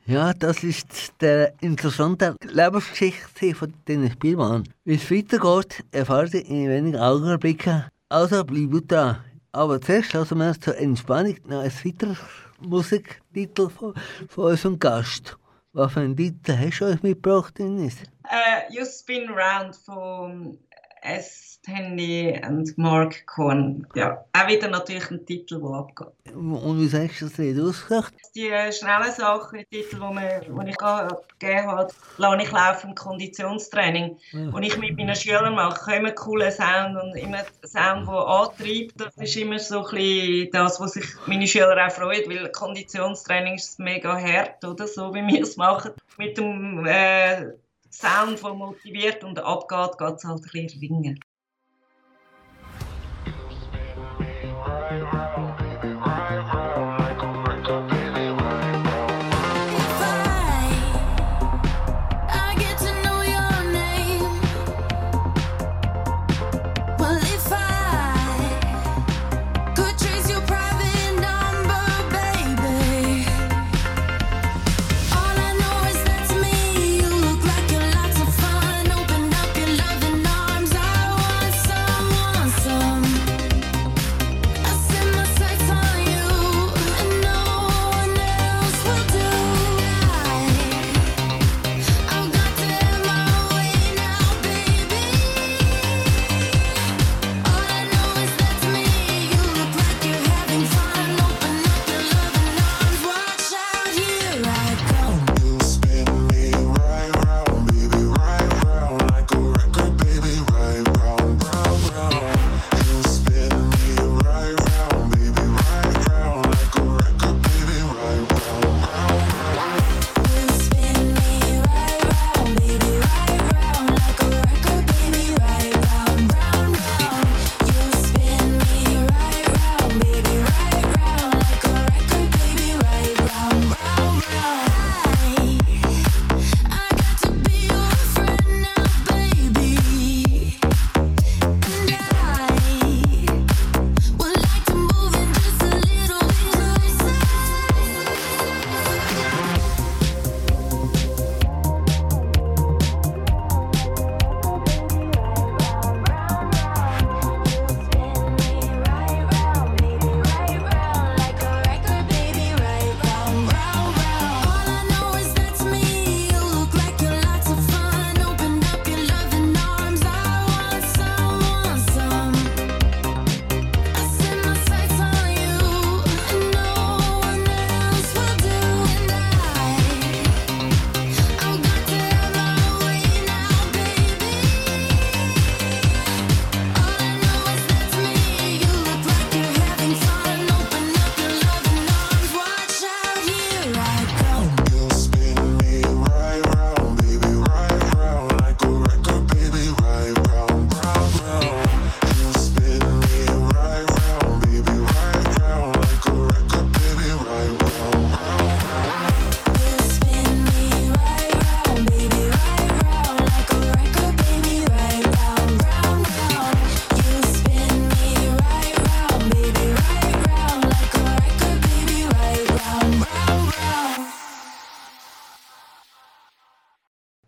Ja, 0.06 0.34
das 0.34 0.66
ist 0.66 1.14
der 1.22 1.54
interessante 1.62 2.36
Lebensgeschichte 2.44 3.56
von 3.56 3.74
den 3.88 4.12
Spielmann. 4.12 4.68
Wie 4.84 4.96
es 4.96 5.10
weitergeht, 5.10 5.86
erfahrt 5.92 6.34
ihr 6.34 6.46
in 6.46 6.70
wenigen 6.70 7.00
Augenblicken. 7.00 7.86
Also 8.10 8.44
bleibt 8.44 8.92
da. 8.92 9.24
Aber 9.54 9.80
zuerst 9.80 10.12
lassen 10.12 10.40
wir 10.40 10.60
zur 10.60 10.78
Entspannung 10.78 11.38
noch 11.46 11.62
ein 11.62 11.72
weiteres 11.86 12.18
Musiktitel 12.60 13.70
von, 13.70 13.94
von 14.28 14.52
unserem 14.52 14.78
Gast. 14.78 15.38
Was 15.76 15.94
für 15.94 16.02
einen 16.02 16.16
Titel 16.16 16.56
hast 16.56 16.82
du 16.82 16.86
euch 16.86 17.02
mitgebracht, 17.02 17.58
Dennis? 17.58 17.96
Uh, 18.26 18.72
you 18.72 18.86
Spin 18.86 19.28
Round 19.28 19.76
von 19.76 20.60
S. 21.04 21.54
Tandy 21.66 22.42
und 22.46 22.78
Mark 22.78 23.26
Korn. 23.26 23.88
Ja, 23.96 24.26
auch 24.34 24.48
wieder 24.48 24.68
natürlich 24.68 25.10
ein 25.10 25.26
Titel, 25.26 25.62
der 25.62 25.70
abgeht. 25.70 26.36
Und 26.36 26.82
wie 26.82 26.88
sagst 26.88 27.22
du 27.22 27.26
das 27.26 27.38
nicht 27.38 27.60
ausgedacht? 27.60 28.14
Die 28.36 28.50
schnellen 28.72 29.14
Sachen, 29.16 29.60
die 29.60 29.84
Titel, 29.84 30.02
die 30.02 30.70
ich 30.70 30.78
gegeben 30.78 31.68
habe, 31.68 31.88
lasse 32.18 32.44
ich 32.44 32.52
laufen, 32.52 32.96
Konditionstraining. 32.96 34.18
Ja. 34.32 34.50
Und 34.50 34.64
ich 34.64 34.78
mit 34.78 34.98
meinen 34.98 35.16
Schülern 35.16 35.56
mache, 35.56 35.96
immer 35.96 36.12
coolen 36.12 36.52
Sound 36.52 37.02
und 37.02 37.16
immer 37.16 37.44
Sound, 37.66 38.08
der 38.08 38.14
antreibt. 38.14 39.00
Das 39.00 39.16
ist 39.16 39.38
immer 39.38 39.60
so 39.60 39.86
ein 39.86 39.96
bisschen 39.96 40.52
das, 40.52 40.82
was 40.82 40.94
sich 40.94 41.06
meine 41.28 41.48
Schüler 41.48 41.88
auch 41.88 41.92
freuen, 41.92 42.30
weil 42.30 42.52
Konditionstraining 42.52 43.56
ist 43.56 43.80
mega 43.80 44.20
hart, 44.20 44.66
oder? 44.66 44.86
So 44.86 45.14
wie 45.14 45.26
wir 45.26 45.44
es 45.44 45.56
machen. 45.56 45.92
Mit 46.18 46.38
dem 46.38 46.86
äh, 46.86 47.54
Sound, 47.94 48.42
der 48.42 48.54
motiviert 48.56 49.24
und 49.24 49.38
abgeht, 49.38 50.00
geht 50.00 50.16
es 50.16 50.24
halt 50.24 50.44
ein 50.44 50.52
bisschen 50.52 50.80
ringen. 50.80 51.20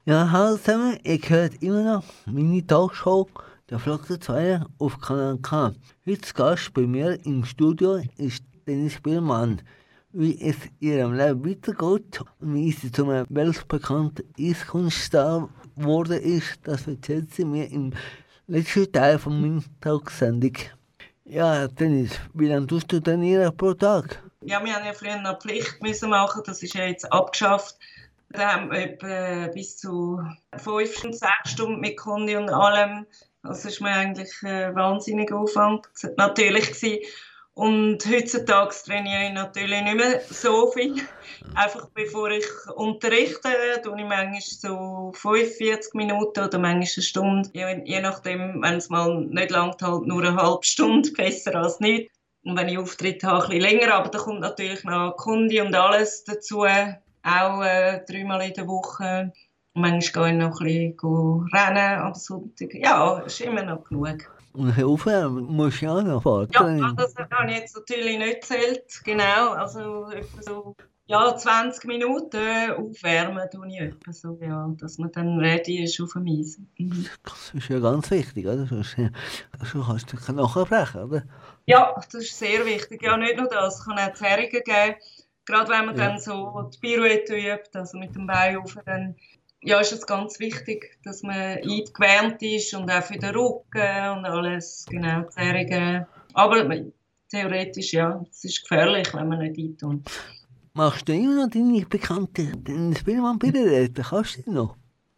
Ja, 0.08 0.30
hallo 0.32 0.56
zusammen, 0.58 1.00
ihr 1.04 1.18
hört 1.18 1.64
immer 1.64 1.82
noch 1.82 2.04
meine 2.28 2.64
Talkshow, 2.68 3.28
der 3.72 3.80
Flotte 3.80 4.20
2 4.20 4.62
auf 4.78 5.02
Kanal 5.02 5.40
K. 5.40 5.74
Heute 6.06 6.34
Gast 6.36 6.72
bei 6.76 6.82
mir 6.82 7.26
im 7.26 7.44
Studio 7.44 8.00
ist 8.16 8.44
Dennis 8.68 9.02
Billmann. 9.02 9.64
Wie 10.12 10.40
es 10.40 10.58
ihrem 10.80 11.14
Leben 11.16 11.44
weitergeht 11.44 12.22
und 12.40 12.54
wie 12.54 12.72
sie 12.72 12.92
zum 12.92 13.08
weltbekannten 13.08 14.32
Eiskunststar 14.40 15.50
geworden 15.76 16.22
ist, 16.22 16.60
das 16.66 16.86
erzählt 16.86 17.34
sie 17.34 17.44
mir 17.44 17.72
im 17.72 17.92
letzten 18.46 18.92
Teil 18.92 19.18
von 19.18 19.42
meiner 19.42 19.64
Talksendung. 19.82 20.54
Ja, 21.24 21.68
Dennis, 21.68 22.12
wie 22.36 22.50
lange 22.50 22.68
tust 22.68 22.92
du 22.92 23.00
trainieren 23.00 23.58
pro 23.58 23.74
Tag? 23.74 24.22
Ja, 24.42 24.64
wir 24.64 24.76
haben 24.76 24.86
ja 24.86 24.94
früher 24.94 25.18
noch 25.18 25.40
Pflicht 25.40 25.82
müssen 25.82 26.12
machen, 26.12 26.44
das 26.46 26.62
ist 26.62 26.76
ja 26.76 26.86
jetzt 26.86 27.12
abgeschafft. 27.12 27.80
Wir 28.38 28.72
etwa 28.72 29.48
bis 29.54 29.78
zu 29.78 30.22
fünf 30.58 30.94
sechs 30.94 31.52
Stunden 31.52 31.80
mit 31.80 31.98
Kondi 31.98 32.36
und 32.36 32.50
allem. 32.50 33.06
Das 33.44 33.64
ist 33.64 33.80
mir 33.80 33.92
eigentlich 33.92 34.32
ein 34.44 34.76
wahnsinniger 34.76 35.38
Aufwand 35.38 35.88
natürlich 36.18 36.74
gewesen. 36.74 37.06
Und 37.54 38.06
heutzutage 38.06 38.76
trainiere 38.86 39.28
ich 39.28 39.34
natürlich 39.34 39.82
nicht 39.82 39.96
mehr 39.96 40.20
so 40.30 40.70
viel. 40.72 40.96
Einfach 41.54 41.88
bevor 41.94 42.30
ich 42.30 42.46
unterrichte, 42.76 43.50
tue 43.82 43.98
ich 43.98 44.06
manchmal 44.06 44.42
so 44.42 45.14
45 45.16 45.94
Minuten 45.94 46.44
oder 46.44 46.60
manchmal 46.60 46.74
eine 46.74 46.86
Stunde. 46.86 47.50
Je, 47.54 48.02
nachdem, 48.02 48.62
wenn 48.62 48.76
es 48.76 48.90
mal 48.90 49.22
nicht 49.22 49.52
langt, 49.52 49.82
halt 49.82 50.06
nur 50.06 50.22
eine 50.22 50.36
halbe 50.36 50.66
Stunde, 50.66 51.10
besser 51.16 51.56
als 51.56 51.80
nicht. 51.80 52.12
Und 52.44 52.58
wenn 52.58 52.68
ich 52.68 52.78
Auftritt 52.78 53.24
habe, 53.24 53.46
ein 53.46 53.50
bisschen 53.50 53.80
länger. 53.80 53.94
Aber 53.94 54.10
da 54.10 54.20
kommt 54.20 54.42
natürlich 54.42 54.84
noch 54.84 55.16
Kunde 55.16 55.64
und 55.64 55.74
alles 55.74 56.26
dazu 56.26 56.66
auch 57.26 57.64
äh, 57.64 58.02
dreimal 58.08 58.42
in 58.42 58.54
der 58.54 58.68
Woche. 58.68 59.34
Manchmal 59.74 60.32
gehe 60.32 60.38
ich 60.38 60.46
noch 60.46 60.62
ein 60.62 60.96
bisschen 60.96 61.50
rennen 61.54 62.00
am 62.00 62.14
Sonntag. 62.14 62.74
Ja, 62.74 63.20
ist 63.20 63.42
immer 63.42 63.64
noch 63.64 63.84
genug. 63.84 64.32
Und 64.54 64.82
aufwärmen 64.82 65.46
musst 65.46 65.82
du 65.82 65.90
auch 65.90 66.02
noch 66.02 66.24
fahren? 66.24 66.48
Ja, 66.54 66.94
das 66.94 67.14
habe 67.16 67.52
ich 67.52 67.58
jetzt 67.58 67.76
natürlich 67.76 68.18
nicht 68.18 68.42
gezählt. 68.42 69.02
Genau, 69.04 69.52
also 69.52 70.10
etwa 70.12 70.42
so 70.42 70.76
ja, 71.08 71.36
20 71.38 71.86
Minuten 71.86 72.72
aufwärmen 72.72 73.48
tue 73.52 73.68
ich 73.68 73.80
etwa 73.80 74.12
so, 74.12 74.40
ja, 74.42 74.68
dass 74.80 74.98
man 74.98 75.12
dann 75.12 75.38
ready 75.40 75.84
ist 75.84 76.02
auf 76.02 76.14
dem 76.14 76.26
Eis. 76.28 76.58
Mhm. 76.78 77.06
Das 77.24 77.52
ist 77.54 77.70
ja 77.70 77.80
ganz 77.80 78.10
wichtig, 78.10 78.46
oder? 78.46 78.66
Sonst, 78.66 78.96
sonst 79.72 80.08
kannst 80.08 80.30
du 80.30 80.34
nachbrechen, 80.34 81.04
oder? 81.04 81.24
Ja, 81.68 81.94
das 81.94 82.14
ist 82.14 82.40
sehr 82.40 82.66
wichtig. 82.66 83.04
Ja, 83.04 83.18
nicht 83.18 83.38
nur 83.38 83.48
das, 83.48 83.80
es 83.80 83.86
kann 83.86 84.00
auch 84.00 84.14
Zerrungen 84.14 84.50
geben. 84.50 84.96
Gerade 85.46 85.70
wenn 85.70 85.86
man 85.86 85.98
ja. 85.98 86.08
dann 86.08 86.20
so 86.20 86.70
die 86.74 86.80
Pirouette 86.80 87.36
übt, 87.36 87.70
also 87.74 87.98
mit 87.98 88.16
dem 88.16 88.28
Bein 88.28 88.58
auf, 88.58 88.76
dann 88.86 89.16
ja, 89.62 89.80
ist 89.80 89.94
es 89.94 90.06
ganz 90.06 90.40
wichtig, 90.40 90.98
dass 91.04 91.24
man 91.24 91.36
eingewärmt 91.36 92.42
ist 92.42 92.74
und 92.74 92.90
auch 92.92 93.04
für 93.04 93.18
den 93.18 93.36
Rücken 93.36 94.10
und 94.18 94.26
alles, 94.26 94.86
genau, 94.90 95.24
Zerrungen. 95.30 96.06
Aber 96.34 96.70
theoretisch, 97.30 97.94
ja, 97.94 98.24
es 98.30 98.44
ist 98.44 98.62
gefährlich, 98.62 99.14
wenn 99.14 99.28
man 99.28 99.40
nicht 99.40 99.58
eintut. 99.58 100.02
Machst 100.74 101.08
du 101.08 101.14
immer 101.14 101.46
noch 101.46 101.50
deine 101.50 101.86
bekannte 101.86 102.52
Spielmann-Pirouette? 103.00 104.04
Kannst 104.04 104.38
du 104.38 104.42
die 104.44 104.50
noch? 104.52 104.76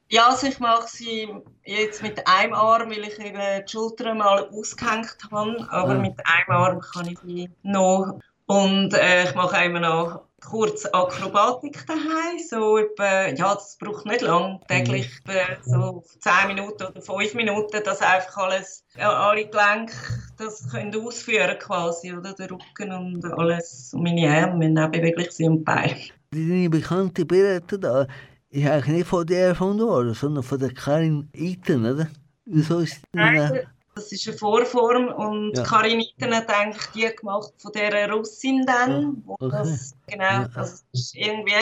Ja, 0.09 0.30
also 0.30 0.47
ich 0.47 0.59
mache 0.59 0.88
sie 0.88 1.28
jetzt 1.65 2.01
mit 2.01 2.25
einem 2.25 2.53
Arm, 2.53 2.89
weil 2.89 3.03
ich 3.03 3.19
eben 3.19 3.65
die 3.65 3.69
Schultern 3.69 4.19
mal 4.19 4.47
ausgehängt 4.49 5.17
habe. 5.30 5.67
Aber 5.69 5.95
ja. 5.95 5.99
mit 5.99 6.13
einem 6.23 6.49
Arm 6.49 6.80
kann 6.80 7.07
ich 7.07 7.19
sie 7.25 7.49
noch 7.63 8.19
und 8.48 8.93
äh, 8.93 9.26
ich 9.26 9.36
mache 9.36 9.64
immer 9.66 9.80
noch 9.80 10.22
kurz 10.43 10.86
Akrobatik 10.86 11.86
daheim. 11.86 12.39
So 12.50 12.78
etwa, 12.78 13.28
ja, 13.28 13.54
das 13.54 13.78
braucht 13.78 14.06
nicht 14.06 14.22
lang, 14.22 14.62
täglich 14.68 15.10
mhm. 15.26 15.32
äh, 15.32 15.58
so 15.64 16.04
10 16.20 16.48
Minuten 16.48 16.84
oder 16.84 17.02
5 17.02 17.34
Minuten, 17.34 17.84
dass 17.84 18.02
einfach 18.02 18.38
alles, 18.38 18.86
ja, 18.98 19.12
alle 19.12 19.48
Gelenke 19.48 19.93
das 20.38 20.70
können 20.70 20.95
ausführen 20.95 21.58
quasi, 21.60 22.14
oder? 22.14 22.34
Der 22.34 22.52
Rücken 22.52 22.91
und 22.91 23.26
alles, 23.26 23.91
und 23.93 24.04
meine 24.04 24.30
Arme 24.30 24.58
müssen 24.58 24.80
auch 24.80 24.91
beweglich 24.91 25.32
sein 25.32 25.50
und 25.50 25.66
Beine. 25.66 25.98
Deine 26.32 26.70
bekannte 26.70 27.26
Birette 27.26 27.80
da 27.80 28.08
ist 28.50 28.68
eigentlich 28.68 28.98
nicht 28.98 29.08
von 29.08 29.26
dir 29.26 29.39
erfunden 29.39 29.88
worden, 29.88 30.14
sondern 30.14 30.43
von 30.43 30.60
der 30.60 30.74
Karin 30.74 31.30
Eaton, 31.34 31.86
oder? 31.86 32.08
Wieso 32.45 32.80
ist 32.80 32.98
die 32.98 33.18
Nein, 33.18 33.68
das 33.98 34.12
ist 34.12 34.28
eine 34.28 34.38
Vorform 34.38 35.08
und 35.08 35.58
ja. 35.58 35.64
Karin 35.64 36.00
Itten 36.00 36.36
hat 36.36 36.50
eigentlich 36.50 36.86
die 36.93 37.16
gemacht 37.16 37.52
von 37.58 37.72
dieser 37.72 38.10
Russin 38.12 38.66
dann. 38.66 39.24
Wo 39.26 39.34
okay. 39.34 39.50
das, 39.52 39.95
genau, 40.08 40.45
das 40.54 40.86
ist 40.93 41.16
irgendwie 41.16 41.54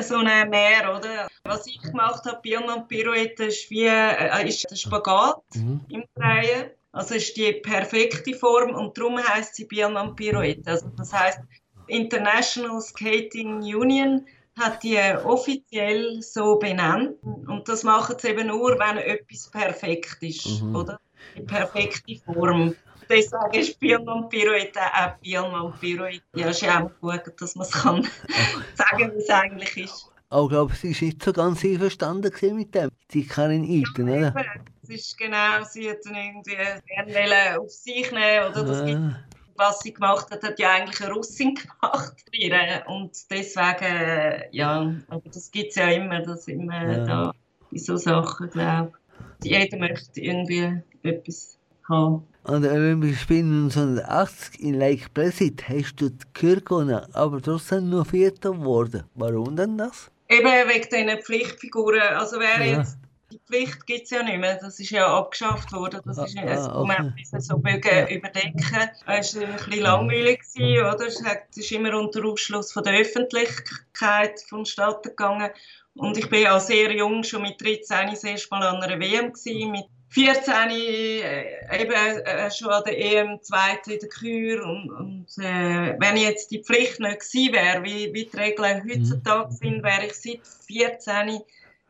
so 0.00 0.16
ein 0.16 0.50
Meer, 0.50 0.96
oder? 0.96 1.28
Was 1.44 1.66
ich 1.66 1.80
gemacht 1.80 2.24
habe, 2.24 2.40
Bielmann 2.42 2.88
Pirouette, 2.88 3.44
ist 3.44 3.70
wie 3.70 3.86
äh, 3.86 4.48
ist 4.48 4.70
der 4.70 4.76
Spagat 4.76 5.42
mhm. 5.54 5.80
im 5.88 6.04
Drehen. 6.14 6.70
Also 6.92 7.14
ist 7.14 7.36
die 7.36 7.52
perfekte 7.52 8.34
Form 8.34 8.74
und 8.74 8.96
darum 8.96 9.18
heißt 9.18 9.54
sie 9.54 9.66
Bielmann 9.66 10.16
Pirouette. 10.16 10.70
Also 10.70 10.88
das 10.96 11.12
heißt 11.12 11.40
International 11.86 12.80
Skating 12.80 13.58
Union 13.58 14.26
hat 14.58 14.82
die 14.82 14.98
offiziell 15.24 16.20
so 16.20 16.56
benannt 16.56 17.14
und 17.22 17.68
das 17.68 17.84
machen 17.84 18.16
sie 18.18 18.28
eben 18.28 18.48
nur, 18.48 18.76
wenn 18.78 18.98
etwas 18.98 19.48
perfekt 19.50 20.18
ist, 20.20 20.62
mhm. 20.62 20.74
oder? 20.74 20.98
Die 21.36 21.42
perfekte 21.42 22.16
Form. 22.24 22.74
Deswegen 23.08 23.54
ist 23.54 23.80
Bielmann 23.80 24.28
Pirouette 24.28 24.80
auch 24.80 25.16
Bielmann 25.22 25.72
Pirouette. 25.80 26.22
Ja, 26.34 26.48
ist 26.48 26.60
ja 26.60 26.84
auch 26.84 26.90
gut, 27.00 27.22
dass 27.40 27.54
man 27.54 27.66
es 27.66 27.72
kann 27.72 28.02
sagen, 28.74 29.12
wie 29.14 29.18
es 29.18 29.30
eigentlich 29.30 29.76
ist. 29.76 30.10
Aber 30.30 30.42
ich 30.42 30.48
glaube, 30.50 30.74
sie 30.74 30.94
war 30.94 31.06
nicht 31.06 31.22
so 31.22 31.32
ganz 31.32 31.64
einverstanden 31.64 32.54
mit 32.54 32.74
dem. 32.74 32.90
Die 33.12 33.26
Karin 33.26 33.64
ja, 33.64 34.30
oder? 34.30 34.34
Es 34.82 34.90
ist 34.90 35.18
genau, 35.18 35.64
sie 35.64 35.88
hat 35.88 35.98
dann 36.04 36.14
irgendwie 36.14 36.56
gerne 36.86 37.58
auf 37.58 37.70
sich 37.70 38.10
nehmen, 38.12 38.50
oder? 38.50 38.64
Das 38.64 38.84
gibt, 38.84 39.00
was 39.56 39.80
sie 39.80 39.92
gemacht 39.92 40.30
hat, 40.30 40.42
hat 40.42 40.58
ja 40.58 40.72
eigentlich 40.72 41.00
eine 41.02 41.14
Russin 41.14 41.54
gemacht. 41.80 42.24
Und 42.86 43.16
deswegen, 43.30 44.44
ja, 44.52 44.94
aber 45.08 45.30
das 45.32 45.50
gibt 45.50 45.70
es 45.70 45.76
ja 45.76 45.88
immer, 45.90 46.20
dass 46.20 46.46
immer 46.46 46.90
ja. 46.90 47.04
da 47.04 47.32
in 47.70 47.78
so 47.78 47.96
Sachen, 47.96 48.50
glaube 48.50 48.92
ich. 49.42 49.50
Jeder 49.50 49.78
möchte 49.78 50.20
irgendwie 50.20 50.82
etwas 51.02 51.58
haben. 51.88 52.26
An 52.44 52.62
den 52.62 52.72
Olympischen 52.72 53.16
Spielen 53.16 53.64
1980 53.64 54.60
in 54.60 54.74
Lake 54.74 55.08
Placid 55.12 55.68
hast 55.68 55.96
du 55.96 56.08
die 56.10 56.24
Kür 56.32 56.60
gewonnen, 56.60 57.00
aber 57.12 57.42
trotzdem 57.42 57.90
nur 57.90 58.04
Vierter 58.04 58.52
geworden. 58.52 59.04
Warum 59.14 59.56
denn 59.56 59.76
das? 59.76 60.10
Eben 60.28 60.46
wegen 60.46 60.88
diesen 60.90 61.22
Pflichtfiguren. 61.22 62.00
Also 62.16 62.38
wer 62.38 62.64
ja. 62.64 62.78
jetzt 62.78 62.98
die 63.30 63.38
Pflicht 63.46 63.86
gibt 63.86 64.04
es 64.04 64.10
ja 64.10 64.22
nicht 64.22 64.38
mehr. 64.38 64.58
Das 64.60 64.80
ist 64.80 64.90
ja 64.90 65.06
abgeschafft 65.06 65.72
worden. 65.72 66.00
Das 66.04 66.18
ist, 66.18 66.38
ah, 66.38 66.42
also, 66.42 66.72
okay. 66.72 67.12
Man 67.32 67.40
so 67.40 67.58
Bögen 67.58 68.08
überdenken. 68.08 68.90
Es 69.06 69.36
war 69.36 69.44
ein 69.44 69.56
bisschen 69.56 69.82
langweilig, 69.82 70.40
gewesen, 70.54 70.86
oder? 70.86 71.06
Es 71.06 71.56
ist 71.56 71.72
immer 71.72 71.98
unter 71.98 72.24
Ausschluss 72.24 72.72
von 72.72 72.84
der 72.84 72.98
Öffentlichkeit 72.98 74.40
vonstatten 74.48 75.10
gegangen. 75.10 75.50
Und 75.94 76.16
ich 76.16 76.30
bin 76.30 76.42
ja 76.42 76.58
sehr 76.60 76.92
jung, 76.92 77.22
schon 77.24 77.42
mit 77.42 77.60
13 77.60 78.10
das 78.10 78.24
erste 78.24 78.48
Mal 78.50 78.62
an 78.62 78.82
einer 78.82 79.00
WM 79.00 79.32
gewesen, 79.32 79.72
mit 79.72 79.86
14 80.10 80.70
äh, 80.70 81.82
eben 81.82 81.92
äh, 81.92 82.50
schon 82.50 82.70
an 82.70 82.82
der 82.86 82.98
EM 82.98 83.42
zweite 83.42 83.94
in 83.94 84.00
der 84.00 84.08
Kür 84.08 84.64
und, 84.64 84.90
und 84.90 85.44
äh, 85.44 85.96
wenn 85.98 86.16
jetzt 86.16 86.50
die 86.50 86.62
Pflicht 86.62 86.98
nicht 87.00 87.20
gewesen 87.20 87.52
wäre, 87.52 87.84
wie, 87.84 88.12
wie 88.14 88.24
die 88.24 88.36
Regeln 88.36 88.84
mhm. 88.84 88.90
heutzutage 88.90 89.52
sind, 89.52 89.82
wäre 89.82 90.06
ich 90.06 90.14
seit 90.14 90.40
14 90.66 91.40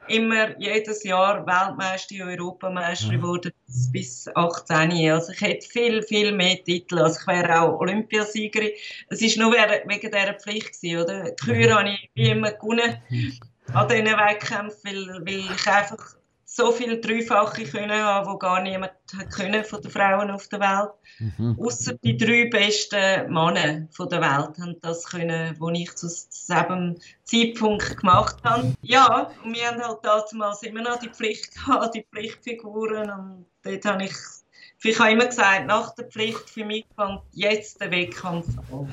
immer 0.09 0.59
jedes 0.59 1.05
Jahr 1.05 1.47
Weltmeister, 1.47 2.17
Europameister 2.25 3.13
mhm. 3.13 3.21
geworden 3.21 3.53
bis 3.93 4.29
18. 4.35 5.11
Also 5.11 5.33
ich 5.33 5.41
hätte 5.41 5.69
viel, 5.69 6.03
viel 6.03 6.33
mehr 6.33 6.63
Titel. 6.65 6.99
Also 6.99 7.21
ich 7.21 7.27
wäre 7.27 7.61
auch 7.61 7.79
Olympiasiegerin. 7.79 8.71
Es 9.11 9.23
ist 9.23 9.37
nur 9.37 9.53
wegen 9.53 10.01
dieser 10.01 10.35
Pflicht 10.35 10.81
gewesen, 10.81 11.03
oder? 11.03 11.31
Die 11.31 11.45
Kür 11.45 11.69
mhm. 11.69 11.75
habe 11.75 11.89
ich 11.91 12.11
wie 12.15 12.31
immer 12.31 12.53
gewonnen 12.53 13.01
mhm. 13.11 13.39
an 13.75 13.89
diesen 13.89 14.07
Wettkämpfen, 14.07 14.81
weil, 14.85 15.27
weil 15.27 15.55
ich 15.55 15.67
einfach 15.67 16.17
so 16.51 16.73
viele 16.73 16.99
Dreifache 16.99 17.65
können 17.65 18.03
haben, 18.03 18.33
die 18.33 18.39
gar 18.39 18.63
niemand 18.63 18.93
können 19.31 19.63
von 19.65 19.83
den 19.83 19.91
Frauen 19.91 20.31
auf 20.31 20.49
der 20.49 20.61
Welt. 20.61 20.91
Mhm. 21.19 21.59
Außer 21.61 21.93
die 22.03 22.17
drei 22.17 22.47
besten 22.47 23.31
Männer 23.31 23.87
von 23.91 24.09
der 24.09 24.23
Welt 24.23 24.59
haben 24.59 24.77
das 24.81 25.05
können, 25.05 25.55
die 25.61 25.83
ich 25.83 25.95
zu 25.95 26.09
diesem 26.09 26.97
Zeitpunkt 27.25 27.99
gemacht 27.99 28.37
habe. 28.45 28.73
Ja, 28.81 29.31
und 29.45 29.55
wir 29.55 29.67
haben 29.69 29.83
halt 29.83 29.99
damals 30.03 30.63
immer 30.63 30.81
noch 30.81 30.99
die 30.99 31.11
Pflicht 31.11 31.55
gehabt, 31.55 31.95
die 31.95 32.07
Pflichtfiguren 32.11 33.11
und 33.11 33.47
dort 33.63 33.85
habe 33.85 34.05
ich 34.05 34.17
ich 34.83 34.99
habe 34.99 35.11
immer 35.11 35.27
gesagt, 35.27 35.67
nach 35.67 35.95
der 35.97 36.05
Pflicht 36.07 36.49
für 36.49 36.65
mich 36.65 36.87
fängt 36.95 37.21
jetzt 37.33 37.81
der 37.81 37.91
Wettkampf 37.91 38.47
an. 38.73 38.93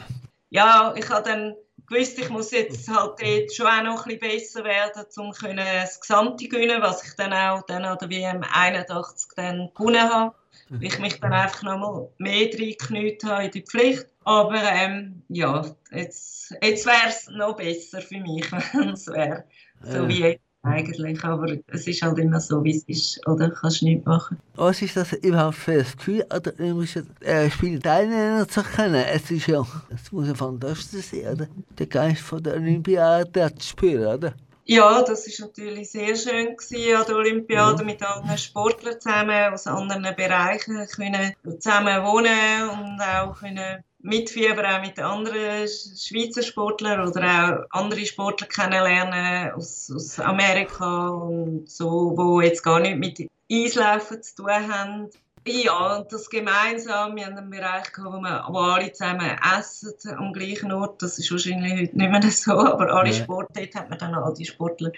Ja, 0.49 0.93
ich 0.97 1.07
habe 1.09 1.29
dann 1.29 1.55
gewusst, 1.87 2.17
ich 2.19 2.29
muss 2.29 2.51
jetzt 2.51 2.87
halt 2.87 3.19
dort 3.21 3.53
schon 3.53 3.67
auch 3.67 3.83
noch 3.83 4.05
ein 4.05 4.19
bisschen 4.19 4.39
besser 4.39 4.63
werden, 4.63 5.05
um 5.17 5.31
das 5.55 5.99
Gesamte 5.99 6.47
gewinnen, 6.47 6.81
was 6.81 7.03
ich 7.05 7.13
dann 7.15 7.33
auch 7.33 7.63
dann 7.63 7.85
an 7.85 7.97
der 7.99 8.09
WM 8.09 8.43
81 8.43 9.31
dann 9.35 9.69
gewonnen 9.73 10.09
habe. 10.09 10.35
Weil 10.69 10.83
ich 10.83 10.99
mich 10.99 11.19
dann 11.19 11.33
einfach 11.33 11.61
noch 11.63 11.77
mal 11.77 12.09
mehr 12.17 12.47
reingeknüht 12.47 13.23
habe 13.23 13.45
in 13.45 13.51
die 13.51 13.61
Pflicht. 13.61 14.07
Aber 14.23 14.61
ähm, 14.63 15.21
ja, 15.29 15.63
jetzt, 15.91 16.55
jetzt 16.61 16.85
wäre 16.87 17.07
es 17.07 17.27
noch 17.29 17.55
besser 17.55 18.01
für 18.01 18.19
mich, 18.19 18.51
wenn 18.73 18.89
es 18.89 19.07
wäre. 19.07 19.43
So 19.81 20.07
wie 20.07 20.21
jetzt. 20.21 20.44
Eigentlich. 20.65 21.23
Aber 21.23 21.47
es 21.67 21.87
ist 21.87 22.01
halt 22.01 22.17
immer 22.19 22.39
so, 22.39 22.63
wie 22.63 22.75
es 22.75 22.83
ist. 22.83 23.27
Oder 23.27 23.49
kannst 23.49 23.81
du 23.81 23.85
nichts 23.85 24.05
machen. 24.05 24.37
Was 24.55 24.81
ist 24.81 24.97
das 24.97 25.13
überhaupt 25.13 25.55
für 25.55 25.73
ein 25.73 25.85
Gefühl, 25.97 26.25
an 26.29 26.43
den 26.43 26.53
Olympischen 26.59 27.07
äh, 27.21 27.49
Spielen 27.49 27.81
teilnehmen 27.81 28.47
zu 28.49 28.63
können? 28.63 29.03
Es 29.13 29.29
ist 29.31 29.47
ja, 29.47 29.65
es 29.93 30.11
muss 30.11 30.27
ja 30.27 30.35
fantastisch 30.35 31.05
sein, 31.05 31.33
oder? 31.33 31.47
Den 31.79 31.89
Geist 31.89 32.21
von 32.21 32.41
der 32.41 32.55
Olympiade 32.55 33.53
zu 33.55 33.67
spüren, 33.69 34.17
oder? 34.17 34.33
Ja, 34.67 35.03
das 35.03 35.27
ist 35.27 35.39
natürlich 35.39 35.91
sehr 35.91 36.15
schön 36.15 36.57
gewesen, 36.57 36.95
an 36.95 37.05
der 37.07 37.15
Olympiade 37.15 37.79
ja. 37.79 37.85
mit 37.85 38.01
anderen 38.01 38.37
Sportlern 38.37 38.99
zusammen 38.99 39.53
aus 39.53 39.67
anderen 39.67 40.15
Bereichen 40.15 40.87
können 40.87 41.33
zusammen 41.59 42.03
wohnen 42.03 42.69
und 42.71 42.99
auch 42.99 43.39
können 43.39 43.83
mitfiebern 44.05 44.65
auch 44.65 44.81
mit 44.81 44.99
anderen 44.99 45.67
Schweizer 45.67 46.43
Sportlern 46.43 47.07
oder 47.07 47.65
auch 47.71 47.77
andere 47.77 48.05
Sportler 48.05 48.47
kennenlernen 48.47 49.53
aus, 49.53 49.91
aus 49.93 50.19
Amerika 50.19 51.09
und 51.09 51.69
so, 51.69 52.13
wo 52.15 52.39
jetzt 52.39 52.63
gar 52.63 52.79
nicht 52.79 52.97
mit 52.97 53.27
Eislaufen 53.51 54.21
zu 54.21 54.35
tun 54.35 54.51
haben. 54.51 55.09
Ja, 55.47 55.97
und 55.97 56.11
das 56.11 56.29
gemeinsam, 56.29 57.15
wir 57.15 57.25
haben 57.25 57.37
einen 57.37 57.49
Bereich 57.49 57.91
gehabt, 57.91 58.15
wo, 58.15 58.19
wir, 58.19 58.45
wo 58.49 58.57
alle 58.57 58.91
zusammen 58.91 59.37
essen 59.57 59.93
am 60.17 60.33
gleichen 60.33 60.71
Ort. 60.71 61.01
Das 61.01 61.19
ist 61.19 61.31
wahrscheinlich 61.31 61.73
heute 61.73 61.97
nicht 61.97 62.11
mehr 62.11 62.31
so, 62.31 62.53
aber 62.53 62.91
alle 62.91 63.11
ja. 63.11 63.23
Sport, 63.23 63.49
dort 63.53 63.75
hat 63.75 63.89
man 63.89 63.99
dann 63.99 64.15
all 64.15 64.33
die 64.33 64.45
Sportler 64.45 64.91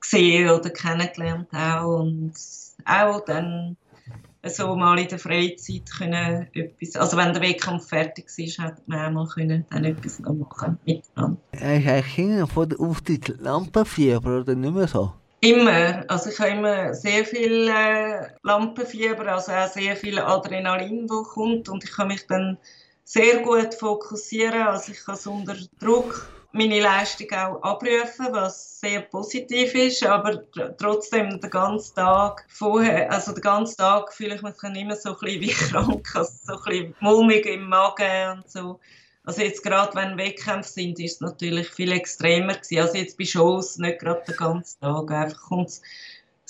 gesehen 0.00 0.50
oder 0.50 0.68
kennengelernt 0.70 1.48
auch. 1.52 2.00
Und 2.00 2.34
auch 2.84 3.20
dann 3.24 3.76
so 4.44 4.74
mal 4.74 4.98
in 4.98 5.08
der 5.08 5.18
Freizeit 5.18 5.90
können 5.98 6.46
etwas, 6.54 6.96
also 6.96 7.16
wenn 7.16 7.32
der 7.32 7.42
Wettkampf 7.42 7.88
fertig 7.88 8.26
war, 8.26 8.66
hätte 8.66 8.82
man 8.86 9.06
auch 9.06 9.10
mal 9.10 9.28
können 9.28 9.66
dann 9.70 9.84
etwas 9.84 10.18
noch 10.20 10.34
machen 10.34 10.78
miteinander. 10.86 11.40
Hast 11.52 11.62
du 11.62 11.66
eigentlich 11.66 12.52
vor 12.52 12.66
der 12.66 12.80
Auftritt 12.80 13.28
Lampenfieber 13.40 14.40
oder 14.40 14.54
nicht 14.54 14.74
mehr 14.74 14.88
so? 14.88 15.12
Immer. 15.42 16.04
Also 16.08 16.30
ich 16.30 16.38
habe 16.38 16.50
immer 16.50 16.94
sehr 16.94 17.24
viel 17.24 17.68
äh, 17.68 18.28
Lampenfieber, 18.42 19.26
also 19.26 19.52
auch 19.52 19.68
sehr 19.68 19.96
viel 19.96 20.18
Adrenalin, 20.18 21.06
das 21.06 21.28
kommt 21.28 21.68
und 21.68 21.84
ich 21.84 21.92
kann 21.92 22.08
mich 22.08 22.26
dann 22.26 22.58
sehr 23.04 23.38
gut 23.38 23.74
fokussieren, 23.74 24.62
also 24.62 24.92
ich 24.92 25.04
kann 25.04 25.14
es 25.14 25.26
unter 25.26 25.56
Druck 25.78 26.28
meine 26.52 26.80
Leistung 26.80 27.30
auch 27.32 27.62
abrufen, 27.62 28.26
was 28.30 28.80
sehr 28.80 29.02
positiv 29.02 29.74
ist, 29.74 30.04
aber 30.04 30.42
trotzdem 30.78 31.40
den 31.40 31.50
ganzen 31.50 31.94
Tag 31.94 32.44
vorher, 32.48 33.10
also 33.12 33.32
den 33.32 33.42
ganzen 33.42 33.76
Tag 33.76 34.12
fühle 34.12 34.34
ich 34.34 34.42
mich 34.42 34.54
immer 34.62 34.96
so 34.96 35.10
ein 35.10 35.40
wie 35.40 35.48
krank, 35.52 36.08
also 36.14 36.32
so 36.44 36.54
ein 36.54 36.64
bisschen 36.64 36.94
mulmig 37.00 37.46
im 37.46 37.68
Magen 37.68 38.38
und 38.38 38.50
so. 38.50 38.80
Also 39.24 39.42
jetzt 39.42 39.62
gerade, 39.62 39.94
wenn 39.94 40.16
Wettkämpfe 40.16 40.70
sind, 40.70 40.98
ist 40.98 41.14
es 41.14 41.20
natürlich 41.20 41.68
viel 41.68 41.92
extremer 41.92 42.54
gewesen. 42.54 42.78
Also 42.78 42.96
jetzt 42.96 43.18
bei 43.18 43.24
Shows 43.24 43.76
nicht 43.76 44.00
gerade 44.00 44.24
den 44.26 44.36
ganzen 44.36 44.80
Tag, 44.80 45.10
einfach 45.10 45.40
kommt 45.42 45.80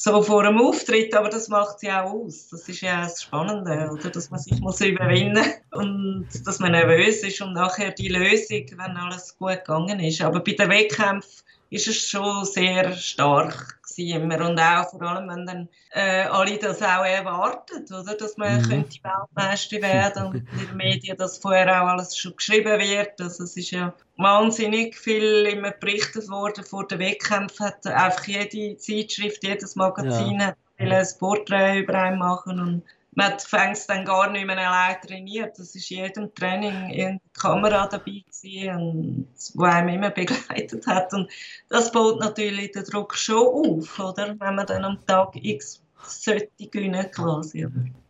so 0.03 0.22
vor 0.22 0.44
einem 0.44 0.59
Auftritt, 0.59 1.14
aber 1.14 1.28
das 1.28 1.48
macht 1.48 1.80
sie 1.80 1.90
auch 1.90 2.11
aus. 2.11 2.48
Das 2.48 2.66
ist 2.66 2.80
ja 2.80 3.03
das 3.03 3.22
Spannende, 3.22 3.90
oder? 3.92 4.09
dass 4.09 4.30
man 4.30 4.40
sich 4.40 4.59
muss 4.59 4.80
überwinden 4.80 5.44
und 5.72 6.26
dass 6.46 6.59
man 6.59 6.72
nervös 6.72 7.22
ist 7.22 7.42
und 7.42 7.53
nachher 7.53 7.90
die 7.90 8.09
Lösung, 8.09 8.64
wenn 8.78 8.96
alles 8.96 9.36
gut 9.36 9.59
gegangen 9.59 10.01
ist. 10.01 10.22
Aber 10.22 10.40
bei 10.40 10.53
den 10.53 10.70
Wettkämpfen 10.70 11.44
ist 11.68 11.86
es 11.86 12.09
schon 12.09 12.46
sehr 12.46 12.94
stark 12.94 13.80
immer 13.99 14.49
und 14.49 14.59
auch 14.59 14.91
vor 14.91 15.03
allem, 15.03 15.28
wenn 15.28 15.47
dann 15.47 15.68
äh, 15.93 16.22
alle 16.24 16.59
das 16.59 16.82
auch 16.82 17.05
erwarten, 17.05 17.84
oder? 17.93 18.14
dass 18.14 18.36
man 18.36 18.59
mhm. 18.59 18.68
könnte 18.68 18.99
Weltmeister 19.03 19.82
werden 19.82 20.26
und 20.26 20.34
in 20.36 20.66
den 20.66 20.76
Medien 20.76 21.16
das 21.16 21.38
vorher 21.38 21.82
auch 21.82 21.88
alles 21.88 22.16
schon 22.16 22.36
geschrieben 22.36 22.78
wird. 22.78 23.20
Also 23.20 23.45
es 23.45 23.57
ist 23.57 23.70
ja 23.70 23.93
wahnsinnig 24.16 24.97
viel 24.97 25.47
immer 25.47 25.72
berichtet 25.72 26.28
worden 26.28 26.64
vor 26.64 26.86
den 26.86 26.99
Wettkämpfen, 26.99 27.66
hat 27.66 27.86
einfach 27.86 28.26
jede 28.26 28.76
Zeitschrift, 28.76 29.43
jedes 29.43 29.76
Magazin 29.76 30.41
ja. 30.41 30.47
hat 30.49 30.57
ein 30.78 31.07
Porträt 31.18 31.80
über 31.80 31.95
einen 31.95 32.18
machen 32.18 32.61
und 32.61 32.82
man 33.12 33.38
fängt 33.38 33.76
es 33.76 33.86
dann 33.86 34.04
gar 34.04 34.30
nicht 34.30 34.46
mehr 34.46 34.58
allein 34.58 35.00
trainiert. 35.00 35.58
Das 35.58 35.74
ist 35.74 35.90
in 35.90 35.98
jedem 35.98 36.34
Training 36.34 36.72
eine 36.72 37.20
Kamera 37.32 37.86
dabei 37.86 38.22
gewesen, 38.24 39.28
die 39.54 39.58
einem 39.58 39.88
immer 39.88 40.11
begleitet 40.11 40.86
hat. 40.86 41.12
Und 41.12 41.30
das 41.68 41.90
baut 41.90 42.20
natürlich 42.20 42.72
den 42.72 42.84
Druck 42.84 43.14
schon 43.16 43.80
auf, 43.80 43.98
oder? 43.98 44.36
wenn 44.38 44.54
man 44.54 44.66
dann 44.66 44.84
am 44.84 45.04
Tag 45.06 45.30
X 45.34 45.82
sollte 46.02 46.48
gewinnen 46.70 47.11
quasi. 47.11 47.66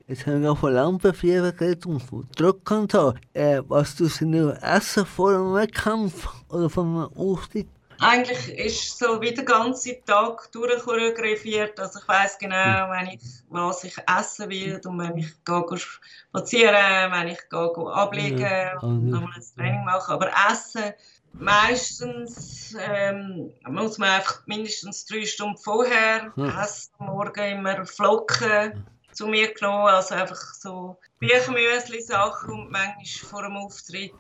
Jetzt 0.07 0.27
haben 0.27 0.43
wir 0.43 0.57
von 0.57 0.73
Lampenfieber 0.73 1.53
geredet 1.53 1.87
und 1.87 2.03
Druck 2.37 2.69
so. 2.91 3.15
Äh, 3.33 3.63
was 3.69 3.95
du 3.95 4.09
nur 4.27 4.61
essen 4.63 5.07
vor 5.07 5.31
einem 5.31 5.55
Wettkampf 5.55 6.29
oder 6.49 6.69
vor 6.69 6.85
einem 6.85 7.09
Auftritt? 7.17 7.69
Eigentlich 8.01 8.49
ist 8.59 8.99
so 8.99 9.21
wie 9.21 9.33
der 9.33 9.45
ganze 9.45 10.03
Tag 10.05 10.51
durchchoreografiert. 10.53 11.79
Also 11.79 11.99
ich 12.01 12.09
weiß 12.09 12.39
genau, 12.39 12.91
wenn 12.91 13.09
ich, 13.09 13.21
was 13.49 13.85
ich 13.85 13.97
essen 14.19 14.49
will 14.49 14.81
und 14.87 14.99
wenn 14.99 15.19
ich 15.19 15.45
gehe 15.45 15.79
spazieren, 15.79 17.13
wenn 17.13 17.29
ich 17.29 17.49
gehe 17.51 17.93
abliegen 17.93 18.41
ja. 18.41 18.79
und 18.81 19.11
nochmal 19.11 19.35
ein 19.37 19.45
Training 19.57 19.85
machen. 19.85 20.15
Aber 20.15 20.31
essen, 20.51 20.95
meistens 21.35 22.75
ähm, 22.81 23.53
muss 23.69 23.99
man 23.99 24.11
einfach 24.11 24.47
mindestens 24.47 25.05
drei 25.05 25.27
Stunden 25.27 25.59
vorher 25.59 26.33
ja. 26.35 26.63
essen. 26.63 26.93
Morgen 26.99 27.59
immer 27.59 27.85
Flocken 27.85 28.87
zu 29.13 29.27
mir 29.27 29.53
genommen, 29.53 29.89
also 29.89 30.15
einfach 30.15 30.41
so 30.55 30.97
Büchermüsli-Sachen 31.19 32.51
und 32.51 32.71
manchmal 32.71 33.05
vor 33.05 33.43
dem 33.43 33.57
Auftritt 33.57 34.13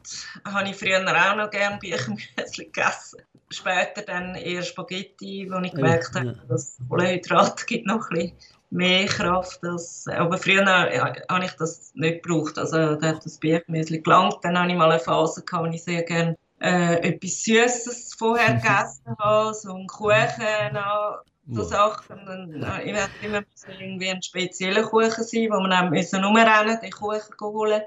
habe 0.44 0.68
ich 0.68 0.76
früher 0.76 1.00
auch 1.00 1.36
noch 1.36 1.50
gerne 1.50 1.78
Büchermüsli 1.78 2.64
gegessen 2.72 3.22
später 3.50 4.02
dann 4.02 4.34
eher 4.34 4.62
Spaghetti, 4.62 5.48
wo 5.50 5.58
ich 5.58 5.72
gemerkt 5.72 6.14
ja, 6.14 6.20
habe, 6.20 6.40
dass 6.48 6.78
Kohlenhydrate 6.88 7.64
gibt 7.66 7.86
noch 7.86 8.10
ein 8.10 8.16
bisschen 8.16 8.32
mehr 8.70 9.06
Kraft. 9.06 9.64
Als, 9.64 10.06
aber 10.08 10.38
früher 10.38 10.64
ja, 10.64 11.12
habe 11.28 11.44
ich 11.44 11.52
das 11.52 11.92
nicht 11.94 12.22
gebraucht. 12.22 12.58
Also 12.58 12.96
da 12.96 13.08
hat 13.08 13.24
das 13.24 13.38
Biergemüse 13.38 14.00
gelangt. 14.00 14.38
Dann 14.42 14.58
habe 14.58 14.70
ich 14.70 14.76
mal 14.76 14.90
eine 14.90 15.00
Phase 15.00 15.42
gehabt, 15.42 15.66
wo 15.66 15.70
ich 15.70 15.82
sehr 15.82 16.02
gerne 16.02 16.36
äh, 16.60 17.08
etwas 17.08 17.42
Süßes 17.44 18.14
vorher 18.18 18.54
gegessen 18.62 19.16
habe, 19.18 19.54
so 19.54 19.74
einen 19.74 19.86
Kuchen, 19.86 20.78
so 21.52 21.64
Sachen. 21.64 22.20
Und, 22.28 22.62
äh, 22.62 22.82
ich 22.84 22.94
werde 22.94 23.10
immer 23.22 23.42
irgendwie 23.80 24.10
ein 24.10 24.22
spezieller 24.22 24.84
Kuchen 24.84 25.24
sein, 25.24 25.48
wo 25.50 25.60
man 25.60 25.70
dann 25.70 25.90
müssen 25.90 26.22
rumrennen, 26.22 26.78
den 26.80 26.92
Kuchen 26.92 27.34
holen. 27.40 27.82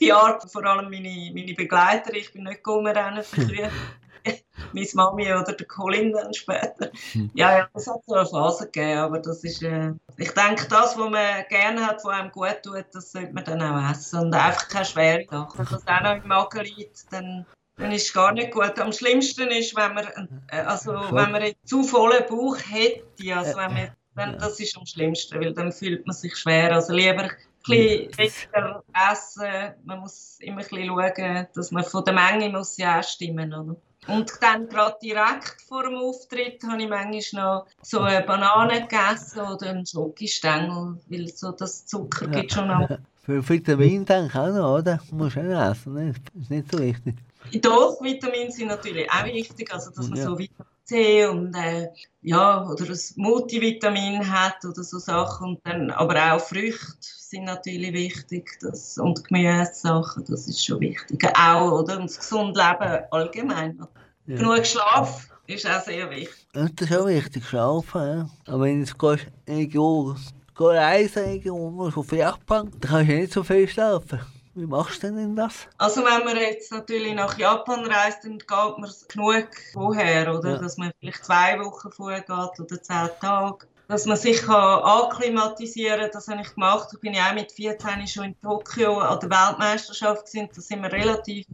Die 0.00 0.12
Art, 0.12 0.50
vor 0.50 0.64
allem 0.64 0.90
meine, 0.90 1.30
meine 1.32 1.54
Begleiter, 1.54 2.14
ich 2.14 2.32
bin 2.32 2.44
nicht 2.44 2.66
rumrennen 2.66 3.22
für. 3.22 3.70
meine 4.72 4.88
Mami 4.94 5.32
oder 5.32 5.52
der 5.52 5.66
Colin 5.66 6.12
dann 6.12 6.34
später. 6.34 6.90
Hm. 7.12 7.30
Ja, 7.34 7.58
ja, 7.58 7.68
es 7.74 7.86
hat 7.86 8.00
so 8.06 8.14
eine 8.14 8.26
Phase 8.26 8.64
gegeben, 8.66 8.98
aber 8.98 9.18
das 9.18 9.44
ist, 9.44 9.62
äh, 9.62 9.92
ich 10.16 10.32
denke, 10.32 10.66
das, 10.68 10.98
was 10.98 11.10
man 11.10 11.44
gerne 11.48 11.86
hat, 11.86 12.04
was 12.04 12.12
einem 12.12 12.30
gut 12.30 12.62
tut, 12.62 12.86
das 12.92 13.12
sollte 13.12 13.32
man 13.32 13.44
dann 13.44 13.62
auch 13.62 13.90
essen 13.90 14.20
und 14.20 14.34
einfach 14.34 14.68
keine 14.68 14.84
schwere 14.84 15.24
Sachen. 15.30 15.58
Wenn 15.58 15.66
das 15.66 15.86
auch 15.86 16.00
noch 16.02 16.22
im 16.22 16.28
Magen 16.28 16.64
liegt, 16.64 17.12
dann 17.12 17.46
dann 17.78 17.92
ist 17.92 18.06
es 18.06 18.14
gar 18.14 18.32
nicht 18.32 18.52
gut. 18.52 18.78
Am 18.78 18.90
schlimmsten 18.90 19.48
ist, 19.48 19.76
wenn 19.76 19.92
man, 19.94 20.06
äh, 20.48 20.60
also, 20.60 20.92
wenn 20.92 21.30
man 21.30 21.42
einen 21.42 21.54
zu 21.64 21.82
vollen 21.82 22.24
Bauch 22.26 22.56
hätte. 22.70 23.04
Also, 23.34 23.56
wenn 23.58 23.74
man, 23.74 23.90
dann, 24.14 24.38
das 24.38 24.58
ist 24.58 24.76
am 24.78 24.86
schlimmsten, 24.86 25.38
weil 25.40 25.52
dann 25.52 25.72
fühlt 25.72 26.06
man 26.06 26.16
sich 26.16 26.34
schwer. 26.36 26.72
Also 26.72 26.94
lieber 26.94 27.24
ein 27.24 27.30
bisschen 27.62 28.16
weniger 28.16 28.82
essen. 29.10 29.74
Man 29.84 30.00
muss 30.00 30.38
immer 30.40 30.62
ein 30.62 30.68
bisschen 30.68 30.86
schauen, 30.86 31.46
dass 31.54 31.70
man 31.70 31.84
von 31.84 32.04
der 32.04 32.14
Menge 32.14 32.48
muss 32.48 32.78
ja 32.78 32.98
auch 32.98 33.04
stimmen. 33.04 33.52
Oder? 33.52 33.76
Und 34.08 34.32
dann 34.40 34.68
gerade 34.68 34.96
direkt 35.02 35.60
vor 35.66 35.82
dem 35.82 35.96
Auftritt 35.96 36.62
habe 36.64 36.82
ich 36.82 36.88
manchmal 36.88 37.42
noch 37.42 37.66
so 37.82 38.00
eine 38.00 38.24
Banane 38.24 38.82
gegessen 38.82 39.40
oder 39.40 39.70
einen 39.70 39.86
Schokostängel, 39.86 40.98
weil 41.08 41.28
so 41.28 41.50
das 41.52 41.86
Zucker 41.86 42.28
gibt 42.28 42.52
schon 42.52 42.68
noch. 42.68 42.88
Für 43.26 43.48
Vitamin 43.48 44.04
denke 44.04 44.28
ich 44.28 44.34
auch 44.36 44.54
noch, 44.54 44.78
oder? 44.78 45.00
Muss 45.10 45.34
du 45.34 45.40
auch 45.40 45.70
essen, 45.72 45.94
ne? 45.94 46.14
ist 46.40 46.50
nicht 46.50 46.70
so 46.70 46.78
wichtig. 46.78 47.16
Doch, 47.60 48.00
Vitamine 48.02 48.50
sind 48.50 48.68
natürlich 48.68 49.10
auch 49.10 49.24
wichtig, 49.24 49.72
also 49.72 49.90
dass 49.90 50.08
man 50.08 50.18
ja. 50.18 50.24
so 50.24 50.38
Vitamin 50.38 50.66
C 50.86 51.26
und 51.26 51.52
äh, 51.54 51.88
ja, 52.22 52.64
oder 52.64 52.84
ein 52.84 52.98
Multivitamin 53.16 54.30
hat 54.30 54.64
oder 54.64 54.84
so 54.84 54.98
Sachen. 54.98 55.48
Und 55.48 55.60
dann, 55.64 55.90
aber 55.90 56.32
auch 56.32 56.40
Früchte 56.40 56.96
sind 57.00 57.44
natürlich 57.44 57.92
wichtig 57.92 58.58
das, 58.60 58.96
und 58.96 59.24
Gemüsesachen, 59.24 60.24
das 60.28 60.46
ist 60.46 60.64
schon 60.64 60.80
wichtig. 60.80 61.24
Auch, 61.36 61.80
oder? 61.80 61.98
Und 61.98 62.08
das 62.08 62.18
gesunde 62.18 62.60
Leben 62.60 63.02
allgemein. 63.10 63.86
Ja. 64.26 64.36
Genug 64.36 64.64
Schlaf 64.64 65.28
ist 65.48 65.68
auch 65.68 65.82
sehr 65.82 66.08
wichtig. 66.10 66.46
Das 66.52 66.70
ist 66.78 66.96
auch 66.96 67.06
wichtig, 67.06 67.44
schlafen. 67.44 68.00
Ja. 68.00 68.30
Aber 68.46 68.64
wenn 68.64 68.84
du 68.84 68.94
gehst, 68.94 69.26
irgendwo 69.44 70.14
reisen, 70.58 71.24
irgendwo 71.24 71.88
auf 71.88 72.12
Japan, 72.12 72.70
dann 72.80 72.90
kannst 72.90 73.10
du 73.10 73.14
nicht 73.14 73.32
so 73.32 73.42
viel 73.42 73.68
schlafen. 73.68 74.20
Wie 74.56 74.64
machst 74.64 75.02
du 75.02 75.12
denn 75.12 75.36
das? 75.36 75.68
Also 75.76 76.02
wenn 76.02 76.24
man 76.24 76.38
jetzt 76.38 76.72
natürlich 76.72 77.12
nach 77.12 77.36
Japan 77.36 77.84
reist, 77.84 78.24
dann 78.24 78.38
geht 78.38 78.48
man 78.48 78.90
genug 79.06 79.48
vorher, 79.74 80.34
oder? 80.34 80.52
Ja. 80.52 80.58
Dass 80.58 80.78
man 80.78 80.92
vielleicht 80.98 81.26
zwei 81.26 81.60
Wochen 81.60 81.92
vorher 81.92 82.22
geht 82.22 82.60
oder 82.60 82.82
zehn 82.82 83.10
Tage. 83.20 83.66
Dass 83.86 84.06
man 84.06 84.16
sich 84.16 84.40
kann 84.40 84.80
akklimatisieren 84.82 86.00
kann, 86.00 86.10
das 86.10 86.28
habe 86.28 86.40
ich 86.40 86.54
gemacht. 86.54 86.88
Ich 86.94 87.00
bin 87.00 87.12
ja 87.12 87.28
auch 87.28 87.34
mit 87.34 87.52
14 87.52 88.06
schon 88.08 88.24
in 88.24 88.40
Tokio 88.40 88.98
an 88.98 89.20
der 89.20 89.28
Weltmeisterschaft 89.28 90.24
gewesen. 90.24 90.48
Da 90.54 90.60
sind 90.62 90.82
wir 90.82 90.90
relativ 90.90 91.44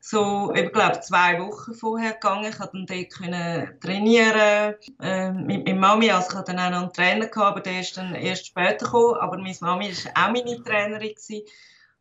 so, 0.00 0.50
ich 0.54 0.72
glaube, 0.72 1.00
zwei 1.00 1.38
Wochen 1.40 1.74
vorher 1.74 2.14
gegangen. 2.14 2.46
Ich 2.50 2.56
konnte 2.56 2.78
dann 2.78 2.86
dort 2.86 3.82
trainieren 3.82 4.74
äh, 5.02 5.32
mit 5.32 5.66
meiner 5.66 5.80
Mami. 5.80 6.10
Also 6.10 6.30
ich 6.30 6.34
hatte 6.34 6.54
dann 6.54 6.64
auch 6.64 6.70
noch 6.70 6.82
einen 6.84 6.92
Trainer, 6.94 7.26
gehabt, 7.26 7.46
aber 7.46 7.60
der 7.60 7.80
ist 7.80 7.94
dann 7.98 8.14
erst 8.14 8.46
später 8.46 8.86
gekommen. 8.86 9.16
Aber 9.20 9.36
meine 9.36 9.54
Mami 9.60 9.92
war 10.14 10.28
auch 10.28 10.32
meine 10.32 10.64
Trainerin. 10.64 11.14
Gewesen. 11.14 11.42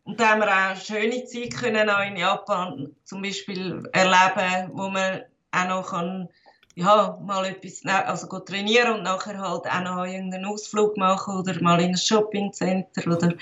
Und 0.07 0.21
da 0.21 0.29
haben 0.29 0.39
wir 0.39 0.47
auch 0.47 0.77
schöne 0.77 1.25
Zeit 1.25 1.53
können 1.53 1.89
auch 1.89 2.01
in 2.01 2.15
Japan 2.15 2.95
zum 3.03 3.21
Beispiel 3.21 3.83
erleben, 3.91 4.71
wo 4.71 4.87
man 4.87 5.23
auch 5.51 5.67
noch 5.67 5.89
kann 5.89 6.29
ja, 6.77 7.17
mal 7.25 7.43
etwas, 7.45 7.83
also 7.85 8.27
trainieren 8.39 8.97
und 8.97 9.03
nachher 9.03 9.39
halt 9.39 9.65
auch 9.65 9.81
noch 9.81 10.05
irgendeinen 10.05 10.45
Ausflug 10.45 10.95
machen 10.95 11.35
oder 11.35 11.59
mal 11.59 11.81
in 11.81 11.89
ein 11.89 11.97
Shoppingcenter 11.97 13.11
oder 13.11 13.33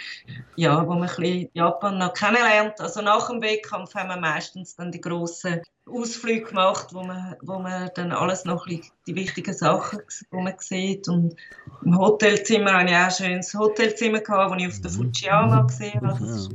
ja, 0.56 0.88
wo 0.88 0.94
man 0.94 1.10
ein 1.10 1.16
bisschen 1.18 1.50
Japan 1.54 1.98
noch 1.98 2.14
kennenlernt. 2.14 2.80
Also 2.80 3.02
nach 3.02 3.28
dem 3.28 3.42
Wettkampf 3.42 3.94
haben 3.94 4.08
wir 4.08 4.16
meistens 4.16 4.78
dann 4.78 4.94
die 4.94 5.02
grossen 5.02 5.62
Ausflüge 5.86 6.46
gemacht, 6.46 6.94
wo 6.94 7.04
man, 7.04 7.36
wo 7.42 7.60
man 7.60 7.92
dann 7.96 8.14
alles 8.14 8.46
noch 8.46 8.68
ein 8.68 8.82
die 9.06 9.16
wichtigen 9.16 9.54
Sachen, 9.54 10.00
wo 10.32 10.40
man 10.40 10.56
sieht 10.58 11.10
und 11.10 11.36
im 11.84 11.98
Hotelzimmer 12.00 12.72
hatte 12.74 12.92
ich 12.92 12.96
auch 12.96 13.04
ein 13.04 13.12
schönes 13.12 13.54
Hotelzimmer 13.54 14.22
gehabt, 14.22 14.52
wo 14.52 14.56
ich 14.56 14.68
auf 14.68 14.80
der 14.80 14.92
Fujiyama 14.92 15.64
gesehen 15.64 16.00
habe, 16.08 16.20
das 16.20 16.38
ist 16.38 16.52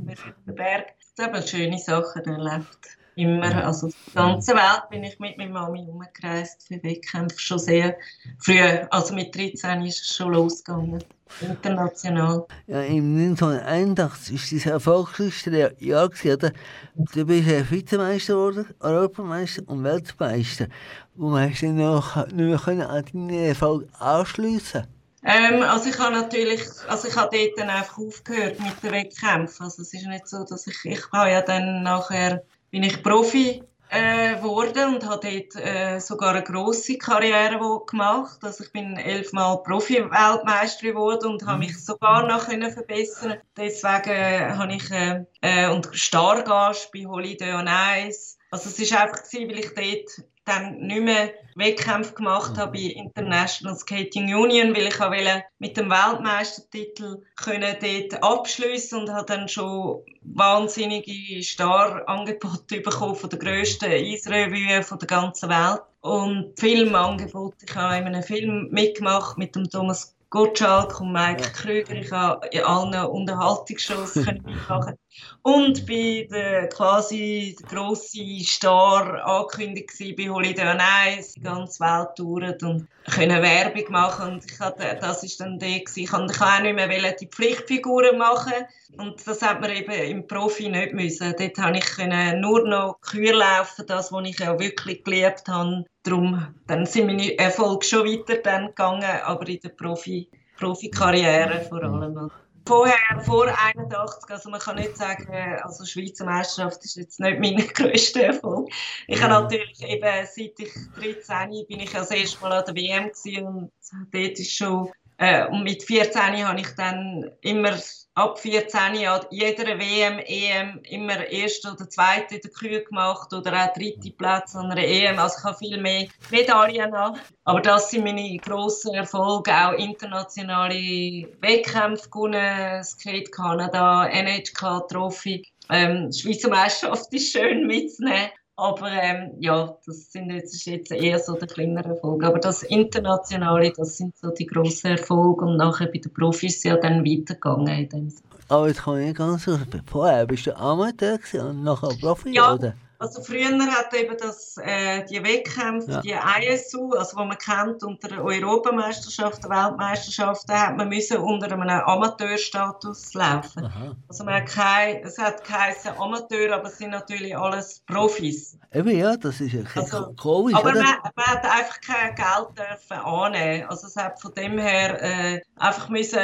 der 0.47 0.53
Berg. 0.53 0.93
Das 1.15 1.27
haben 1.27 1.47
schöne 1.47 1.77
Sachen 1.77 2.25
erlebt. 2.25 2.97
Immer, 3.21 3.65
also 3.67 3.87
die 3.87 4.15
ganze 4.15 4.53
Welt 4.55 4.89
bin 4.89 5.03
ich 5.03 5.19
mit 5.19 5.37
meiner 5.37 5.51
Mami 5.51 5.85
umgereist 5.87 6.67
für 6.67 6.81
Wettkämpfe 6.81 7.37
schon 7.37 7.59
sehr 7.59 7.95
früh. 8.39 8.59
Also 8.89 9.13
mit 9.13 9.35
13 9.35 9.83
ist 9.83 10.01
es 10.01 10.15
schon 10.15 10.33
losgegangen, 10.33 11.03
international. 11.39 12.47
Ja, 12.65 12.81
im 12.81 13.15
1981 13.15 14.33
war 14.33 14.57
das 14.57 14.65
erfolgreichste 14.65 15.75
Jahr, 15.77 16.09
oder? 16.09 16.51
Du 16.95 17.25
bist 17.25 17.71
Vizemeister 17.71 18.33
geworden, 18.33 18.65
Europameister 18.79 19.61
und 19.67 19.83
Weltmeister. 19.83 20.65
Wo 21.13 21.37
hast 21.37 21.61
du 21.61 21.67
noch 21.67 22.25
nicht 22.25 22.67
mehr 22.67 22.89
an 22.89 23.05
deinen 23.05 23.29
Erfolg 23.29 23.87
anschliessen 23.99 24.87
ähm, 25.23 25.61
also 25.61 25.87
ich 25.87 25.99
habe 25.99 26.15
natürlich, 26.15 26.63
also 26.87 27.07
ich 27.07 27.15
habe 27.15 27.37
dort 27.37 27.59
dann 27.59 27.69
einfach 27.69 27.99
aufgehört 27.99 28.59
mit 28.59 28.81
den 28.81 28.91
Wettkämpfen. 28.91 29.65
Also 29.65 29.83
es 29.83 29.93
ist 29.93 30.07
nicht 30.07 30.27
so, 30.27 30.43
dass 30.43 30.65
ich, 30.65 30.83
ich 30.83 31.11
habe 31.11 31.29
ja 31.29 31.43
dann 31.43 31.83
nachher 31.83 32.43
bin 32.71 32.83
ich 32.83 33.03
Profi 33.03 33.63
äh, 33.89 34.35
geworden 34.35 34.95
und 34.95 35.05
habe 35.05 35.29
dort 35.29 35.65
äh, 35.65 35.99
sogar 35.99 36.31
eine 36.33 36.43
grosse 36.43 36.97
Karriere 36.97 37.59
gemacht. 37.85 38.39
Also 38.41 38.63
ich 38.63 38.71
bin 38.71 38.95
elfmal 38.95 39.61
Profi-Weltmeister 39.63 40.87
geworden 40.87 41.33
und 41.33 41.45
habe 41.45 41.59
mich 41.59 41.83
sogar 41.83 42.25
noch 42.25 42.47
können 42.47 42.71
verbessern. 42.71 43.35
Deswegen 43.57 44.09
äh, 44.09 44.53
habe 44.55 44.73
ich 44.73 44.89
äh, 44.91 45.25
äh, 45.41 45.69
und 45.69 45.89
Stargast 45.91 46.91
bei 46.93 47.05
Holiday 47.05 47.53
on 47.53 47.67
Ice. 47.67 48.37
Also 48.49 48.69
es 48.69 48.79
ist 48.79 48.93
einfach 48.93 49.23
gewesen, 49.23 49.49
weil 49.49 49.59
ich 49.59 49.73
dort 49.75 50.27
dann 50.45 50.79
nicht 50.79 51.03
mehr 51.03 51.33
Wettkämpfe 51.55 52.13
gemacht 52.13 52.57
habe 52.57 52.73
bei 52.73 52.79
International 52.79 53.75
Skating 53.75 54.33
Union, 54.33 54.75
weil 54.75 54.87
ich 54.87 54.99
wollte 54.99 55.43
mit 55.59 55.77
dem 55.77 55.89
Weltmeistertitel 55.89 57.23
können 57.35 57.75
dort 57.79 58.23
abschließen 58.23 58.99
und 58.99 59.11
habe 59.11 59.25
dann 59.25 59.47
schon 59.47 60.01
wahnsinnige 60.21 61.43
Star-Angebote 61.43 62.81
bekommen 62.81 63.15
von 63.15 63.29
der 63.29 63.39
grössten 63.39 63.91
Eisrevue 63.91 64.83
von 64.83 64.99
der 64.99 65.07
ganzen 65.07 65.49
Welt 65.49 65.81
und 66.01 66.59
Filmangebote. 66.59 67.65
Ich 67.67 67.75
habe 67.75 67.97
in 67.97 68.07
einem 68.07 68.23
Film 68.23 68.69
mitgemacht 68.71 69.37
mit 69.37 69.55
dem 69.55 69.69
Thomas 69.69 70.15
Gottschalk 70.31 71.01
und 71.01 71.11
Mike. 71.11 71.51
Krüger. 71.51 71.93
Ich 71.93 72.11
habe 72.11 72.47
in 72.47 72.63
allen 72.63 73.05
Unterhaltungsshows 73.05 74.15
mitmachen. 74.15 74.95
Und 75.43 75.85
bei 75.87 76.27
der 76.31 76.69
quasi 76.69 77.55
der 77.71 77.95
Star 78.43 79.25
angekündigt 79.25 79.91
bei 80.17 80.29
Holiday 80.29 80.67
on 80.67 80.81
Ice, 81.07 81.33
die 81.35 81.41
ganze 81.41 81.79
Welt 81.79 82.15
touren 82.15 82.57
und 82.61 82.87
können 83.11 83.41
Werbung 83.41 83.91
machen. 83.91 84.33
Und 84.33 84.45
ich 84.45 84.59
hatte, 84.59 84.97
das 85.01 85.23
ist 85.23 85.39
dann 85.39 85.59
der. 85.59 85.81
Ich 85.95 86.09
konnte 86.09 86.33
auch 86.43 86.61
nicht 86.61 86.75
mehr 86.75 87.13
die 87.13 87.27
Pflichtfiguren 87.27 88.17
machen. 88.17 88.53
Und 88.97 89.25
das 89.25 89.41
hat 89.41 89.61
man 89.61 89.71
eben 89.71 89.91
im 89.91 90.27
Profi 90.27 90.69
nicht 90.69 90.93
müssen. 90.93 91.33
Dort 91.37 91.55
konnte 91.55 91.79
ich 91.79 92.35
nur 92.35 92.67
noch 92.67 92.99
Kür 93.01 93.33
laufen, 93.33 93.85
das, 93.87 94.11
was 94.11 94.27
ich 94.27 94.39
ja 94.39 94.59
wirklich 94.59 95.03
geliebt 95.03 95.47
habe. 95.47 95.85
Darum, 96.03 96.55
dann 96.67 96.85
sind 96.85 97.07
meine 97.07 97.37
Erfolge 97.37 97.85
schon 97.85 98.05
weiter 98.07 98.41
dann 98.41 98.67
gegangen, 98.67 99.21
aber 99.23 99.47
in 99.47 99.59
der 99.59 99.69
Profi, 99.69 100.29
Profikarriere 100.57 101.61
vor 101.61 101.83
allem. 101.83 102.31
Vorher, 102.65 102.95
vor 103.25 103.47
81, 103.47 104.29
also 104.29 104.49
man 104.49 104.59
kann 104.59 104.75
nicht 104.75 104.95
sagen, 104.95 105.27
also 105.63 105.85
Schweizer 105.85 106.25
Meisterschaft 106.25 106.83
ist 106.83 106.95
jetzt 106.95 107.19
nicht 107.19 107.39
mein 107.39 107.57
grösster 107.73 108.23
Erfolg. 108.23 108.69
Ich 109.07 109.21
habe 109.21 109.33
natürlich 109.33 109.81
eben, 109.81 110.25
seit 110.25 110.59
ich 110.59 110.71
13 110.95 111.65
bin 111.67 111.79
ich 111.79 111.91
das 111.91 112.11
erste 112.11 112.41
Mal 112.41 112.53
an 112.53 112.65
der 112.65 112.75
WM 112.75 113.09
gewesen 113.09 113.47
und 113.47 113.71
dort 114.11 114.39
ist 114.39 114.53
schon, 114.53 114.91
äh, 115.17 115.47
und 115.47 115.63
mit 115.63 115.83
14 115.83 116.47
habe 116.47 116.59
ich 116.59 116.69
dann 116.75 117.31
immer 117.41 117.77
ab 118.13 118.39
14 118.39 119.07
an 119.07 119.21
jeder 119.29 119.79
WM, 119.79 120.19
EM 120.19 120.81
immer 120.89 121.25
erste 121.27 121.71
oder 121.71 121.89
zweite 121.89 122.35
in 122.35 122.41
der 122.41 122.51
Kühe 122.51 122.83
gemacht 122.83 123.33
oder 123.33 123.53
auch 123.53 123.73
dritte 123.73 124.11
Platz 124.11 124.55
an 124.55 124.71
einer 124.71 124.83
EM. 124.83 125.17
Also 125.17 125.37
ich 125.37 125.43
habe 125.43 125.57
viel 125.57 125.81
mehr 125.81 126.07
Medaillen 126.29 126.93
an. 126.93 127.19
Aber 127.45 127.61
das 127.61 127.89
sind 127.89 128.03
meine 128.03 128.37
grossen 128.37 128.93
Erfolge, 128.93 129.51
auch 129.51 129.73
internationale 129.73 131.27
Wettkämpfe 131.39 132.09
gewonnen, 132.09 132.83
Skate 132.83 133.31
Kanada, 133.31 134.07
NHK 134.07 134.87
Trophy. 134.89 135.47
Ähm, 135.69 136.11
Schweizer 136.11 136.49
Meisterschaft 136.49 137.13
ist 137.13 137.31
schön 137.31 137.65
mitzunehmen. 137.65 138.29
Aber 138.55 138.91
ähm, 138.91 139.31
ja, 139.39 139.75
das 139.85 140.11
sind 140.11 140.29
jetzt, 140.29 140.53
ist 140.53 140.65
jetzt 140.65 140.91
eher 140.91 141.19
so 141.19 141.35
der 141.35 141.47
kleinere 141.47 141.89
Erfolg. 141.89 142.23
Aber 142.23 142.39
das 142.39 142.63
Internationale, 142.63 143.71
das 143.75 143.97
sind 143.97 144.15
so 144.17 144.29
die 144.29 144.45
grossen 144.45 144.91
Erfolge. 144.91 145.45
Und 145.45 145.57
nachher 145.57 145.87
bei 145.87 145.97
den 145.97 146.13
Profis 146.13 146.63
ja 146.63 146.77
dann 146.77 147.03
weitergegangen. 147.05 148.13
Aber 148.49 148.67
jetzt 148.67 148.83
kann 148.83 149.01
ich 149.01 149.15
ganz 149.15 149.45
so, 149.45 149.57
vorher 149.85 150.25
bist 150.25 150.45
du 150.45 150.55
Amateur 150.55 151.17
und 151.39 151.63
nachher 151.63 151.95
Profi, 151.99 152.35
ja. 152.35 152.53
oder? 152.53 152.75
Also 153.01 153.23
früher 153.23 153.49
hat 153.49 153.91
eben 153.95 154.15
das, 154.15 154.57
äh, 154.57 155.03
die 155.05 155.23
Wettkämpfe, 155.23 156.01
ja. 156.03 156.21
die 156.37 156.53
ISU, 156.53 156.91
also 156.91 157.17
wo 157.17 157.23
man 157.23 157.35
kennt 157.39 157.81
unter 157.81 158.23
Europameisterschaften, 158.23 159.49
Weltmeisterschaften, 159.49 160.53
hat 160.53 160.77
man 160.77 160.87
müssen 160.87 161.17
unter 161.17 161.51
einem 161.51 161.63
Amateurstatus 161.63 163.15
laufen. 163.15 163.65
Aha. 163.65 163.95
Also 164.07 164.23
man 164.23 164.35
hat 164.35 164.45
kein, 164.45 165.03
es 165.03 165.17
hat 165.17 165.43
geheißen 165.43 165.97
Amateur, 165.97 166.53
aber 166.53 166.67
es 166.67 166.77
sind 166.77 166.91
natürlich 166.91 167.35
alles 167.35 167.81
Profis. 167.87 168.59
Eben 168.71 168.95
ja, 168.95 169.17
das 169.17 169.41
ist 169.41 169.53
ja 169.53 169.61
also, 169.73 170.13
komisch, 170.13 170.53
Aber 170.53 170.71
man, 170.71 170.83
man, 170.83 171.25
hat 171.25 171.43
einfach 171.43 171.81
kein 171.81 172.13
Geld 172.13 172.49
dürfen 172.55 173.03
annehmen. 173.03 173.67
Also 173.67 173.87
es 173.87 173.95
hat 173.95 174.21
von 174.21 174.31
dem 174.35 174.59
her 174.59 175.01
äh, 175.01 175.41
einfach 175.55 175.89
müssen 175.89 176.19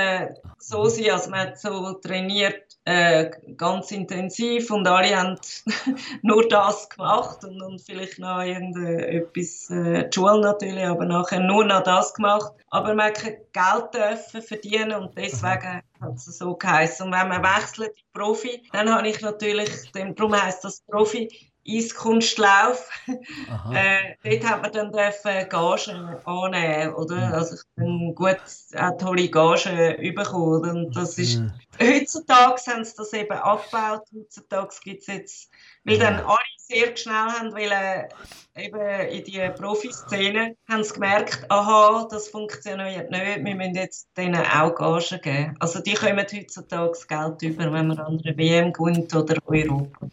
so 0.60 0.88
sein, 0.90 1.10
also 1.10 1.32
man 1.32 1.40
hat 1.40 1.60
so 1.60 1.94
trainiert, 1.94 2.77
äh, 2.88 3.32
ganz 3.58 3.92
intensiv 3.92 4.72
und 4.72 4.88
alle 4.88 5.14
haben 5.14 5.38
nur 6.22 6.48
das 6.48 6.88
gemacht 6.88 7.44
und, 7.44 7.62
und 7.62 7.82
vielleicht 7.82 8.18
noch 8.18 8.42
irgendetwas, 8.42 9.70
äh, 9.70 10.08
die 10.08 10.16
Schule 10.16 10.40
natürlich, 10.40 10.86
aber 10.86 11.04
nachher 11.04 11.42
nur 11.42 11.66
noch 11.66 11.84
das 11.84 12.14
gemacht. 12.14 12.54
Aber 12.70 12.96
man 12.96 13.12
kein 13.12 13.40
Geld 13.52 13.94
dürfen 13.94 14.42
verdienen 14.42 14.94
und 14.94 15.18
deswegen 15.18 15.82
hat 16.00 16.16
es 16.16 16.26
so 16.26 16.56
geheißen. 16.56 17.08
Und 17.08 17.12
wenn 17.12 17.28
man 17.28 17.44
wechselt 17.44 17.90
in 17.90 18.14
Profi, 18.14 18.64
dann 18.72 18.90
habe 18.90 19.10
ich 19.10 19.20
natürlich, 19.20 19.70
darum 19.92 20.42
heisst 20.42 20.64
das 20.64 20.80
Profi, 20.88 21.30
Eiskunstlauf. 21.68 22.90
äh, 23.74 24.16
dort 24.24 24.50
hat 24.50 24.62
man 24.62 24.72
dann 24.72 24.92
dürfen 24.92 25.50
Gagen 25.50 26.16
annehmen, 26.26 26.94
oder? 26.96 27.16
Mhm. 27.16 27.34
Also 27.34 27.56
ich 27.56 27.62
bin 27.76 28.16
gut 28.16 28.40
eine 28.74 28.98
tolle 28.98 29.30
Gagen 29.30 30.16
bekommen. 30.16 30.86
Und 30.86 30.96
das 30.96 31.18
ist, 31.18 31.40
mhm. 31.40 31.54
heutzutage 31.82 32.62
haben 32.68 32.86
sie 32.86 32.96
das 32.96 33.14
eben 33.14 33.38
abgebaut. 33.38 34.04
Heutzutage 34.16 34.76
gibt 34.84 35.02
es 35.02 35.08
jetzt, 35.08 35.52
weil 35.84 36.00
dann 36.00 36.20
alle 36.20 36.38
sehr 36.68 36.96
schnell 36.98 37.14
haben 37.14 37.52
wollen, 37.52 38.08
eben 38.58 39.10
in 39.10 39.24
die 39.24 39.50
Profiszene, 39.58 40.56
haben 40.68 40.84
sie 40.84 40.94
gemerkt, 40.94 41.46
aha, 41.50 42.08
das 42.10 42.28
funktioniert 42.28 43.10
nicht, 43.10 43.46
wir 43.46 43.56
müssen 43.56 43.76
jetzt 43.76 44.10
denen 44.18 44.36
auch 44.36 44.76
Gagen 44.76 45.22
geben. 45.22 45.56
Also 45.60 45.80
die 45.80 45.94
kommen 45.94 46.26
heutzutage 46.32 46.98
Geld 47.08 47.42
über, 47.42 47.72
wenn 47.72 47.88
man 47.88 48.00
an 48.00 48.20
einer 48.24 48.38
WM 48.38 48.74
gewinnt 48.74 49.16
oder 49.16 49.36
Europa. 49.46 50.08